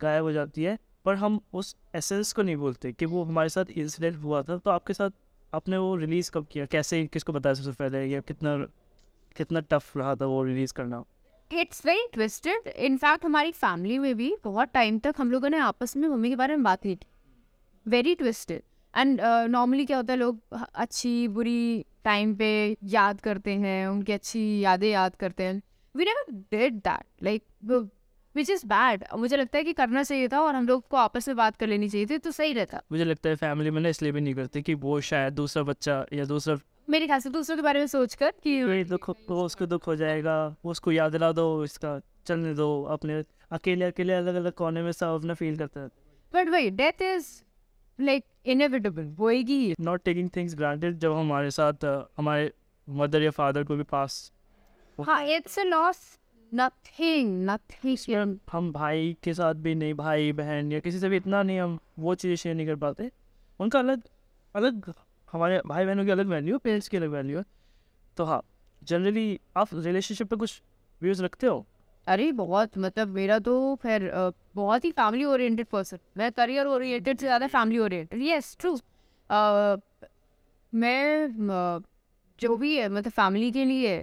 गायब 0.00 0.24
हो 0.24 0.32
जाती 0.32 0.62
है 0.62 0.78
पर 1.04 1.14
हम 1.14 1.40
उस 1.52 1.76
एसेंस 1.94 2.32
को 2.32 2.42
नहीं 2.42 2.56
बोलते 2.56 2.92
कि 2.92 3.06
वो 3.06 3.22
हमारे 3.24 3.48
साथ 3.48 3.70
इंसिडेंट 3.70 4.16
हुआ 4.16 4.42
था 4.42 4.56
तो 4.58 4.70
आपके 4.70 4.94
साथ 4.94 5.10
आपने 5.56 5.78
वो 5.78 5.94
रिलीज़ 5.96 6.30
कब 6.30 6.46
किया? 6.52 6.66
कैसे, 6.66 7.06
किसको 7.06 7.32
बताया 7.32 7.54
सबसे 7.54 7.72
पहले? 7.72 8.04
या 8.04 8.20
कितना 8.20 8.56
कितना 9.36 9.60
टफ 9.70 9.96
रहा 9.96 10.14
था 10.14 10.26
वो 10.26 10.42
रिलीज़ 10.44 10.72
करना? 10.72 11.02
It's 11.50 11.84
very 11.86 12.06
twisted 12.12 12.66
in fact 12.68 13.24
हमारी 13.24 13.52
फैमिली 13.52 13.98
में 13.98 14.14
भी 14.16 14.34
बहुत 14.44 14.68
टाइम 14.68 14.98
तक 14.98 15.14
हम 15.18 15.30
लोगों 15.30 15.48
ने 15.48 15.58
आपस 15.58 15.96
में 15.96 16.08
मम्मी 16.08 16.28
के 16.28 16.36
बारे 16.36 16.56
में 16.56 16.64
बात 16.64 16.82
की। 16.82 16.98
वेरी 17.86 18.14
ट्विस्टेड 18.14 18.62
एंड 18.94 19.20
नॉर्मली 19.50 19.84
क्या 19.86 19.96
होता 19.96 20.12
है, 20.12 20.18
लोग 20.18 20.40
अच्छी, 20.52 21.28
बुरी 21.28 21.84
टाइम 22.04 22.34
पे 22.34 22.76
याद 22.84 23.20
करते 23.20 23.54
हैं, 23.54 23.86
उनकी 23.86 24.12
अच्छी 24.12 24.60
यादें 24.60 24.90
याद 24.90 25.14
करते 25.16 25.42
हैं। 25.42 25.62
We 25.94 26.04
never 26.04 26.32
did 26.50 26.74
that 26.78 27.04
like 27.22 27.44
which 28.36 28.50
is 28.50 28.66
bad 28.66 29.04
मुझे 29.16 29.36
लगता 29.36 29.58
है 29.58 29.64
कि 29.64 29.72
करना 29.72 30.02
चाहिए 30.02 30.28
था 30.28 30.40
और 30.40 30.54
हम 30.54 30.66
लोग 30.68 30.86
को 30.88 30.96
आपस 30.96 31.28
में 31.28 31.36
बात 31.36 31.56
कर 31.56 31.66
लेनी 31.66 31.88
चाहिए 31.88 32.06
थी 32.06 32.18
तो 32.18 32.30
सही 32.30 32.52
रहता। 32.52 32.80
मुझे 32.92 33.04
लगता 33.04 33.28
है 33.28 33.36
फैमिली 33.36 33.70
में 33.70 33.80
ना 33.80 33.88
इसलिए 33.88 34.12
भी 34.12 34.20
नहीं 34.20 34.34
करते 34.34 34.62
कि 34.62 34.74
वो 34.82 35.00
शायद 35.10 35.34
दूसरा 35.34 35.62
बच्चा 35.62 36.04
या 36.12 36.24
दूसरा 36.24 36.56
मेरे 36.88 37.06
ख्याल 37.06 37.20
से 37.20 37.30
दूसरों 37.30 37.56
के 37.56 37.62
बारे 37.62 37.80
में 37.80 37.86
सोचकर 37.86 38.30
कि 38.42 38.60
कोई 38.62 38.84
दुख 38.84 39.08
उसको 39.30 39.66
दुख 39.66 39.86
हो 39.86 39.96
जाएगा 39.96 40.36
वो 40.64 40.70
उसको 40.70 40.92
याद 40.92 41.12
दिला 41.12 41.30
दो 41.32 41.46
इसका 41.64 41.98
चलने 42.26 42.54
दो 42.54 42.68
अपने 42.90 43.22
अकेले 43.52 43.84
अकेले 43.84 44.12
अलग 44.12 44.34
अलग 44.34 44.52
कोने 44.52 44.82
में 44.82 44.92
सब 44.92 45.14
अपना 45.14 45.34
फील 45.34 45.56
करते 45.58 45.80
हैं। 45.80 45.88
बट 46.32 46.48
वही 46.48 46.70
डेथ 46.72 47.02
इज़ 47.02 47.26
लाइक 47.98 48.24
इनएविटेबल 48.46 49.14
होएगी 49.18 49.74
नॉट 49.80 50.04
टेकिंग 50.04 50.30
थिंग्स 50.36 50.54
ग्रांटेड 50.54 50.98
जब 50.98 51.12
हमारे 51.12 51.50
साथ 51.50 51.84
हमारे 52.18 52.52
मदर 52.88 53.22
या 53.22 53.30
फादर 53.30 53.64
को 53.64 53.76
भी 53.76 53.82
पास 53.90 54.20
हाँ। 54.98 55.22
It's 55.26 55.58
a 55.58 55.64
loss 55.64 55.98
nothing 56.52 57.48
nothing 57.48 58.38
हम 58.52 58.70
भाई 58.72 59.16
के 59.24 59.32
साथ 59.34 59.54
भी 59.54 59.74
नहीं 59.74 59.94
भाई 59.94 60.32
बहन 60.32 60.72
या 60.72 60.80
किसी 60.80 60.98
से 60.98 61.08
भी 61.08 61.16
इतना 61.16 61.42
नहीं 61.42 61.58
हम 61.60 61.78
वो 61.98 62.14
चीज़ें 62.14 62.36
शेयर 62.36 62.54
नहीं 62.54 62.66
कर 62.66 62.76
पाते। 62.76 63.10
उनका 63.60 63.78
अलग 63.78 64.02
अलग 64.54 64.92
हमारे 65.28 65.60
भाई 65.66 65.84
बहनों 65.86 66.04
की 66.04 66.10
अलग 66.10 66.26
वैल्यू 66.28 66.54
है 66.54 66.58
पेरेंट्स 66.58 66.88
की 66.88 66.96
अलग 66.96 67.10
वैल्यू 67.10 67.38
है। 67.38 67.44
तो 68.16 68.24
हाँ 68.24 68.42
जनरली 68.82 69.38
आप 69.56 69.68
रिलेशनशिप 69.74 70.28
पे 70.28 70.36
कुछ 70.36 70.60
व्यूज़ 71.00 71.22
रखते 71.22 71.46
हो? 71.46 71.66
अरे 72.06 72.30
बहुत 72.34 72.78
मतलब 72.78 73.08
मेरा 73.10 73.38
तो 73.40 73.74
फिर 73.82 74.10
बहुत 74.56 74.84
ही 74.84 74.90
फैमिली 74.92 75.24
ओरिएंटेड 75.24 75.66
पर्सन 75.66 75.98
मैं 76.16 76.30
करियर 76.32 76.66
ओरिएंटेड 76.66 77.18
से 77.18 77.26
ज़्यादा 77.26 77.46
फैमिली 77.48 77.78
ओरिएंटेड 77.78 78.22
यस 78.22 78.56
ट्रू 78.60 78.78
मैं 80.72 81.28
जो 82.38 82.56
भी 82.56 82.76
है 82.76 82.88
मतलब 82.88 83.12
फैमिली 83.12 83.50
के 83.52 83.64
लिए 83.64 83.98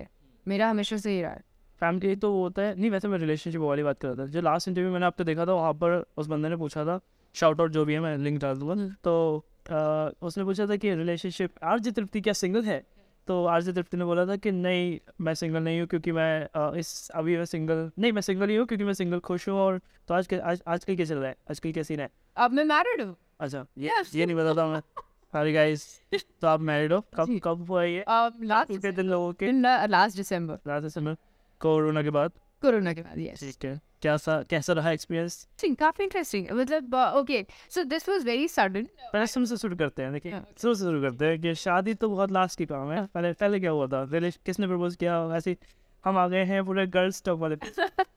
मेरा 0.45 0.69
हमेशा 0.69 0.97
से 0.97 1.11
ही 1.11 1.21
रहा 1.21 1.31
है। 1.31 1.41
फैमिली 1.83 2.15
तो 2.15 2.31
वो 2.33 2.41
होता 2.43 2.61
है। 2.61 2.75
नहीं 2.79 2.91
वैसे 2.91 3.07
मैं 3.07 3.17
रिलेशनशिप 3.19 3.61
वाली 3.61 3.83
बात 3.83 3.99
कर 3.99 4.07
रहा 4.07 4.15
था। 4.17 4.29
जो 4.31 4.41
लास्ट 4.41 4.67
इंटरव्यू 4.67 4.91
मैंने 4.91 5.05
आपको 5.05 5.23
देखा 5.23 5.45
था 5.45 5.53
वहाँ 5.53 5.73
पर 5.73 6.03
उस 6.17 6.27
बंदे 6.27 6.49
ने 6.49 6.55
पूछा 6.55 6.85
था 6.85 6.99
शाउट 7.35 7.61
आउट 7.61 7.71
जो 7.71 7.83
भी 7.85 7.93
है 7.93 7.99
मैं 7.99 8.17
लिंक 8.17 8.39
डाल 8.41 8.57
दूँगा। 8.57 8.73
हम्म। 8.73 8.89
तो 9.03 9.43
अ, 9.69 10.09
उसने 10.21 10.43
पूछा 10.43 10.65
था 10.67 10.75
कि 10.75 10.93
रिलेशनशिप 10.95 11.51
आरजे 11.63 11.91
तृप्ति 11.91 12.21
क्या 12.21 12.33
सिंगल 12.33 12.63
है? 12.63 12.83
तो 13.27 13.43
आरजे 13.45 13.73
तृप्ति 13.73 13.97
ने 13.97 14.05
बोला 14.05 14.25
था 14.25 14.35
कि 14.35 14.51
नहीं 14.51 14.97
मैं 15.21 15.33
सिंगल 15.33 15.63
नहीं 15.63 15.79
हूँ 15.79 15.87
क्योंकि 15.87 16.11
मैं 16.11 16.45
अ, 16.45 16.75
इस 16.77 17.09
अभी 17.15 17.37
मैं 17.37 17.45
सिंगल 17.45 17.89
नहीं 17.99 18.11
मैं 18.11 18.21
सिंगल 18.21 18.49
ही 18.49 18.55
हूँ 18.55 18.65
क्योंकि 18.67 18.83
मैं 18.83 18.93
सिंगल 18.93 19.19
खुश 19.19 19.47
हूँ 19.49 19.55
और 19.59 19.79
तो 20.07 20.13
आज 20.13 20.27
के 20.27 20.37
आज 20.37 20.61
आजकल 20.67 20.95
क्या 20.95 21.05
चल 21.05 21.17
रहा 21.17 21.29
है? 21.29 21.35
आजकल 21.51 21.71
क्या 21.71 21.83
सीन 21.83 21.99
है? 21.99 22.09
अब 22.37 22.51
मैं 22.51 22.63
मैरिड 22.63 23.01
हूँ? 23.01 23.15
अच्छा 23.39 23.65
ये 23.77 23.89
Yes. 23.89 24.15
ये 24.15 24.25
नहीं 24.25 24.55
था 24.55 24.67
मैं। 24.67 24.79
सॉरी 25.33 25.53
गाइस 25.53 25.85
तो 26.41 26.47
आप 26.47 26.61
मैरिड 26.61 26.93
हो? 26.93 26.99
कब 27.15 27.39
कब 27.43 27.65
हुआ 27.69 27.83
ये? 27.83 28.03
लास्ट 28.09 28.71
कितने 28.71 28.91
दिन 28.91 29.09
लोगों 29.09 29.31
के? 29.33 29.51
लास्ट 29.87 30.17
दिसंबर 30.17 30.59
लास्ट 30.67 30.87
समय 30.87 31.15
कोरोना 31.63 32.03
के 32.03 32.09
बाद? 32.09 32.31
कोरोना 32.61 32.93
के 32.93 33.01
बाद 33.01 33.19
यस 33.19 33.39
ठीक 33.39 33.65
है। 33.65 33.79
कैसा 34.01 34.41
कैसा 34.49 34.73
रहा 34.73 34.91
एक्सपीरियंस 34.91 35.47
काफ़ी 35.79 36.03
इंटरेस्टिंग 36.03 36.47
मतलब 36.51 36.95
okay 37.17 37.45
so 37.69 37.83
this 37.83 38.09
was 38.09 38.25
very 38.25 38.47
sudden 38.47 38.87
पहले 39.13 39.45
से 39.45 39.57
शुरू 39.57 39.75
करते 39.75 40.03
हैं 40.03 40.13
देखिए 40.13 40.31
हाँ। 40.31 40.45
शुरू 40.61 40.73
से 40.73 40.83
शुरू 40.83 41.01
करते 41.01 41.25
हैं 41.25 41.39
कि 41.41 41.53
शादी 41.55 41.93
तो 41.93 42.09
बहुत 42.09 42.31
लास्ट 42.31 42.57
की 42.57 42.65
काम 42.65 42.91
है। 42.91 43.05
पहले 43.05 43.33
पहले 43.33 43.59
क्या 43.59 43.71
हुआ 43.71 43.87
था? 43.87 44.03
रिलेश 44.11 44.39
किसने 44.45 44.67
प्रपोज 44.67 44.95
किया? 44.95 45.17
ऐसे 45.37 45.55
हम 46.03 46.17
आ 46.17 46.27
गए 46.27 46.43
हैं 46.45 46.63
पूरे 46.65 46.85
गर्ल्स 46.87 47.23
टॉक 47.25 47.39
वाले 47.39 47.55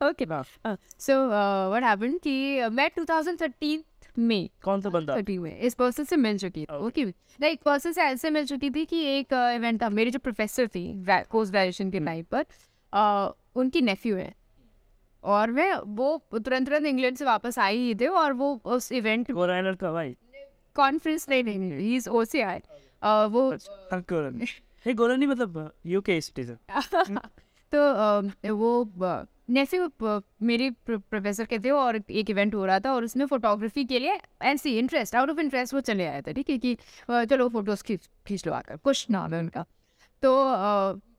ओके 0.08 0.24
हाँ। 0.34 0.76
सो 0.98 1.26
व्हाट 1.28 1.82
हैपेंड 1.82 2.18
कि 2.20 2.60
uh, 2.60 2.70
मैं 2.72 2.90
2013 2.98 3.84
में 4.18 4.48
कौन 4.64 4.80
सा 4.80 4.88
बंदा? 4.90 5.16
थर्टी 5.16 5.38
में 5.38 5.58
इस 5.58 5.74
पर्सन 5.74 6.04
से 6.04 6.16
मिल 6.16 6.38
चुकी 6.38 6.64
थी 6.64 6.76
ओके 6.76 7.06
एक 7.46 7.60
पर्सन 7.64 7.92
से 7.92 8.02
ऐसे 8.02 8.30
मिल 8.30 8.46
चुकी 8.46 8.70
थी 8.70 8.84
कि 8.84 9.04
एक 9.08 9.32
इवेंट 9.56 9.82
था। 9.82 9.88
मेरी 9.88 10.10
जो 10.10 10.18
प्रोफेसर 10.18 10.68
थी 10.68 10.86
पोस्ट 11.08 11.52
ग्रेजुएशन 11.52 11.90
के 11.90 11.98
हम्म। 11.98 12.06
टाइम 12.06 12.24
पर 12.30 12.44
uh, 12.92 13.32
उनकी 13.56 13.80
नेफ्यू 13.80 14.16
है। 14.16 14.34
और 15.24 15.50
मैं 15.50 15.74
वो 15.74 16.22
तुरंत 16.32 16.66
तुरंत 16.68 16.86
इंग्लैंड 16.86 17.16
से 17.16 17.24
वापस 17.24 17.58
आई 17.58 17.76
ही 17.76 17.94
थे 17.94 18.06
और 18.06 18.32
वो 18.32 18.60
उस 18.64 18.92
इवेंट 18.92 19.30
वो 19.30 19.46
कॉन्फ्रेंस 20.74 21.28
नहीं 21.28 21.44
नहीं 21.44 21.72
ही 21.72 21.96
इज़ 21.96 22.08
वो 22.08 23.50
हाँ, 23.52 24.04
ये 24.86 25.16
नहीं 25.16 25.28
मतलब 25.28 25.72
यूके 25.86 26.20
सिटीजन 26.20 26.58
तो 27.72 28.54
वो 28.54 28.92
नेफ्यू 29.50 29.90
मेरे 30.42 30.70
प्रोफेसर 30.86 31.44
के 31.44 31.58
थे 31.58 31.70
और 31.70 32.02
एक 32.10 32.30
इवेंट 32.30 32.54
हो 32.54 32.66
रहा 32.66 32.80
था 32.80 32.92
और 32.92 33.04
उसमें 33.04 33.26
फोटोग्राफी 33.26 33.84
के 33.84 33.98
लिए 33.98 34.20
ऐसी 34.42 34.78
इंटरेस्ट 34.78 35.14
आउट 35.14 35.30
ऑफ़ 35.30 35.40
इंटरेस्ट 35.40 35.74
वो 35.74 35.80
चले 35.80 36.06
आए 36.06 36.22
थे 36.22 36.32
ठीक 36.32 36.50
है 36.50 36.58
कि 36.58 36.76
चलो 37.10 37.48
फ़ोटोज़ 37.48 37.82
खींच 37.82 38.10
खींच 38.26 38.46
लो 38.46 38.52
आकर 38.52 38.76
कुछ 38.76 39.06
नाम 39.10 39.34
है 39.34 39.40
उनका। 39.40 39.64
तो 40.22 40.52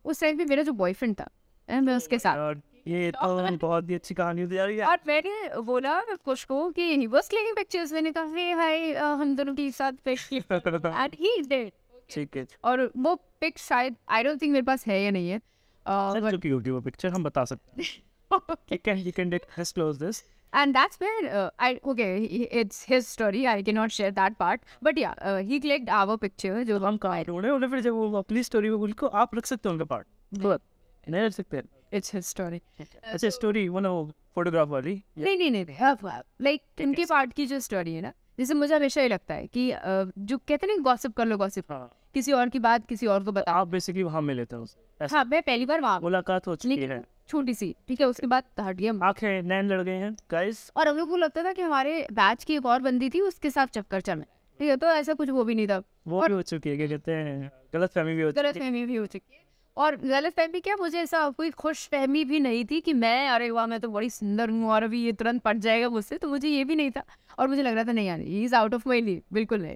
उस 0.05 0.21
टाइम 0.21 0.37
पे 0.37 0.45
मेरा 0.45 0.63
जो 0.63 0.71
बॉयफ्रेंड 0.71 1.15
था 1.19 1.29
मैं 1.69 1.95
उसके 1.95 2.19
साथ। 2.19 2.55
ये 2.87 3.11
तो 3.11 3.57
बहुत 3.57 3.89
ही 3.89 3.95
अच्छी 3.95 4.15
कहानी 4.15 4.41
होती 4.41 4.55
जा 4.55 4.65
रही 4.65 4.77
है। 4.77 4.85
और 4.85 4.97
मैंने 5.07 5.61
बोला 5.61 5.99
कुछ 6.25 6.43
को 6.43 6.69
कि 6.71 6.81
ही 6.81 7.07
वाज 7.07 7.29
क्लिकिंग 7.29 7.55
पिक्चर्स 7.55 7.93
मैंने 7.93 8.11
कहा 8.11 8.23
हे 8.35 8.55
भाई 8.55 8.93
हम 8.93 9.35
दोनों 9.35 9.55
के 9.55 9.69
साथ 9.71 9.93
पिक 10.05 10.19
एंड 10.31 11.15
ही 11.15 11.41
डिड 11.41 11.71
ठीक 12.09 12.37
है। 12.37 12.47
और 12.63 12.91
वो 12.97 13.15
पिक 13.41 13.57
शायद 13.59 13.95
आई 14.09 14.23
डोंट 14.23 14.41
थिंक 14.41 14.51
मेरे 14.53 14.65
पास 14.65 14.85
है 14.87 15.01
या 15.03 15.11
नहीं 15.11 15.29
है। 15.29 15.39
सच 15.87 16.31
चुकी 16.31 16.49
होगी 16.49 16.69
वो 16.69 16.81
पिक्चर 16.81 17.09
हम 17.09 17.23
बता 17.23 17.45
सकते 17.45 17.81
हैं। 17.81 18.05
Can 18.85 18.97
you 19.03 19.11
can 19.17 19.29
disclose 19.33 19.99
this. 19.99 20.17
And 20.53 20.75
that's 20.75 20.99
where 20.99 21.27
uh, 21.39 21.49
I 21.59 21.79
okay 21.91 22.09
it's 22.61 22.83
his 22.83 23.07
story. 23.07 23.45
I 23.47 23.61
cannot 23.61 23.93
share 23.97 24.11
that 24.11 24.37
part. 24.37 24.61
But 24.81 24.97
yeah 24.97 25.13
uh, 25.21 25.37
he 25.51 25.59
clicked 25.65 25.91
our 25.99 26.17
picture 26.17 26.63
जो 26.65 26.79
हम 26.79 26.97
कहा 27.05 27.19
उन्हें 27.35 27.51
उन्हें 27.51 27.69
फिर 27.71 27.79
जब 27.79 27.93
वो 27.93 28.17
अपनी 28.17 28.43
स्टोरी 28.43 28.69
में 28.69 28.77
उनको 28.87 29.07
आप 29.21 29.35
रख 29.35 29.45
सकते 29.45 29.69
हो 29.69 29.73
उनका 29.73 29.85
पार्ट 29.85 30.07
नहीं 31.09 31.21
रख 31.21 31.31
सकते 31.31 31.61
it's 31.93 32.15
his 32.15 32.33
story. 32.35 32.59
अच्छा 33.03 33.29
स्टोरी 33.29 33.67
वो 33.69 33.79
ना 33.79 33.89
फोटोग्राफ 34.35 34.67
वाली 34.67 35.03
नहीं 35.17 35.37
नहीं 35.37 35.51
नहीं 35.51 35.65
अब 35.75 36.23
लाइक 36.41 36.61
उनके 36.81 37.05
पार्ट 37.05 37.33
की 37.33 37.45
जो 37.45 37.59
स्टोरी 37.59 37.93
है 37.93 38.01
ना 38.01 38.13
जैसे 38.39 38.53
मुझे 38.53 38.75
हमेशा 38.75 39.01
ये 39.01 39.07
लगता 39.07 39.33
है 39.33 39.47
कि 39.47 39.71
uh, 39.71 40.11
जो 40.17 40.37
कहते 40.37 40.67
हैं 40.67 40.77
ना 40.77 40.83
गॉसिप 40.83 41.13
कर 41.13 41.25
लो 41.25 41.37
गॉसिप 41.37 41.71
हाँ। 41.71 42.09
किसी 42.13 42.31
और 42.31 42.49
की 42.49 42.59
बात 42.59 42.87
किसी 42.87 43.07
और 43.07 43.23
को 43.23 43.31
बता। 43.31 43.51
आप 43.51 43.67
बेसिकली 43.67 44.03
वहाँ 44.03 44.21
मिले 44.21 44.45
थे 44.45 44.55
हाँ 45.11 45.25
मैं 45.25 45.41
पहली 45.41 45.65
बार 45.65 45.81
वहाँ। 45.81 45.99
मुलाकात 45.99 46.47
हो 46.47 46.55
चुकी 46.55 46.77
है। 46.77 47.03
छोटी 47.29 47.53
सी 47.53 47.75
ठीक 47.87 48.01
है 48.01 48.07
उसके 48.07 48.27
बाद 48.27 48.43
हट 48.59 48.75
गया 48.75 48.93
आँखें 49.03 49.41
नैन 49.41 49.67
लड़ 49.67 49.81
गए 49.81 49.95
हैं 49.95 50.15
गाइस 50.31 50.71
और 50.77 50.87
हम 50.87 50.97
लोग 50.97 51.09
को 51.09 51.17
लगता 51.17 51.43
था 51.43 51.53
कि 51.53 51.61
हमारे 51.61 52.07
बैच 52.11 52.43
की 52.43 52.55
एक 52.55 52.65
और 52.65 52.81
बंदी 52.81 53.09
थी 53.09 53.21
उसके 53.21 53.49
साथ 53.49 53.67
चक्कर 53.67 54.01
चल 54.01 54.13
रहा 54.13 54.21
है। 54.21 54.27
ठीक 54.59 54.69
है 54.69 54.77
तो 54.77 54.87
ऐसा 54.87 55.13
कुछ 55.13 55.29
वो 55.29 55.43
भी 55.43 55.55
नहीं 55.55 55.67
था। 55.67 55.83
वो 56.07 56.19
और- 56.19 56.27
भी 56.29 56.35
हो 56.35 56.41
चुकी 56.41 56.69
है 56.69 56.77
क्या 56.77 56.87
कहते 56.87 57.11
हैं? 57.11 57.51
गलत 57.73 57.91
फहमी 57.93 58.15
भी 58.15 58.21
हो 58.21 58.31
चुकी 58.31 58.41
गलत 58.43 58.57
फहमी 58.57 58.85
भी 58.85 58.95
हो 58.95 59.05
चुकी 59.05 59.35
है। 59.35 59.46
और 59.77 59.95
गलत 59.95 60.33
फहमी 60.33 60.59
क्या? 60.59 60.75
मुझे 60.75 60.99
ऐसा 60.99 61.29
कोई 61.29 61.49
खुश 61.51 61.87
फहमी 61.89 62.23
भी 62.25 62.39
नहीं 62.39 62.65
थी 62.65 62.81
कि 62.81 62.93
मैं 62.93 63.29
अरे 63.29 63.49
वाह 63.51 63.67
मैं 63.67 63.79
तो 63.79 63.89
बड़ी 63.89 64.09
सुंदर 64.09 64.49
हूँ 64.49 64.69
और 64.69 64.83
अभी 64.83 65.03
ये 65.05 65.11
तुरंत 65.13 65.41
पट 65.41 65.57
जाएगा 65.57 65.89
मुझसे 65.89 66.17
तो 66.17 66.27
मुझे 66.27 66.49
ये 66.49 66.63
भी 66.63 66.75
नहीं 66.75 66.91
था। 66.91 67.03
और 67.39 67.47
मुझे 67.47 67.63
लग 67.63 67.73
रहा 67.73 67.83
था 67.83 67.91
नहीं 67.91 68.07
यार 68.07 68.21
is 68.21 68.55
out 68.55 68.73
of 68.73 68.87
my 68.89 69.01
leave 69.01 69.21
बिल्कुल 69.33 69.61
नहीं। 69.61 69.75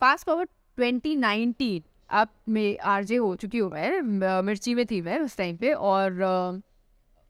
फास्ट 0.00 0.26
फॉरवर्ड 0.26 0.48
ट्वेंटी 0.76 1.16
नाइनटीन 1.16 1.82
अब 2.10 2.28
मैं 2.48 2.78
आरजे 2.78 3.16
हो 3.16 3.36
चुकी 3.36 3.58
हूँ 3.58 3.70
मैं 3.70 4.00
मिर्ची 4.42 4.74
में 4.74 4.86
थी 4.86 5.00
मैं 5.00 5.18
उस 5.20 5.36
टाइम 5.36 5.56
पे 5.56 5.72
और 5.72 6.62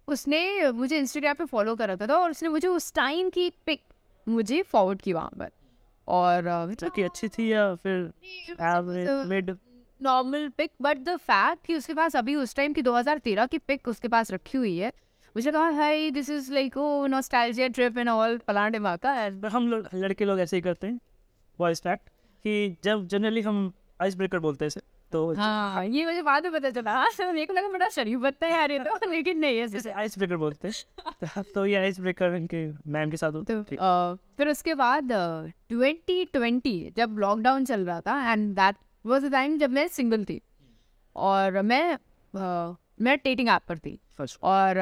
उसने 0.08 0.70
मुझे 0.72 0.98
इंस्टाग्राम 0.98 1.34
पे 1.34 1.44
फॉलो 1.44 1.76
करा 1.76 1.96
था 1.96 2.14
और 2.14 2.30
उसने 2.30 2.48
मुझे 2.48 2.68
उस 2.68 2.92
टाइम 2.92 3.30
की 3.30 3.50
पिक 3.66 3.80
मुझे 4.28 4.62
फॉरवर्ड 4.62 5.02
की 5.02 5.12
वहाँ 5.12 5.30
पर। 5.38 5.50
और 6.08 6.46
अ, 6.46 6.88
कि 6.88 7.02
अच्छी 7.02 7.28
थी 7.28 7.52
या 7.52 7.74
फिर 7.74 8.12
normal 10.02 10.48
pick 10.48 10.70
but 10.82 10.98
the 10.98 11.16
fact 11.16 11.66
कि 11.66 11.74
उसके 11.74 11.94
पास 11.94 12.16
अभी 12.16 12.34
उस 12.34 12.54
टाइम 12.56 12.72
की 12.72 12.82
2013 12.82 13.48
की 13.48 13.58
पिक 13.58 13.88
उसके 13.88 14.08
पास 14.08 14.32
रखी 14.32 14.58
हुई 14.58 14.76
है 14.76 14.92
मुझे 15.36 15.52
कहा 15.52 15.68
hi 15.70 16.10
this 16.10 16.30
is 16.30 16.52
like 16.52 16.76
oh 16.76 17.06
nostalgia 17.06 17.68
trip 17.68 17.98
and 17.98 18.08
all 18.08 18.38
Palande 18.38 18.78
माका 18.78 19.14
पर 19.42 19.48
हम 19.48 19.68
लोग 19.68 19.88
लड़के 19.94 20.24
लोग 20.24 20.40
ऐसे 20.40 20.56
ही 20.56 20.62
करते 20.62 20.86
हैं 20.86 20.98
वॉइस 21.58 21.80
फैक्ट 21.80 22.08
कि 22.44 22.76
जब 22.84 23.06
जनरली 23.06 23.40
हम 23.40 23.72
आइस 24.00 24.16
ब्रेकर 24.16 24.38
बोलते 24.38 24.64
हैं 24.64 24.82
तो 25.12 25.32
हाँ 25.34 25.84
ये 25.86 26.04
मुझे 26.04 26.22
बाद 26.22 26.42
में 26.42 26.52
पता 26.52 26.70
चला। 26.70 26.92
हाँ 26.92 27.08
तो 27.18 27.32
मेरे 27.32 27.46
को 27.46 27.54
लगा 27.54 27.68
बड़ा 27.68 27.88
शरीफ 27.88 28.18
बत्ता 28.18 28.46
है 28.46 28.52
यार 28.52 28.72
ये 28.72 28.78
तो 28.78 29.10
लेकिन 29.10 29.38
नहीं 29.38 29.58
है 29.58 29.66
जैसे 29.68 29.90
आइस 29.92 30.18
ब्रेकर 30.18 30.36
बोलते 30.36 30.68
हैं 30.68 31.42
तो 31.54 31.66
ये 31.66 31.74
आइस 31.76 32.00
ब्रेकर 32.00 32.34
इनके 32.34 32.66
मैम 32.90 33.10
के 33.10 33.16
साथ 33.16 33.32
होता 33.32 33.62
तो 33.62 34.16
फिर 34.38 34.48
उसके 34.48 34.74
बाद 34.74 35.12
ट्वेंटी 35.12 36.24
ट्वेंटी 36.24 36.92
जब 36.96 37.16
लॉकडाउन 37.18 37.64
चल 37.64 37.84
रहा 37.84 38.00
था 38.00 38.32
and 38.32 38.54
that 38.54 38.76
was 39.04 39.24
a 39.24 39.28
time 39.28 39.58
जब 39.58 39.70
मैं 39.70 39.86
सिंगल 39.88 40.24
थी। 40.24 40.40
और 41.16 41.60
मैं 41.62 41.98
मैं 43.00 43.16
डेटिंग 43.16 43.48
ऐप 43.48 43.62
पर 43.68 43.78
थी। 43.78 43.98
और 44.42 44.78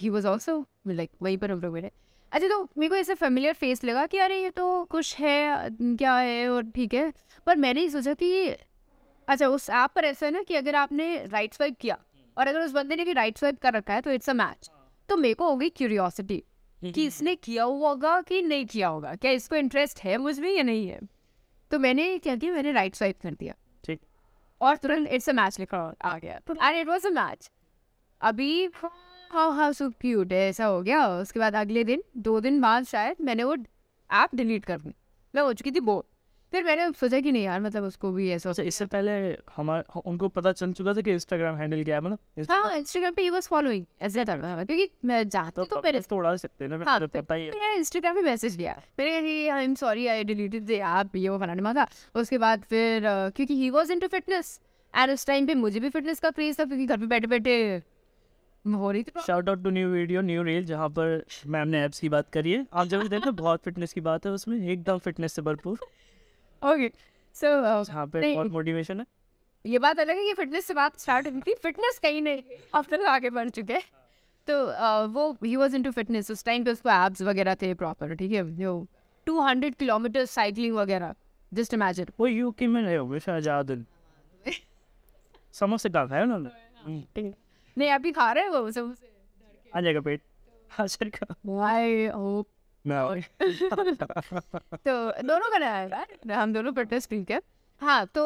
ही 0.00 0.08
वॉज़ 0.08 0.26
ऑल्सो 0.26 0.64
लाइक 0.88 1.10
वहीं 1.22 1.38
पर 1.38 1.50
हम 1.50 1.60
लोग 1.60 1.74
मेरे 1.74 1.90
अच्छा 2.32 2.48
तो 2.48 2.62
मेरे 2.78 2.88
को 2.88 2.96
ऐसे 2.96 3.14
फेमिलियर 3.14 3.54
फेस 3.54 3.82
लगा 3.84 4.04
कि 4.06 4.18
अरे 4.18 4.42
ये 4.42 4.50
तो 4.50 4.84
कुछ 4.84 5.16
है 5.18 5.68
क्या 5.72 6.16
है 6.16 6.48
और 6.48 6.70
ठीक 6.74 6.94
है। 6.94 7.12
पर 7.46 7.56
मैंने 7.56 7.80
ही 7.80 7.90
सोचा 7.90 8.14
कि 8.14 8.48
अच्छा 9.28 9.46
उस 9.48 9.68
ऐप 9.70 9.90
पर 9.94 10.04
ऐसा 10.04 10.26
है 10.26 10.32
ना 10.32 10.42
कि 10.42 10.54
अगर 10.54 10.74
आपने 10.74 11.14
राइट 11.26 11.54
स्वाइप 11.54 11.76
किया 11.80 11.98
और 12.36 12.46
अगर 12.46 12.60
उस 12.60 12.72
बंदे 12.72 12.96
ने 12.96 13.04
भी 13.04 13.12
राइट 13.12 13.38
स्वाइप 13.38 13.58
कर 13.58 13.72
रखा 13.72 13.94
है 13.94 14.00
तो 14.00 14.10
इट्स 14.10 14.30
अ 14.30 14.32
मैच 14.32 14.70
तो 15.08 15.16
मेरे 15.16 15.34
को 15.34 15.48
हो 15.48 15.56
गई 15.56 15.68
क्यूरियोसिटी 15.68 16.42
कि 16.84 17.06
इसने 17.06 17.34
किया 17.36 17.64
हुआ 17.64 17.88
होगा 17.88 18.20
कि 18.20 18.40
नहीं 18.42 18.66
किया 18.66 18.88
होगा। 18.88 19.14
क्या 19.14 19.30
इसको 19.30 19.56
इंटरेस्ट 19.56 20.00
है 20.00 20.16
मुझमें 20.18 20.50
या 20.50 20.62
नहीं 20.62 20.86
है? 20.88 21.00
तो 21.70 21.78
मैंने 21.78 22.16
क्या 22.18 22.36
किया? 22.36 22.52
मैंने 22.52 22.72
राइट 22.72 22.94
स्वाइप 22.94 23.20
कर 23.22 23.34
दिया। 23.34 23.54
और 24.60 24.76
तुरंत 24.76 25.08
इट्स 25.08 25.28
अ 25.28 25.32
मैच 25.32 25.58
लिखा 25.60 25.78
आ 26.04 26.16
गया। 26.18 26.40
And 26.50 26.76
it 26.76 26.86
was 26.88 27.06
a 27.06 27.10
match 27.10 27.50
अभी 28.20 28.64
हाउ 28.74 29.50
हाउ 29.50 29.72
सो 29.72 29.88
क्यूट 29.90 30.32
है 30.32 30.48
ऐसा 30.48 30.66
हो 30.66 30.80
गया। 30.82 31.06
उसके 31.10 31.40
बाद 31.40 31.54
अगले 31.56 31.84
दिन 31.84 32.02
दो 32.18 32.40
दिन 32.40 32.60
बाद 32.60 32.84
शायद 32.84 33.16
मैंने 33.20 33.44
वो 33.44 33.56
ऐप 34.10 34.34
डिलीट 34.34 34.64
कर 34.64 34.80
दी। 34.80 34.94
मैं 35.34 35.42
हो 35.42 35.52
चुकी 35.52 35.70
थी 35.70 35.80
बोर 35.80 36.04
फिर 36.52 36.64
मैंने 36.64 36.90
सोचा 37.00 37.18
कि 37.20 37.32
नहीं 37.32 37.42
यार 37.42 37.60
मतलब 37.60 37.84
उसको 37.84 38.10
भी 38.12 38.30
ऐसा 38.32 38.50
अच्छा 38.50 38.62
इससे 38.62 38.86
पहले 38.86 39.10
हमारे 39.56 40.00
उनको 40.06 40.28
पता 40.28 40.52
चल 40.52 40.72
चुका 40.72 40.94
था 40.94 41.00
कि 41.00 41.12
इंस्टाग्राम 41.12 41.56
हैंडल 41.56 41.82
क्या 41.84 41.96
है 41.96 42.02
मतलब 42.02 42.50
हाँ 42.50 42.76
इंस्टाग्राम 42.76 43.14
पे 43.14 43.22
ही 43.22 43.30
वाज 43.30 43.48
फॉलोइंग 43.48 43.84
ऐसे 44.02 44.24
था 44.24 44.36
क्योंकि 44.64 44.88
मैं 45.04 45.22
चाहती 45.28 45.64
तो 45.64 45.80
मेरे 45.84 46.00
तो 46.00 46.16
उड़ा 46.16 46.34
सकते 46.36 46.64
हैं 46.64 46.70
ना 46.70 46.84
हाँ, 46.84 46.98
मेरे 46.98 47.06
को 47.08 47.20
पता 47.20 47.34
ही 47.34 47.44
है। 47.44 47.50
मैंने 47.50 47.76
इंस्टाग्राम 47.76 48.14
पे 48.14 48.22
मैसेज 48.22 48.56
किया 48.56 48.72
मैंने 48.98 49.20
कहा 49.20 49.56
I 49.56 49.64
am 49.64 49.74
sorry 49.74 50.06
I 50.06 50.24
deleted 50.24 50.66
the 50.66 50.70
app 50.70 51.16
ये 51.16 51.28
वो 51.28 51.38
फलाने 51.38 51.62
मांगा 51.62 51.86
उसके 52.14 52.38
बाद 52.38 52.64
फिर 52.70 53.02
क्योंकि 53.36 53.54
he 53.54 53.70
was 53.70 53.90
into 53.90 54.06
fitness 54.08 54.60
and 54.94 55.10
उस 55.12 55.26
टाइम 55.26 55.46
पे 55.46 55.54
मुझे 55.54 55.80
भी 55.80 55.88
फिटनेस 55.90 56.20
का 56.20 56.30
क्रेज 56.30 56.58
था 56.60 56.64
क्योंकि 56.64 56.86
घर 56.86 56.98
पे 56.98 57.06
बैठे 57.06 57.26
बैठे 57.28 57.56
हो 58.64 58.90
रही 58.90 59.02
थी। 59.02 59.20
Shout 59.26 59.48
out 59.48 59.62
to 59.64 59.70
new 59.70 59.88
video 59.88 60.20
new 60.22 60.42
reel 60.42 60.64
जहाँ 60.66 60.88
पर 60.98 61.24
मैम 61.46 61.68
ने 61.68 61.84
एप्स 61.84 62.00
की 62.00 62.08
बात 62.08 62.28
करी 62.32 62.52
है। 62.52 62.66
आप 62.72 62.86
जब 62.86 63.06
देखना 63.08 63.30
बहुत 63.30 63.62
फिटनेस 63.64 63.92
की 63.92 64.00
बात 64.00 64.26
है 64.26 64.32
उसमें 64.32 64.56
एकदम 64.58 64.98
फिटनेस 64.98 65.32
से 65.32 65.42
भरपूर। 65.42 65.78
ओके 66.62 66.88
सो 67.34 67.82
जहाँ 67.84 68.06
पे। 68.06 68.34
बहुत 68.34 68.50
मोटिवेशन 68.52 69.00
है। 69.00 69.06
ये 69.64 69.78
बात 69.78 69.98
अलग 70.00 70.16
है 70.16 70.24
कि 70.24 70.34
फिटनेस 70.34 70.64
से 70.66 70.74
बात 70.74 70.98
स्टार्ट 70.98 71.26
हुई 71.26 71.40
थी। 71.46 71.54
फिटनेस 71.62 71.98
कहीं 71.98 72.22
नहीं 72.22 72.42
अब 72.74 72.84
तक 72.90 73.04
आगे 73.08 73.30
बढ़ 73.30 73.48
चुके 73.50 73.72
हैं। 73.72 73.82
तो 74.48 74.54
वो 75.08 75.30
ही 75.44 75.54
वाज 75.56 75.74
इनटू 75.74 75.90
फिटनेस 75.92 76.30
उस 76.30 76.44
टाइम 76.44 76.64
पे 76.64 76.70
उसको 76.70 76.90
एब्स 76.90 77.22
वगैरह 77.22 77.54
थे 77.54 77.72
प्रॉपर 77.74 78.14
ठीक 78.14 78.32
है? 78.32 78.44
जो 78.56 78.86
200 79.26 79.74
किलोमीटर 79.78 80.24
साइकिलिंग 80.26 80.74
वगैरह 80.76 81.14
जस्ट 81.52 81.74
इमेजिन 81.74 82.06
वो 82.20 82.26
यूके 82.26 82.66
में 82.66 82.80
रहे 82.82 82.96
होंगे 82.96 83.20
शायद 83.20 83.42
ज़्यादा 83.42 83.74
दिन 83.74 83.86
समोसे 85.54 85.88
कहाँ 85.90 86.08
खाए 86.08 86.22
उन्होंने? 86.22 87.32
नहीं 87.76 87.90
अभी 87.92 88.12
खा 88.12 88.30
रहे 88.32 88.44
हैं 88.44 88.50
वो 88.50 88.70
सब। 88.70 88.94
आ 89.72 89.80
जाएगा 89.80 90.00
पेट। 90.00 90.22
हाँ 90.70 90.86
सर 90.88 91.08
का। 91.10 91.34
आई 91.66 92.06
होप 92.06 92.46
मैं 92.86 93.20
तो 94.74 95.22
दोनों 95.22 95.50
का 95.50 95.58
नया 95.58 95.74
है 95.74 95.88
यार 95.90 96.32
हम 96.32 96.52
दोनों 96.52 96.72
फिटनेस 96.72 97.08
ठीक 97.08 97.30
है। 97.30 97.40
हाँ 97.80 98.06
तो 98.06 98.24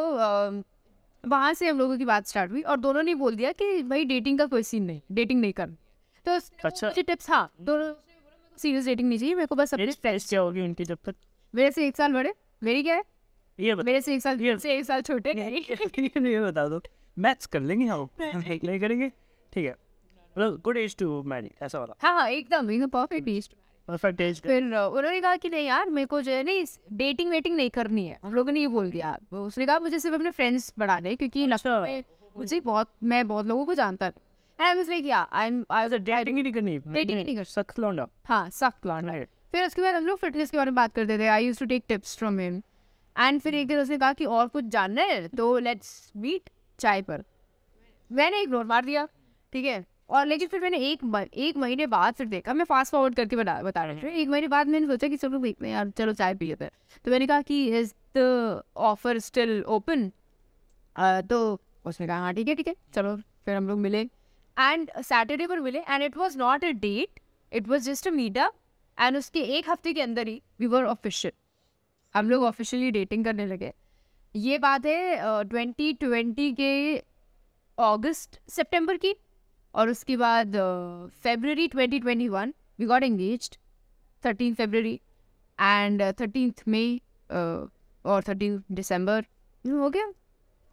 वहाँ 1.29 1.53
से 1.55 1.69
हम 1.69 1.79
लोगों 1.79 1.99
की 1.99 2.05
बात 2.05 2.27
स्टार्ट 2.27 2.51
हुई 2.51 2.63
और 2.63 2.77
दोनों 2.77 3.03
ने 3.03 3.15
बोल 3.15 3.35
दिया 3.37 3.53
कि 3.53 3.83
भाई 3.83 4.05
डेटिंग 4.05 4.39
का 4.39 4.47
कोई 4.47 4.63
सीन 4.63 4.85
नहीं 4.85 5.01
डेटिंग 5.13 5.41
नहीं 5.41 5.53
करनी। 5.53 5.77
तो 6.27 6.33
अच्छा। 6.65 6.87
मुझे 6.89 7.03
टिप्स 7.03 7.31
हाँ 7.31 7.53
दोनों 7.61 7.93
सीरियस 8.59 8.85
डेटिंग 8.85 9.09
नहीं 9.09 9.19
चाहिए 9.19 9.35
मेरे 9.35 9.47
को 9.47 9.55
बस 9.55 9.75
अपने 9.75 9.91
फ्रेंड्स 9.93 10.29
क्या 10.29 10.41
होगी 10.41 10.61
उनकी 10.61 10.85
जब 10.85 10.99
तक? 11.05 11.15
मेरे 11.55 11.71
से 11.71 11.87
एक 11.87 11.97
साल 11.97 12.13
बड़े 12.13 12.35
मेरी 12.63 12.83
क्या 12.83 12.95
है? 12.95 13.05
ये 13.61 13.75
बता। 13.75 13.83
मेरे 13.83 14.01
से 14.01 14.15
एक 14.15 14.23
साल 14.23 14.41
ये- 14.41 14.59
से 14.59 14.77
एक 14.79 14.85
साल 14.85 15.03
छोटे। 15.03 15.33
ये 16.31 16.41
बता 16.41 16.67
दो। 16.69 16.81
मैथ्स 17.19 17.47
कर 17.47 17.61
लेंगे 17.61 17.87
हम। 17.87 18.09
नहीं 18.21 18.81
करेंगे। 18.81 19.09
ठीक 19.53 19.65
है। 19.65 19.77
मतलब 20.39 20.61
गुड 20.65 20.77
एज 20.77 20.97
टू 20.97 21.23
मैरी 21.23 21.51
ऐसा 21.63 21.79
वाला। 21.79 21.95
हाँ 22.03 22.15
हाँ 22.21 22.29
एकदम 22.29 22.71
एकदम 22.71 22.89
परफेक्ट 22.89 23.29
ईस्ट 23.29 23.55
परफेक्ट 23.89 24.21
एज 24.21 24.41
फिर 24.41 24.63
उन्होंने 24.65 25.21
कहा 25.21 25.37
कि 25.37 25.49
नहीं 25.49 25.67
यार 25.67 25.91
मेरे 25.91 26.07
को 26.07 26.21
जो 26.23 26.33
है 26.33 26.43
नहीं 26.43 26.65
डेटिंग 26.93 27.31
वेटिंग 27.31 27.57
नहीं 27.57 27.71
करनी 27.71 28.07
है। 28.07 28.19
हम 28.25 28.35
लोगों 28.35 28.53
ने 28.53 28.61
ये 28.61 28.67
बोल 28.67 28.91
दिया। 28.91 29.19
वो 29.33 29.47
उसने 29.47 29.67
कहा 29.67 29.79
मुझे 29.79 29.99
सिर्फ़ 29.99 30.17
अपने 30.17 30.31
फ्रेंड्स 30.31 30.73
बढ़ाने 30.79 31.15
क्योंकि 31.17 31.47
लखनऊ 31.47 32.03
मुझे 32.37 32.61
बहुत 32.61 32.93
मैं 33.03 33.27
बहुत 33.29 33.47
लोगों 33.47 33.67
को 33.67 33.75
जानता 33.75 34.11
था 34.11 34.21
ही 34.59 34.73
नहीं 36.33 36.53
करनी। 36.53 36.79
Dating 36.79 37.15
नहीं 37.15 37.25
करनी। 37.25 37.45
सख्त 37.45 37.79
लौंडा। 37.79 38.07
हाँ 38.25 38.49
सख्त 38.51 38.87
लौंडा। 38.87 39.13
फिर 39.53 39.67
उसके 39.67 39.83
बाद 39.83 39.95
हम 39.95 40.07
लोग 40.07 40.19
फिटनेस 40.19 40.51
के 40.51 40.57
बारे 40.57 40.71
में 40.71 40.75
बात 40.75 40.95
करते 40.95 41.19
थे। 41.19 41.27
I 41.27 41.47
use 41.47 41.59
to 41.59 41.67
take 41.67 41.85
tips 41.89 42.17
from 42.19 42.39
him 42.39 42.63
and 43.17 43.41
फिर 43.41 43.55
एक 43.55 43.67
दिन 43.67 43.79
उसने 43.79 43.99
कहा 43.99 44.13
कि 44.13 44.25
और 44.25 44.49
कुछ 44.49 44.65
जानना 44.65 45.03
है 45.03 45.29
तो 45.29 45.59
लेट्स 45.59 46.13
मीट 46.17 46.51
चाय 46.79 47.03
पर। 47.03 47.25
मैंने 48.11 48.41
इग्नोर 48.43 48.65
मार 48.65 48.85
दिया। 48.85 49.07
ठीक 49.53 49.65
है? 49.65 49.85
और 50.15 50.27
लेकिन 50.27 50.49
फिर 50.49 50.61
मैंने 50.61 50.79
एक 50.89 51.29
एक 51.35 51.57
महीने 51.57 51.87
बाद 51.89 52.15
फिर 52.15 52.27
देखा 52.27 52.53
मैं 52.55 52.65
फास्ट 52.65 52.93
फॉरवर्ड 52.93 53.15
करके 53.15 53.37
बता 53.37 53.61
बता 53.63 53.85
रही 53.85 54.01
हूँ 54.01 54.11
एक 54.13 54.29
महीने 54.29 54.49
बाद 54.49 54.69
मैंने 54.69 54.87
सोचा 54.87 55.09
कि 55.09 55.17
चलो 55.17 55.39
देखते 55.39 55.67
हैं 55.67 55.73
यार 55.73 55.91
चलो 55.91 56.13
चाय 56.13 56.35
पी 56.35 56.47
लेते 56.47 56.65
हैं। 56.65 56.71
तो 57.05 57.11
मैंने 57.11 57.27
कहा 57.27 57.43
कि 57.43 57.65
is 57.79 57.93
the 58.17 58.63
offer 58.89 59.19
still 59.21 59.63
open 59.69 60.11
तो 61.31 61.39
उसने 61.87 62.07
कहा 62.07 62.19
हाँ 62.19 62.35
ठीक 62.35 62.49
है 62.49 62.55
ठीक 62.55 62.69
है 62.69 62.75
चलो 62.95 63.17
फिर 63.17 63.57
हम 63.57 63.69
लोग 63.69 63.79
मिले। 63.79 64.01
एंड 64.01 64.91
सैटरडे 64.99 65.47
पर 65.47 65.61
मिले 65.61 65.79
and 65.81 66.03
it 66.03 66.17
was 66.17 66.39
not 66.39 66.65
a 66.65 66.71
date 66.83 67.21
it 67.53 67.69
was 67.69 67.91
just 67.91 68.09
a 68.09 68.11
meetup 68.13 68.55
and 68.99 69.17
उसके 69.17 69.41
एक 69.57 69.71
हफ़्ते 69.71 69.93
के 69.93 70.03
अंदर 70.03 70.29
ही 70.29 70.41
वी 70.61 70.67
वर 70.67 70.85
ऑफिशियल 70.87 71.33
हम 72.15 72.31
लोग 72.31 72.43
ऑफिशियली 72.45 72.91
डेटिंग 72.91 73.25
करने 73.25 73.47
लगे। 73.47 73.73
ये 74.35 74.59
बात 74.59 74.87
है 74.87 75.45
ट्वेंटी 75.45 75.93
uh, 75.93 75.99
ट्वेंटी 76.01 76.53
के 76.53 76.97
अगस्त 77.79 78.41
सितंबर 78.51 78.97
की। 78.97 79.15
और 79.75 79.89
उसके 79.89 80.17
बाद 80.17 80.57
February 81.23 81.67
twenty 81.69 81.99
twenty 82.01 82.29
one 82.29 82.55
we 82.79 82.87
got 82.87 83.03
engaged 83.03 83.57
thirteen 84.23 84.55
February 84.55 84.95
and 85.59 86.03
thirteen 86.21 86.53
मई 86.69 87.01
और 87.31 88.23
थर्टीन 88.29 88.63
दिसंबर 88.73 89.27
हो 89.65 89.91
गया। 89.91 90.13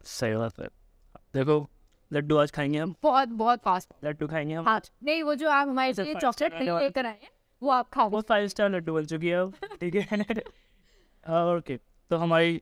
सही 0.05 0.35
बात 0.35 0.59
है। 0.59 0.67
देखो 1.33 1.67
लड्डू 2.11 2.37
आज 2.37 2.51
खाएँगे 2.51 2.77
हम। 2.77 2.95
बहुत 3.03 3.27
बहुत 3.41 3.61
फास्ट 3.65 3.93
लड्डू 4.03 4.27
खाएँगे 4.27 4.53
हम। 4.53 4.65
हाँ 4.65 4.81
नहीं 5.03 5.23
वो 5.23 5.35
जो 5.35 5.49
आप 5.49 5.67
हमारे 5.67 6.03
लिए 6.03 6.15
चॉकलेट 6.15 6.53
लेकर 6.61 7.05
आए 7.05 7.19
हैं 7.21 7.29
वो 7.61 7.69
आप 7.71 7.89
खाओ। 7.89 8.09
वो 8.09 8.21
फाइव 8.21 8.47
स्टार 8.47 8.69
लड्डू 8.69 8.93
बन 8.93 9.05
चुकी 9.05 9.27
है 9.27 9.49
ठीक 9.51 9.95
है? 9.95 10.19
ओके 11.57 11.77
तो 12.11 12.17
हमारी 12.17 12.57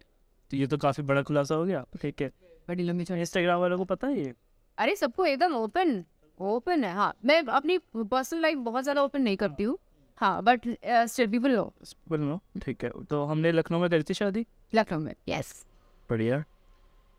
तो 0.52 0.58
ये 0.58 0.68
तो 0.68 0.78
काफ़ी 0.78 1.04
बड़ा 1.04 1.22
खुलासा 1.22 1.56
हो 1.56 1.66
गया 1.66 1.86
ठीक 2.02 2.22
है? 2.22 2.28
बड़ी 2.68 2.84
लंबी 2.84 3.06
चौड़ी 3.06 3.22
इंस्टाग्राम 3.22 3.60
वालों 3.60 3.78
को 3.78 3.86
पता 3.86 4.08
है 4.08 4.20
ये? 4.20 4.34
अरे 4.78 4.96
सबको 4.96 5.26
एकदम 5.26 5.56
ओपन 5.56 6.04
ओपन 6.40 6.84
है 6.84 6.94
हाँ। 6.94 7.14
मैं 7.26 7.44
अपनी 7.44 7.78
पर्सनल 7.98 8.42
लाइफ 8.42 8.58
बहुत 8.58 8.84
ज़्यादा 8.84 9.04
ओपन 9.04 9.22
नहीं 9.22 9.38
करती 9.38 9.64
हूँ। 9.64 9.78
हाँ 10.18 10.44
बट 10.44 10.62
स्टिल 10.86 11.28
पीपल 11.32 11.52
नो 11.52 11.74
बोलो 12.10 12.40
ठीक 12.62 12.84
है। 12.84 12.92
तो 13.10 13.24
हमने 13.26 13.52
लखनऊ 13.52 13.80
में 13.80 13.90
करी 13.90 14.04
थी 14.04 14.14
शादी? 14.14 14.46
लखनऊ 14.76 15.00
में 15.00 15.14
यस 15.30 15.66
बढ़िया। 16.10 16.44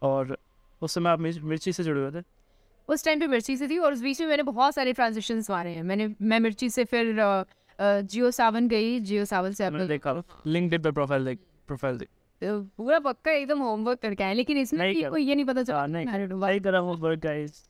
और 0.03 0.39
उस 0.83 0.95
समय 0.95 1.11
आप 1.11 1.19
मिर्ची 1.21 1.73
से 1.73 1.85
जुड़े 1.85 2.01
हुए 2.01 2.21
थे? 2.21 2.25
उस 2.89 3.05
टाइम 3.05 3.21
पे 3.21 3.27
मिर्ची 3.27 3.57
से 3.57 3.69
थी 3.69 3.79
और 3.79 3.93
उस 3.93 4.03
बीच 4.03 4.21
में 4.21 4.29
मैंने 4.29 4.43
बहुत 4.43 4.75
सारे 4.75 4.93
ट्रांजेक्शंस 4.93 5.51
मारे 5.51 5.71
हैं। 5.71 5.83
मैंने 5.83 6.15
मैं 6.23 6.41
मिर्ची 6.41 6.71
से 6.71 6.85
फिर 6.85 7.19
अ, 7.19 7.43
अ, 7.79 8.01
जियो 8.01 8.31
सावन 8.31 8.69
गई 8.69 9.01
जियो 9.01 9.25
सावन 9.25 9.53
से 9.53 9.65
अपने 9.65 9.87
देखा 9.87 10.23
लिंक्डइन 10.47 10.83
पे 10.83 10.91
प्रोफ़ाइल 10.91 11.25
देख 11.25 11.39
प्रोफ़ाइल 11.67 11.99
देख। 11.99 12.09
तो 12.43 12.63
पूरा 12.77 12.99
पक्का 12.99 13.33
एकदम 13.33 13.59
होमवर्क 13.59 13.99
करके 13.99 14.25
आए 14.25 14.35
लेकिन 14.35 14.59
इसमें 14.59 15.11
कोई 15.11 15.23
ये 15.25 15.35
नहीं 15.35 15.45
पता 15.45 15.63
चला। 15.63 15.79
हाँ, 15.79 15.89
नहीं। 15.89 16.07
Don't 16.07 16.21
know 16.21 16.33
why. 16.33 16.41
भाई 16.41 16.61
करा 16.61 16.79
होमवर्क 16.79 17.19
गाइस 17.19 17.70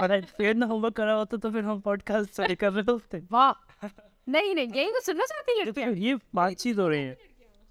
अगर 0.00 0.20
फिर 0.36 0.54
ना 0.54 0.66
होमवर्क 0.66 0.94
करा 0.94 1.12
होता 1.12 1.36
तो 1.36 1.50
फिर 1.50 1.64
हम 1.64 1.80
पॉडकास्ट 1.80 2.30
सही 2.30 2.54
कर 2.54 2.72
रहे 2.72 2.92
होते। 2.92 3.22
वाह। 3.32 3.86
नहीं 4.28 4.54
नहीं 4.54 4.68
यही 4.76 4.90
तो 4.90 5.00
सुनना 5.00 5.24
चाहती 5.24 5.60
लड़कियाँ। 5.62 5.92
ये 5.92 6.14
बातचीत 6.34 6.78
हो 6.78 6.88
रही 6.88 7.02
है। 7.02 7.16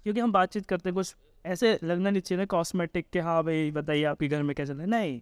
क्योंकि 0.04 0.20
हम 0.20 0.32
बातचीत 0.32 0.66
करते 0.66 0.92
कुछ 0.92 1.14
ऐसे 1.46 1.78
लगना 1.82 2.10
नहीं 2.10 2.22
चाहिए 2.22 2.38
ना 2.38 2.46
कॉस्मेटिक 2.46 3.06
के 3.12 3.20
हाँ 3.20 3.42
भाई 3.44 3.70
बताइए 3.70 4.04
आपके 4.04 4.28
घर 4.28 4.42
में 4.42 4.54
क्या 4.56 4.66
चल 4.66 4.76
नहीं 4.76 5.20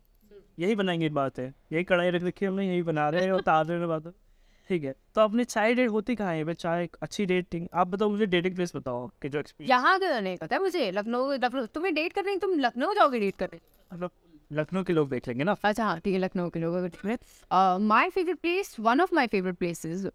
यही 0.59 0.75
बनाएँगे 0.77 1.09
बात। 1.09 1.39
है 1.39 1.53
यही 1.73 1.85
कढ़ाई 1.85 2.11
रख 2.11 2.23
रखी 2.23 2.45
है 2.45 2.51
हमने 2.51 2.69
यही 2.69 2.83
बना 2.83 3.09
रहे 3.09 3.25
हैं 3.25 3.33
और 3.33 3.41
तार 3.41 3.67
रहे 3.67 3.87
बात। 3.87 4.13
ठीक 4.71 4.85
है 4.85 4.95
तो 5.15 5.21
अपनी 5.21 5.45
चाय 5.45 5.75
डेट 5.75 5.91
होती 5.91 6.15
कहाँ 6.15 6.35
है? 6.35 6.45
भाई 6.45 6.55
चाय 6.55 6.89
अच्छी 7.03 7.27
डेटिंग 7.27 7.67
आप 7.75 7.87
बताओ 7.87 8.09
मुझे 8.11 8.27
डेटिंग 8.27 8.55
प्लेस 8.55 8.73
बताओ 8.77 9.07
कि 9.23 9.29
जो 9.29 9.39
एक्सपीरियंस 9.39 9.71
यहाँ 9.71 9.99
का 9.99 10.21
नहीं 10.21 10.37
पता 10.37 10.59
मुझे 10.59 10.91
लखनऊ 10.91 11.33
लखनऊ 11.35 11.67
तुम्हें 11.67 11.95
डेट 11.95 12.13
करने 12.13 12.37
तुम 12.37 12.59
लखनऊ 12.61 12.95
जाओगे 12.95 13.21
डेट 13.21 13.37
करने? 13.37 13.61
मतलब 13.93 14.11
लखनऊ 14.51 14.83
के 14.85 14.93
लोग 14.93 15.09
देख 15.11 15.29
लेंगे 15.29 15.45
ना। 15.45 15.57
अच्छा 15.63 15.85
हाँ 15.85 15.99
ठीक 16.01 16.15
है 16.15 16.21
लखनऊ 16.21 16.51
के 16.51 16.61
लोगों 16.61 16.89
को 16.89 17.79
my 17.79 18.11
favourite 18.11 18.39
place 18.39 18.77
one 18.81 19.01
of 19.01 19.15
my 19.15 19.27
favourite 19.27 19.57
places 19.57 20.07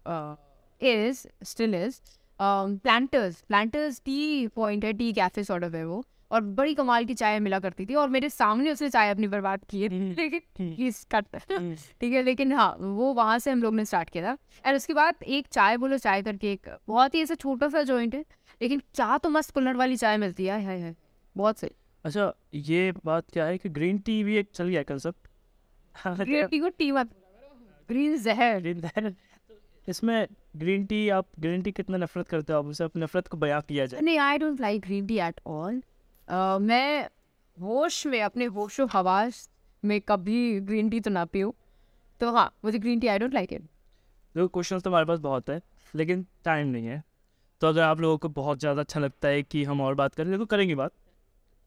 is 0.80 1.26
still 1.44 1.74
is 1.74 2.00
Planters 2.40 3.40
Planters 3.48 4.00
tea 4.04 4.46
point 4.56 4.84
है 4.84 4.92
टी 4.92 5.12
कैफ़े 5.12 5.44
सॉर्ट 5.44 5.64
ऑफ़ 5.64 5.76
है 5.76 5.84
वो। 5.86 6.02
और 6.30 6.40
बड़ी 6.40 6.74
कमाल 6.74 7.04
की 7.04 7.14
चाय 7.14 7.38
मिला 7.40 7.58
करती 7.60 7.84
थी 7.86 7.94
और 7.94 8.08
मेरे 8.08 8.28
सामने 8.30 8.70
उसने 8.72 8.88
चाय 8.90 9.10
अपनी 9.10 9.28
बर्बाद 9.28 9.64
की 9.70 9.82
है। 9.82 9.88
हम्म, 9.88 10.10
लेकिन 10.12 10.40
हम्म। 10.58 10.74
प्लीज़ 10.74 11.04
कट 11.12 11.36
हम्म, 11.52 11.74
ठीक 12.00 12.12
है 12.12 12.22
लेकिन 12.22 12.52
हाँ 12.52 12.74
वो 12.80 13.12
वहाँ 13.14 13.38
से 13.38 13.50
हम 13.50 13.62
लोग 13.62 13.74
ने 13.74 13.84
स्टार्ट 13.84 14.10
किया 14.10 14.24
था। 14.24 14.36
एंड 14.66 14.76
उसके 14.76 14.94
बाद 14.94 15.22
एक 15.24 15.46
चाय 15.48 15.76
बोलो 15.76 15.98
चाय 15.98 16.22
करके 16.22 16.52
एक 16.52 16.68
बहुत 16.88 17.14
ही 17.14 17.22
ऐसा 17.22 17.34
छोटा 17.34 17.68
सा 17.68 17.82
जॉइंट 17.82 18.14
है 18.14 18.24
लेकिन 18.60 18.82
चाय 18.94 19.18
तो 19.18 19.30
मस्त 19.30 19.54
कुल्हड़ 19.54 19.76
वाली 19.76 19.96
चाय 19.96 20.16
मिलती 20.16 20.46
है। 20.46 20.64
हाय 20.64 20.80
हाय 20.80 20.94
बहुत 21.36 21.58
सही। 21.58 21.70
अच्छा 22.04 22.32
ये 22.54 22.92
बात 23.04 23.30
क्या 23.32 23.44
है 23.46 23.58
कि 23.58 23.68
ग्रीन 23.68 23.98
टी 23.98 24.22
भी 24.24 24.36
एक 24.36 24.48
चल 24.54 24.68
गया 24.68 24.82
कंसेप्ट 24.82 25.28
ग्रीन 26.20 26.46
टी 26.48 26.58
को 26.58 26.68
टी 26.78 26.90
मत 26.92 27.10
ग्रीन 27.88 28.16
जहर 28.22 28.60
ग्रीन 28.60 28.80
जहर 28.80 29.12
इसमें 29.88 30.26
ग्रीन 30.56 30.84
टी 30.86 31.08
आप 31.10 31.26
ग्रीन 31.40 31.62
टी 31.62 31.72
कितना 31.72 31.96
नफरत 31.96 32.28
करते 32.28 32.52
हो? 32.52 32.58
आप 32.58 32.66
उसे 32.66 32.84
अपनी 32.84 33.02
नफरत 33.02 33.28
को 33.28 33.36
बयां 33.36 33.60
किया 33.68 33.86
जाए। 33.86 34.00
नहीं 34.00 34.18
I 34.18 34.38
don't 34.38 34.60
like 34.60 34.80
green 34.82 35.06
tea 35.06 35.18
at 35.20 35.40
all 35.48 35.82
मैं 36.62 37.08
होश 37.56 38.06
में 38.06 38.20
अपने 38.22 38.44
होशो 38.56 38.86
हवास 38.92 39.48
में 39.82 40.00
कभी 40.00 40.60
ग्रीन 40.62 40.90
टी 40.90 41.00
तो 41.00 41.10
ना 41.10 41.24
पीऊँ। 41.26 41.52
तो 42.20 42.30
हाँ 42.32 42.50
मुझे 42.64 42.78
green 42.78 43.00
tea 43.00 43.06
I 43.06 43.18
don't 43.18 43.34
like 43.34 43.52
it 43.52 43.62
देखो 43.62 44.48
क्वेश्चन 44.48 44.80
तो 44.80 44.90
हमारे 44.90 45.06
पास 45.06 45.18
बहुत 45.20 45.50
है 45.50 45.60
लेकिन 45.94 46.26
टाइम 46.44 46.68
नहीं 46.68 46.86
है। 46.86 47.02
तो 47.62 47.66
अगर 47.68 47.82
आप 47.82 48.00
लोगों 48.00 48.18
को 48.18 48.28
बहुत 48.30 48.60
ज़्यादा 48.60 48.80
अच्छा 48.80 49.00
लगता 49.00 49.28
है 49.28 49.42
कि 49.42 49.64
हम 49.64 49.80
और 49.80 49.94
बात 49.94 50.14
करें 50.14 50.36
तो 50.38 50.46
करेंगे 50.46 50.74
बात। 50.74 50.92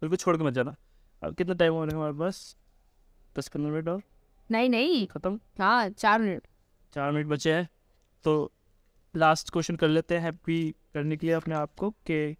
बिल्कुल 0.05 0.17
छोड़ 0.17 0.37
के 0.37 0.43
मत 0.43 0.53
जाना। 0.53 0.75
अब 1.23 1.35
कितना 1.35 1.53
टाइम 1.53 1.73
हो 1.73 1.85
रहा 1.85 1.89
है 1.89 1.95
हमारे 1.95 2.13
पास? 2.13 2.55
दस 3.37 3.47
पंद्रह 3.47 3.71
मिनट 3.71 3.87
और? 3.87 4.01
नहीं 4.51 4.69
नहीं। 4.69 5.07
ख़त्म? 5.07 5.39
हाँ 5.59 5.89
चार 5.89 6.21
मिनट। 6.21 6.43
चार 6.93 7.11
मिनट 7.11 7.27
बचे 7.27 7.53
हैं। 7.53 7.69
तो 8.23 8.51
लास्ट 9.15 9.49
क्वेश्चन 9.49 9.75
कर 9.75 9.87
लेते 9.87 10.15
हैं 10.15 10.21
हैप्पी 10.21 10.75
करने 10.93 11.17
के 11.17 11.27
लिए 11.27 11.35
अपने 11.35 11.55
आप 11.55 11.69
को 11.77 11.89
कि 11.89 12.35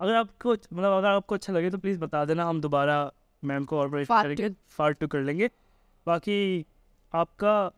अगर 0.00 0.14
आपको 0.14 0.52
मतलब 0.52 0.92
अगर 0.92 1.08
आपको 1.08 1.34
अच्छा 1.34 1.52
लगे 1.52 1.70
तो 1.70 1.78
प्लीज़ 1.78 1.98
बता 1.98 2.24
देना। 2.24 2.44
हम 2.44 2.60
दोबारा 2.60 3.12
मैम 3.44 3.64
को 3.64 3.78
और 3.78 4.04
करेंगे। 4.04 4.48
पार्ट 4.48 4.98
टू 4.98 5.06
कर 5.06 5.20
लेंगे। 5.20 5.50
बाकी 6.06 6.66
आपका 7.14 7.70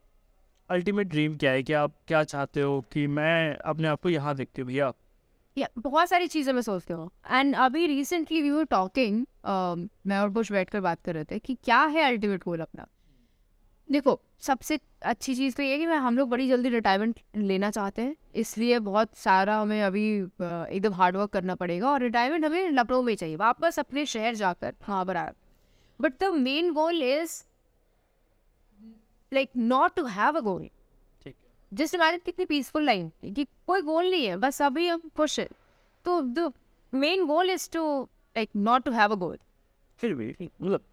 अल्टीमेट 0.71 1.07
ड्रीम 1.07 1.37
क्या 1.37 1.51
है? 1.53 1.63
कि 1.63 1.73
आप 1.73 1.93
क्या 2.09 2.23
चाहते 2.25 2.61
हो 2.61 2.81
कि 2.93 3.07
मैं 3.07 3.57
अपने 3.57 3.89
आप 3.89 4.01
को 4.03 4.09
यहाँ 4.09 4.35
देखती 4.35 4.63
हूँ 4.63 4.69
भैया? 4.69 4.93
बहुत 5.79 6.09
सारी 6.09 6.27
चीज़ें 6.29 6.53
मैं 6.53 6.63
सोचती 6.63 6.95
हूँ। 6.95 7.11
एंड 7.31 7.55
अभी 7.57 7.87
रिसेंटली 7.87 8.43
वी 8.43 8.51
वर 8.51 8.65
टॉकिंग 8.67 9.25
मैं 10.07 10.19
और 10.19 10.29
बुश 10.31 10.53
बैठ 10.53 10.71
कर 10.71 10.81
बात 10.81 11.03
कर 11.05 11.15
रहे 11.15 11.25
थे 11.25 11.39
कि 11.39 11.55
क्या 11.55 11.83
है 11.87 12.05
अल्टीमेट 12.05 12.45
गोल 12.45 12.61
अपना? 12.61 12.87
देखो, 13.89 14.21
सबसे 14.41 14.79
अच्छी 15.03 15.35
चीज़ 15.35 15.57
तो 15.57 15.63
ये 15.63 15.79
कि 15.79 15.87
मैं, 15.87 15.97
हम 15.97 16.17
लोग 16.19 16.29
बड़ी 16.29 16.49
जल्दी 16.49 16.69
रिटायरमेंट 16.69 17.21
लेना 17.37 17.71
चाहते 17.71 18.03
हैं, 18.03 18.15
इसलिए 18.35 18.79
बहुत 18.81 19.17
सारा 19.17 19.57
हमें 19.57 19.83
अभी 19.83 20.07
एकदम 20.17 20.93
हार्ड 20.95 21.17
वर्क 21.17 21.31
करना 21.31 21.55
पड़ेगा 21.55 21.91
और 21.91 22.03
रिटायरमेंट 22.03 22.45
हमें 22.45 22.71
लखनऊ 22.71 23.03
में 23.03 23.15
चाहिए, 23.15 23.37
वापस 23.37 23.79
अपने 23.79 24.07
शहर 24.07 24.35
जाकर। 24.37 24.75
हाँ 24.83 25.05
बराबर। 25.07 25.35
But 26.01 26.23
the 26.23 26.33
main 26.35 26.73
goal 26.73 27.03
is 27.03 27.43
like 29.33 29.51
not 29.57 29.95
to 29.97 30.05
have 30.07 30.37
a 30.37 30.41
goal 30.41 30.69
just 31.73 31.95
imagine 31.95 32.21
कितनी 32.25 32.45
पीसफुल 32.45 32.85
लाइन 32.85 33.09
कि 33.35 33.45
कोई 33.67 33.83
गोल 33.83 34.11
नहीं 34.11 34.27
है 34.27 34.37
बस 34.37 34.63
अभी 34.63 34.89
हम 34.89 35.11
खुश 35.17 35.41
है 35.41 35.49
तो 36.05 36.21
the 36.23 36.53
main 36.95 37.27
goal 37.27 37.51
is 37.51 37.71
to 37.71 38.03
like 38.03 38.51
not 38.57 38.83
to 38.83 38.93
have 38.93 39.13
a 39.13 39.17
goal 39.17 39.39
फिर 39.99 40.15
भी 40.15 40.35
मतलब 40.63 40.85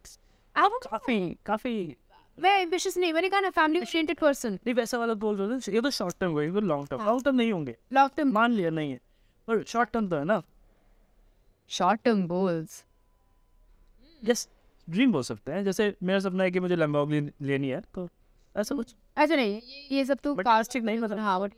काफ़ी 0.55 1.38
काफ़ी 1.45 1.95
मैं 2.38 2.59
एम्बिशियस 2.61 2.97
नहीं 2.97 3.13
मैंने 3.13 3.30
कहा 3.30 3.39
ना 3.39 3.49
फैमिली 3.49 3.80
ओरिएंटेड 3.80 4.19
पर्सन 4.19 4.53
नहीं 4.53 4.73
वैसा 4.76 4.97
वाला 4.97 5.13
बोल 5.13 5.36
रहे 5.38 5.47
हो 5.47 5.71
ये 5.73 5.82
तो 5.82 5.89
शॉर्ट 5.89 6.15
टर्म 6.19 6.32
होगा 6.32 6.59
लॉन्ग 6.59 6.88
टर्म 6.88 6.99
हाँ। 6.99 7.07
लॉन्ग 7.07 7.23
टर्म 7.26 7.36
नहीं 7.36 7.51
होंगे. 7.51 7.76
लॉन्ग 7.93 8.11
टर्म 8.17 8.32
मान 8.32 8.51
लिया 8.51 8.69
नहीं 8.69 8.91
है. 8.91 8.99
पर 9.47 9.63
शॉर्ट 9.63 9.89
टर्म 9.89 10.09
तो 10.09 10.15
है 10.15 10.23
ना. 10.26 10.41
Short 11.69 12.01
term 12.01 12.26
goals 12.28 12.84
just 14.23 14.49
dream 14.89 15.11
बोल 15.11 15.23
सकते 15.23 15.51
हैं. 15.51 15.63
जैसे 15.63 15.95
मेरा 16.03 16.19
सपना 16.19 16.43
है 16.43 16.51
कि 16.51 16.59
मुझे 16.59 16.76
लंबोर्गिनी 16.76 17.32
लेनी 17.41 17.69
है 17.69 17.82
तो 17.95 18.07
ऐसा 18.55 18.76
कुछ 18.76 18.95
अच्छा 19.18 19.36
नहीं 19.36 19.61
ये 19.91 20.05
सब 20.05 20.20
तो 20.24 20.36
कास्टिक 20.36 20.84
नहीं 20.84 20.99
मतलब- 20.99 21.20
हाँ 21.20 21.39
बट 21.41 21.53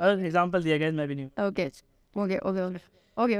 अगर 0.00 0.24
एग्जांपल 0.24 0.62
दिया 0.62 0.76
गया 0.78 0.90
मैं 0.92 1.08
भी 1.08 1.14
नहीं 1.14 1.26
okay 1.46 1.66
okay 2.14 2.38
okay 2.38 2.62
okay 2.66 2.78
okay 3.16 3.34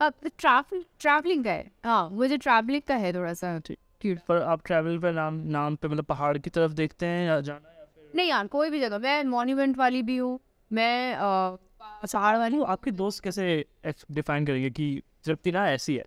अब 0.00 0.14
ट्रैवल 0.38 0.84
ट्रैवलिंग 1.00 1.44
का 1.44 1.50
है। 1.50 1.70
हाँ 1.84 2.08
मुझे 2.10 2.36
ट्रैवलिंग 2.36 2.82
का 2.82 2.94
है 2.94 3.12
थोड़ा 3.14 3.34
सा 3.34 3.58
क्यूट 3.68 4.18
पर 4.28 4.42
आप 4.42 4.62
ट्रैवल 4.66 4.98
पे 4.98 5.12
नाम 5.12 5.34
नाम 5.48 5.76
पे 5.76 5.88
मतलब 5.88 6.04
पहाड़ 6.04 6.36
की 6.38 6.50
तरफ़ 6.50 6.72
देखते 6.72 7.06
हैं 7.06 7.26
या 7.26 7.40
जाना 7.40 7.68
या 7.78 7.84
फिर 7.84 8.10
नहीं 8.14 8.28
यार 8.28 8.46
कोई 8.46 8.70
भी 8.70 8.80
जगह। 8.80 8.98
मैं 8.98 9.22
मॉन्यूमेंट 9.24 9.76
वाली 9.78 10.02
भी 10.02 10.16
हूँ 10.16 10.38
मैं 10.70 11.16
पहाड़ 11.20 12.36
वाली 12.38 12.58
वो 12.58 12.64
आपके 12.64 12.90
दोस्त 12.90 13.22
कैसे 13.24 13.64
डिफाइन 14.10 14.46
करेंगे 14.46 14.70
कि 14.70 15.02
तृप्ति 15.24 15.52
ना 15.52 15.68
ऐसी 15.70 15.96
है? 15.96 16.04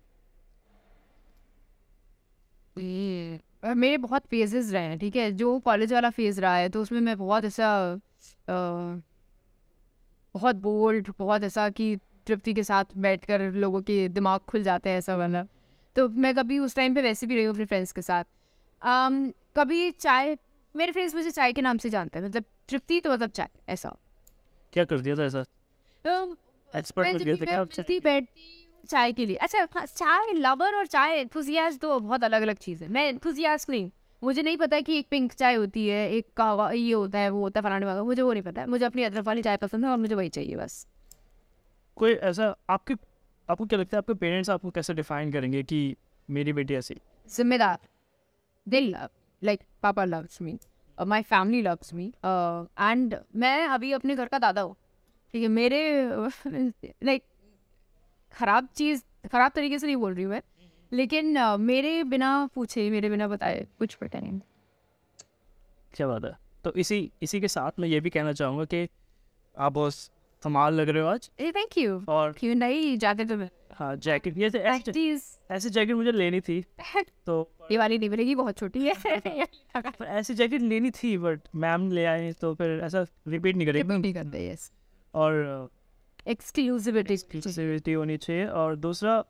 मेरे 3.74 3.96
बहुत 3.96 4.26
फेजेस 4.26 4.72
रहे 4.72 4.82
हैं 4.82 4.98
ठीक 4.98 5.16
है? 5.16 5.32
जो 5.32 5.58
कॉलेज 5.58 5.92
वाला 5.92 6.10
फ़ेज़ 6.10 6.40
रहा 6.40 6.56
है 6.56 6.68
तो 6.68 6.82
उसमें 6.82 7.00
मैं 7.00 7.18
बहुत 7.18 7.44
ऐसा 7.44 8.00
बहुत 10.34 10.56
बोल्ड 10.56 11.12
बहुत 11.18 11.42
ऐसा 11.42 11.68
कि 11.68 11.96
तृप्ति 12.26 12.54
के 12.54 12.62
साथ 12.62 12.84
बैठकर 12.96 13.40
लोगों 13.40 13.82
के 13.82 14.08
दिमाग 14.08 14.40
खुल 14.40 14.62
जाते 14.62 14.90
हैं 14.90 14.98
ऐसा 14.98 15.16
वाला। 15.16 15.46
तो 15.96 16.08
मैं 16.08 16.34
कभी 16.34 16.58
उस 16.58 16.74
टाइम 16.76 16.94
पे 16.94 17.02
वैसे 17.02 17.26
भी 17.26 17.36
रही 17.36 17.44
हूँ 17.44 17.54
अपने 17.54 17.64
फ्रेंड्स 17.64 17.92
के 17.92 18.02
साथ। 18.02 18.24
अम, 18.82 19.32
कभी 19.56 19.90
चाय 19.90 20.38
मेरे 20.76 20.92
फ्रेंड्स 20.92 21.14
मुझे 21.14 21.30
चाय 21.30 21.52
के 21.52 21.62
नाम 21.62 21.78
से 21.78 21.90
जानते 21.90 22.18
हैं 22.18 22.26
मतलब 22.26 22.44
तृप्ति 22.68 23.00
तो 23.00 23.12
मतलब 23.12 23.30
चाय 23.30 23.48
ऐसा। 23.68 23.96
क्या 24.72 24.84
कर 24.84 25.00
दिया 25.00 25.16
था 25.16 25.24
ऐसा? 25.24 25.42
तो 26.06 26.36
एक्सपर्ट 26.76 27.06
बैठती 28.00 28.65
चाय 28.86 29.12
के 29.12 29.26
लिए। 29.26 29.36
अच्छा 29.36 29.66
हाँ, 29.74 29.84
चाय 29.86 30.32
लवर 30.32 30.74
और 30.74 30.86
चाय 30.86 31.16
एंथुजियास्ट 31.16 31.80
दो 31.80 31.98
बहुत 32.00 32.24
अलग 32.24 32.42
अलग 32.42 32.56
चीज़। 32.56 32.82
है 32.84 32.88
मैं 32.90 33.08
एंथुजियास्ट 33.08 33.70
नहीं। 33.70 33.90
मुझे 34.22 34.42
नहीं 34.42 34.56
पता 34.56 34.80
कि 34.80 34.98
एक 34.98 35.06
पिंक 35.10 35.32
चाय 35.32 35.54
होती 35.54 35.86
है 35.88 36.10
एक 36.10 36.26
कहवा 36.36 36.70
ये 36.70 36.92
होता 36.92 37.18
है 37.18 37.30
वो 37.30 37.40
होता 37.40 37.60
है 37.60 37.64
फलाने 37.64 37.86
वाला। 37.86 38.02
मुझे 38.02 38.22
वो 38.22 38.32
नहीं 38.32 38.42
पता। 38.42 38.60
है 38.60 38.66
मुझे 38.66 38.84
अपनी 38.84 39.02
अदरक 39.02 39.24
वाली 39.24 39.42
चाय 39.42 39.56
पसंद 39.56 39.84
है 39.84 39.90
और 39.90 39.98
मुझे 39.98 40.14
वही 40.14 40.28
चाहिए 40.28 40.56
बस। 40.56 40.86
कोई 41.96 42.12
ऐसा 42.12 42.54
आपके 42.70 42.94
आपको 43.48 43.66
क्या 43.66 43.78
लगता 43.78 43.96
है 43.96 43.98
आपके 43.98 44.14
पेरेंट्स 44.14 44.50
आपको 44.50 44.70
कैसे 44.70 44.94
डिफाइन 44.94 45.32
करेंगे 45.32 45.62
कि 45.62 45.96
मेरी 46.28 46.52
बेटी 46.52 46.74
ऐसी? 46.74 46.96
जिम्मेदार। 47.36 47.78
They 48.68 48.80
love 48.80 49.08
like 49.42 49.60
papa 49.82 50.04
loves 50.04 50.42
me 50.42 50.58
my 50.98 51.22
family 51.22 51.62
loves 51.62 51.94
me 51.94 52.06
and 52.24 53.16
मैं 53.36 53.66
अभी 53.66 53.92
अपने 53.92 54.14
घर 54.16 54.26
का 54.26 54.38
दादा 54.38 54.60
हूँ। 54.60 54.74
ठीक 55.34 55.42
है 55.42 55.48
मेरे 55.48 55.80
लाइक 57.04 57.22
खराब 58.36 58.68
चीज़ 58.76 59.02
खराब 59.32 59.52
तरीके 59.54 59.78
से 59.78 59.86
नहीं 59.86 59.96
बोल 59.96 60.14
रही 60.14 60.24
हूँ 60.24 60.32
मैं। 60.32 60.42
लेकिन 60.92 61.38
uh, 61.38 61.58
मेरे 61.58 62.04
बिना 62.04 62.48
पूछे 62.54 62.90
मेरे 62.90 63.10
बिना 63.10 63.28
बताए 63.28 63.66
कुछ 63.78 63.94
पता 63.94 64.18
नहीं। 64.20 64.40
क्या 65.94 66.06
बात 66.06 66.24
है? 66.24 66.36
तो 66.64 66.72
इसी 66.72 67.12
इसी 67.22 67.40
के 67.40 67.48
साथ 67.48 67.70
मैं 67.78 67.88
ये 67.88 68.00
भी 68.00 68.10
कहना 68.10 68.32
चाहूँगा 68.32 68.64
कि 68.64 68.88
आप 69.58 69.72
बहुत 69.72 69.94
कमाल 70.42 70.74
लग 70.74 70.88
रहे 70.88 71.02
हो 71.02 71.08
आज। 71.08 71.30
थैंक 71.40 71.78
यू 71.78 72.04
और 72.08 72.32
क्यों 72.32 72.54
नहीं 72.54 72.98
जाते 72.98 73.24
तो 73.24 73.36
मैं 73.36 73.50
हाँ 73.72 73.96
जैकेट 73.96 74.38
ये 74.38 74.46
ऐसे 74.46 75.20
ऐसी 75.50 75.70
जैकेट 75.70 75.96
मुझे 75.96 76.12
लेनी 76.12 76.40
थी। 76.40 76.64
तो 77.26 77.50
ये 77.70 77.78
वाली 77.78 77.98
नहीं 77.98 78.10
मिलेगी 78.10 78.34
बहुत 78.34 78.58
छोटी 78.58 78.86
है। 78.86 78.94
पर 79.76 80.04
ऐसी 80.04 80.34
जैकेट 80.34 80.60
लेनी 80.60 80.90
थी 80.90 81.18
बट 81.18 81.40
मैम 81.54 81.90
ले 81.90 82.04
आए 82.04 82.32
तो 82.32 82.54
फिर 82.54 82.80
ऐसा 82.84 83.06
रिपीट 83.28 83.56
नहीं 83.56 83.66
करेंगे। 83.66 83.98
नहीं 83.98 84.14
करते 84.14 84.50
यस 84.50 84.72
और 85.14 85.68
एक्सक्लूसिविटी 86.26 87.14
एक्सक्लूसिविटी 87.14 87.92
होनी 87.92 88.16
चाहिए 88.16 88.46
और 88.46 88.76
दूसरा 88.78 89.22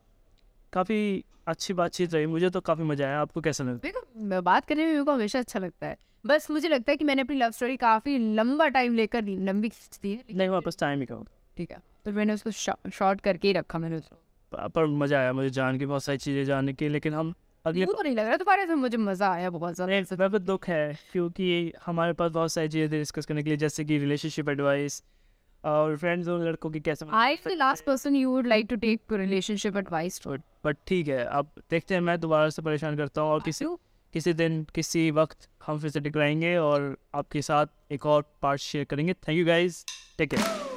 काफ़ी 0.73 1.23
अच्छी 1.47 1.73
बातचीत 1.73 2.13
रही। 2.13 2.25
मुझे 2.27 2.49
तो 2.49 2.61
काफ़ी 2.61 2.83
मज़ा 2.83 3.05
आया। 3.07 3.19
आपको 3.21 3.41
कैसा 3.41 3.63
लगा? 3.63 3.79
देखो 3.83 4.01
मैं 4.23 4.43
बात 4.43 4.65
करने 4.65 4.83
में 4.83 4.91
मेरे 4.91 5.03
को 5.03 5.11
हमेशा 5.11 5.39
अच्छा 5.39 5.59
लगता 5.59 5.87
है। 5.87 5.97
बस 6.25 6.49
मुझे 6.51 6.69
लगता 6.69 6.91
है 6.91 6.97
कि 6.97 7.05
मैंने 7.05 7.21
अपनी 7.21 7.37
लव 7.37 7.51
स्टोरी 7.51 7.77
काफ़ी 7.77 8.17
लंबा 8.35 8.67
टाइम 8.69 8.95
लेकर 8.95 9.23
लंबी 9.23 9.69
खींच 9.69 9.99
दी 10.03 10.11
है 10.11 10.23
नहीं 10.31 10.49
वापस 10.49 10.77
टाइम 10.79 10.99
ही 10.99 11.05
कहूँ। 11.05 11.25
ठीक 11.57 11.71
है। 11.71 11.81
तो 12.05 12.11
मैंने 12.11 12.33
उसको 12.33 12.51
शॉर्ट 12.51 13.21
करके 13.21 13.47
ही 13.47 13.53
रखा 13.53 13.79
मैंने 13.79 13.95
उसको। 13.95 14.67
पर 14.69 14.85
मज़ा 14.85 15.19
आया 15.19 15.33
मुझे 15.33 15.49
जान 15.49 15.79
के 15.79 15.85
बहुत 15.85 16.03
सारी 16.03 16.17
चीज़ें 16.17 16.43
जानने 16.45 16.73
की 16.73 16.89
लेकिन 16.89 17.13
हम 17.13 17.33
अगले 17.65 17.85
वो 17.85 17.93
तो 17.93 18.03
नहीं 18.03 18.15
लग 18.15 18.27
रहा 18.27 18.37
तुम्हारे 18.37 18.65
से 18.67 18.75
मुझे 18.75 18.97
मज़ा 18.97 19.31
आया 19.31 19.49
बहुत 19.49 19.75
ज़्यादा। 19.75 20.37
दुख 20.39 20.67
है 20.69 20.97
क्योंकि 21.11 21.73
हमारे 21.85 22.13
पास 22.13 22.31
बहुत 22.31 22.51
सारी 22.51 22.67
चीज़ें 22.67 22.89
डिस्कस 22.89 23.25
करने 23.25 23.43
के 23.43 23.49
लिए 23.49 23.57
जैसे 23.57 23.85
कि 23.85 23.97
रिलेशनशिप 23.97 24.49
एडवाइस 24.49 25.01
और 25.67 25.95
फ्रेंड 25.97 26.23
जोन 26.23 26.43
लड़कों 26.45 26.69
की 26.69 26.79
कैसे 26.79 27.05
I 27.11 27.33
am 27.33 27.49
the 27.49 27.57
last 27.57 27.85
person 27.85 28.15
you 28.15 28.29
would 28.29 28.47
like 28.47 28.67
to 28.69 28.75
take 28.75 29.01
relationship 29.11 29.77
advice 29.77 30.21
to 30.21 30.35
but 30.65 30.77
ठीक 30.87 31.07
है 31.07 31.25
अब 31.25 31.51
देखते 31.71 31.93
हैं 31.93 32.01
मैं 32.01 32.19
दोबारा 32.19 32.49
से 32.49 32.61
परेशान 32.61 32.97
करता 32.97 33.21
हूँ 33.21 33.29
और 33.29 33.41
किसी 33.41 33.65
किसी 34.13 34.33
दिन 34.33 34.65
किसी 34.75 35.11
वक्त 35.11 35.49
हम 35.65 35.79
फिर 35.79 35.89
से 35.89 35.99
टकराएँगे 35.99 36.55
और 36.57 36.97
आपके 37.15 37.41
साथ 37.41 37.65
एक 37.91 38.05
और 38.05 38.23
पार्ट 38.41 38.61
शेयर 38.61 38.85
करेंगे। 38.85 39.13
Thank 39.13 39.39
you 39.39 39.45
guys 39.45 39.83
take 40.17 40.29
care 40.29 40.67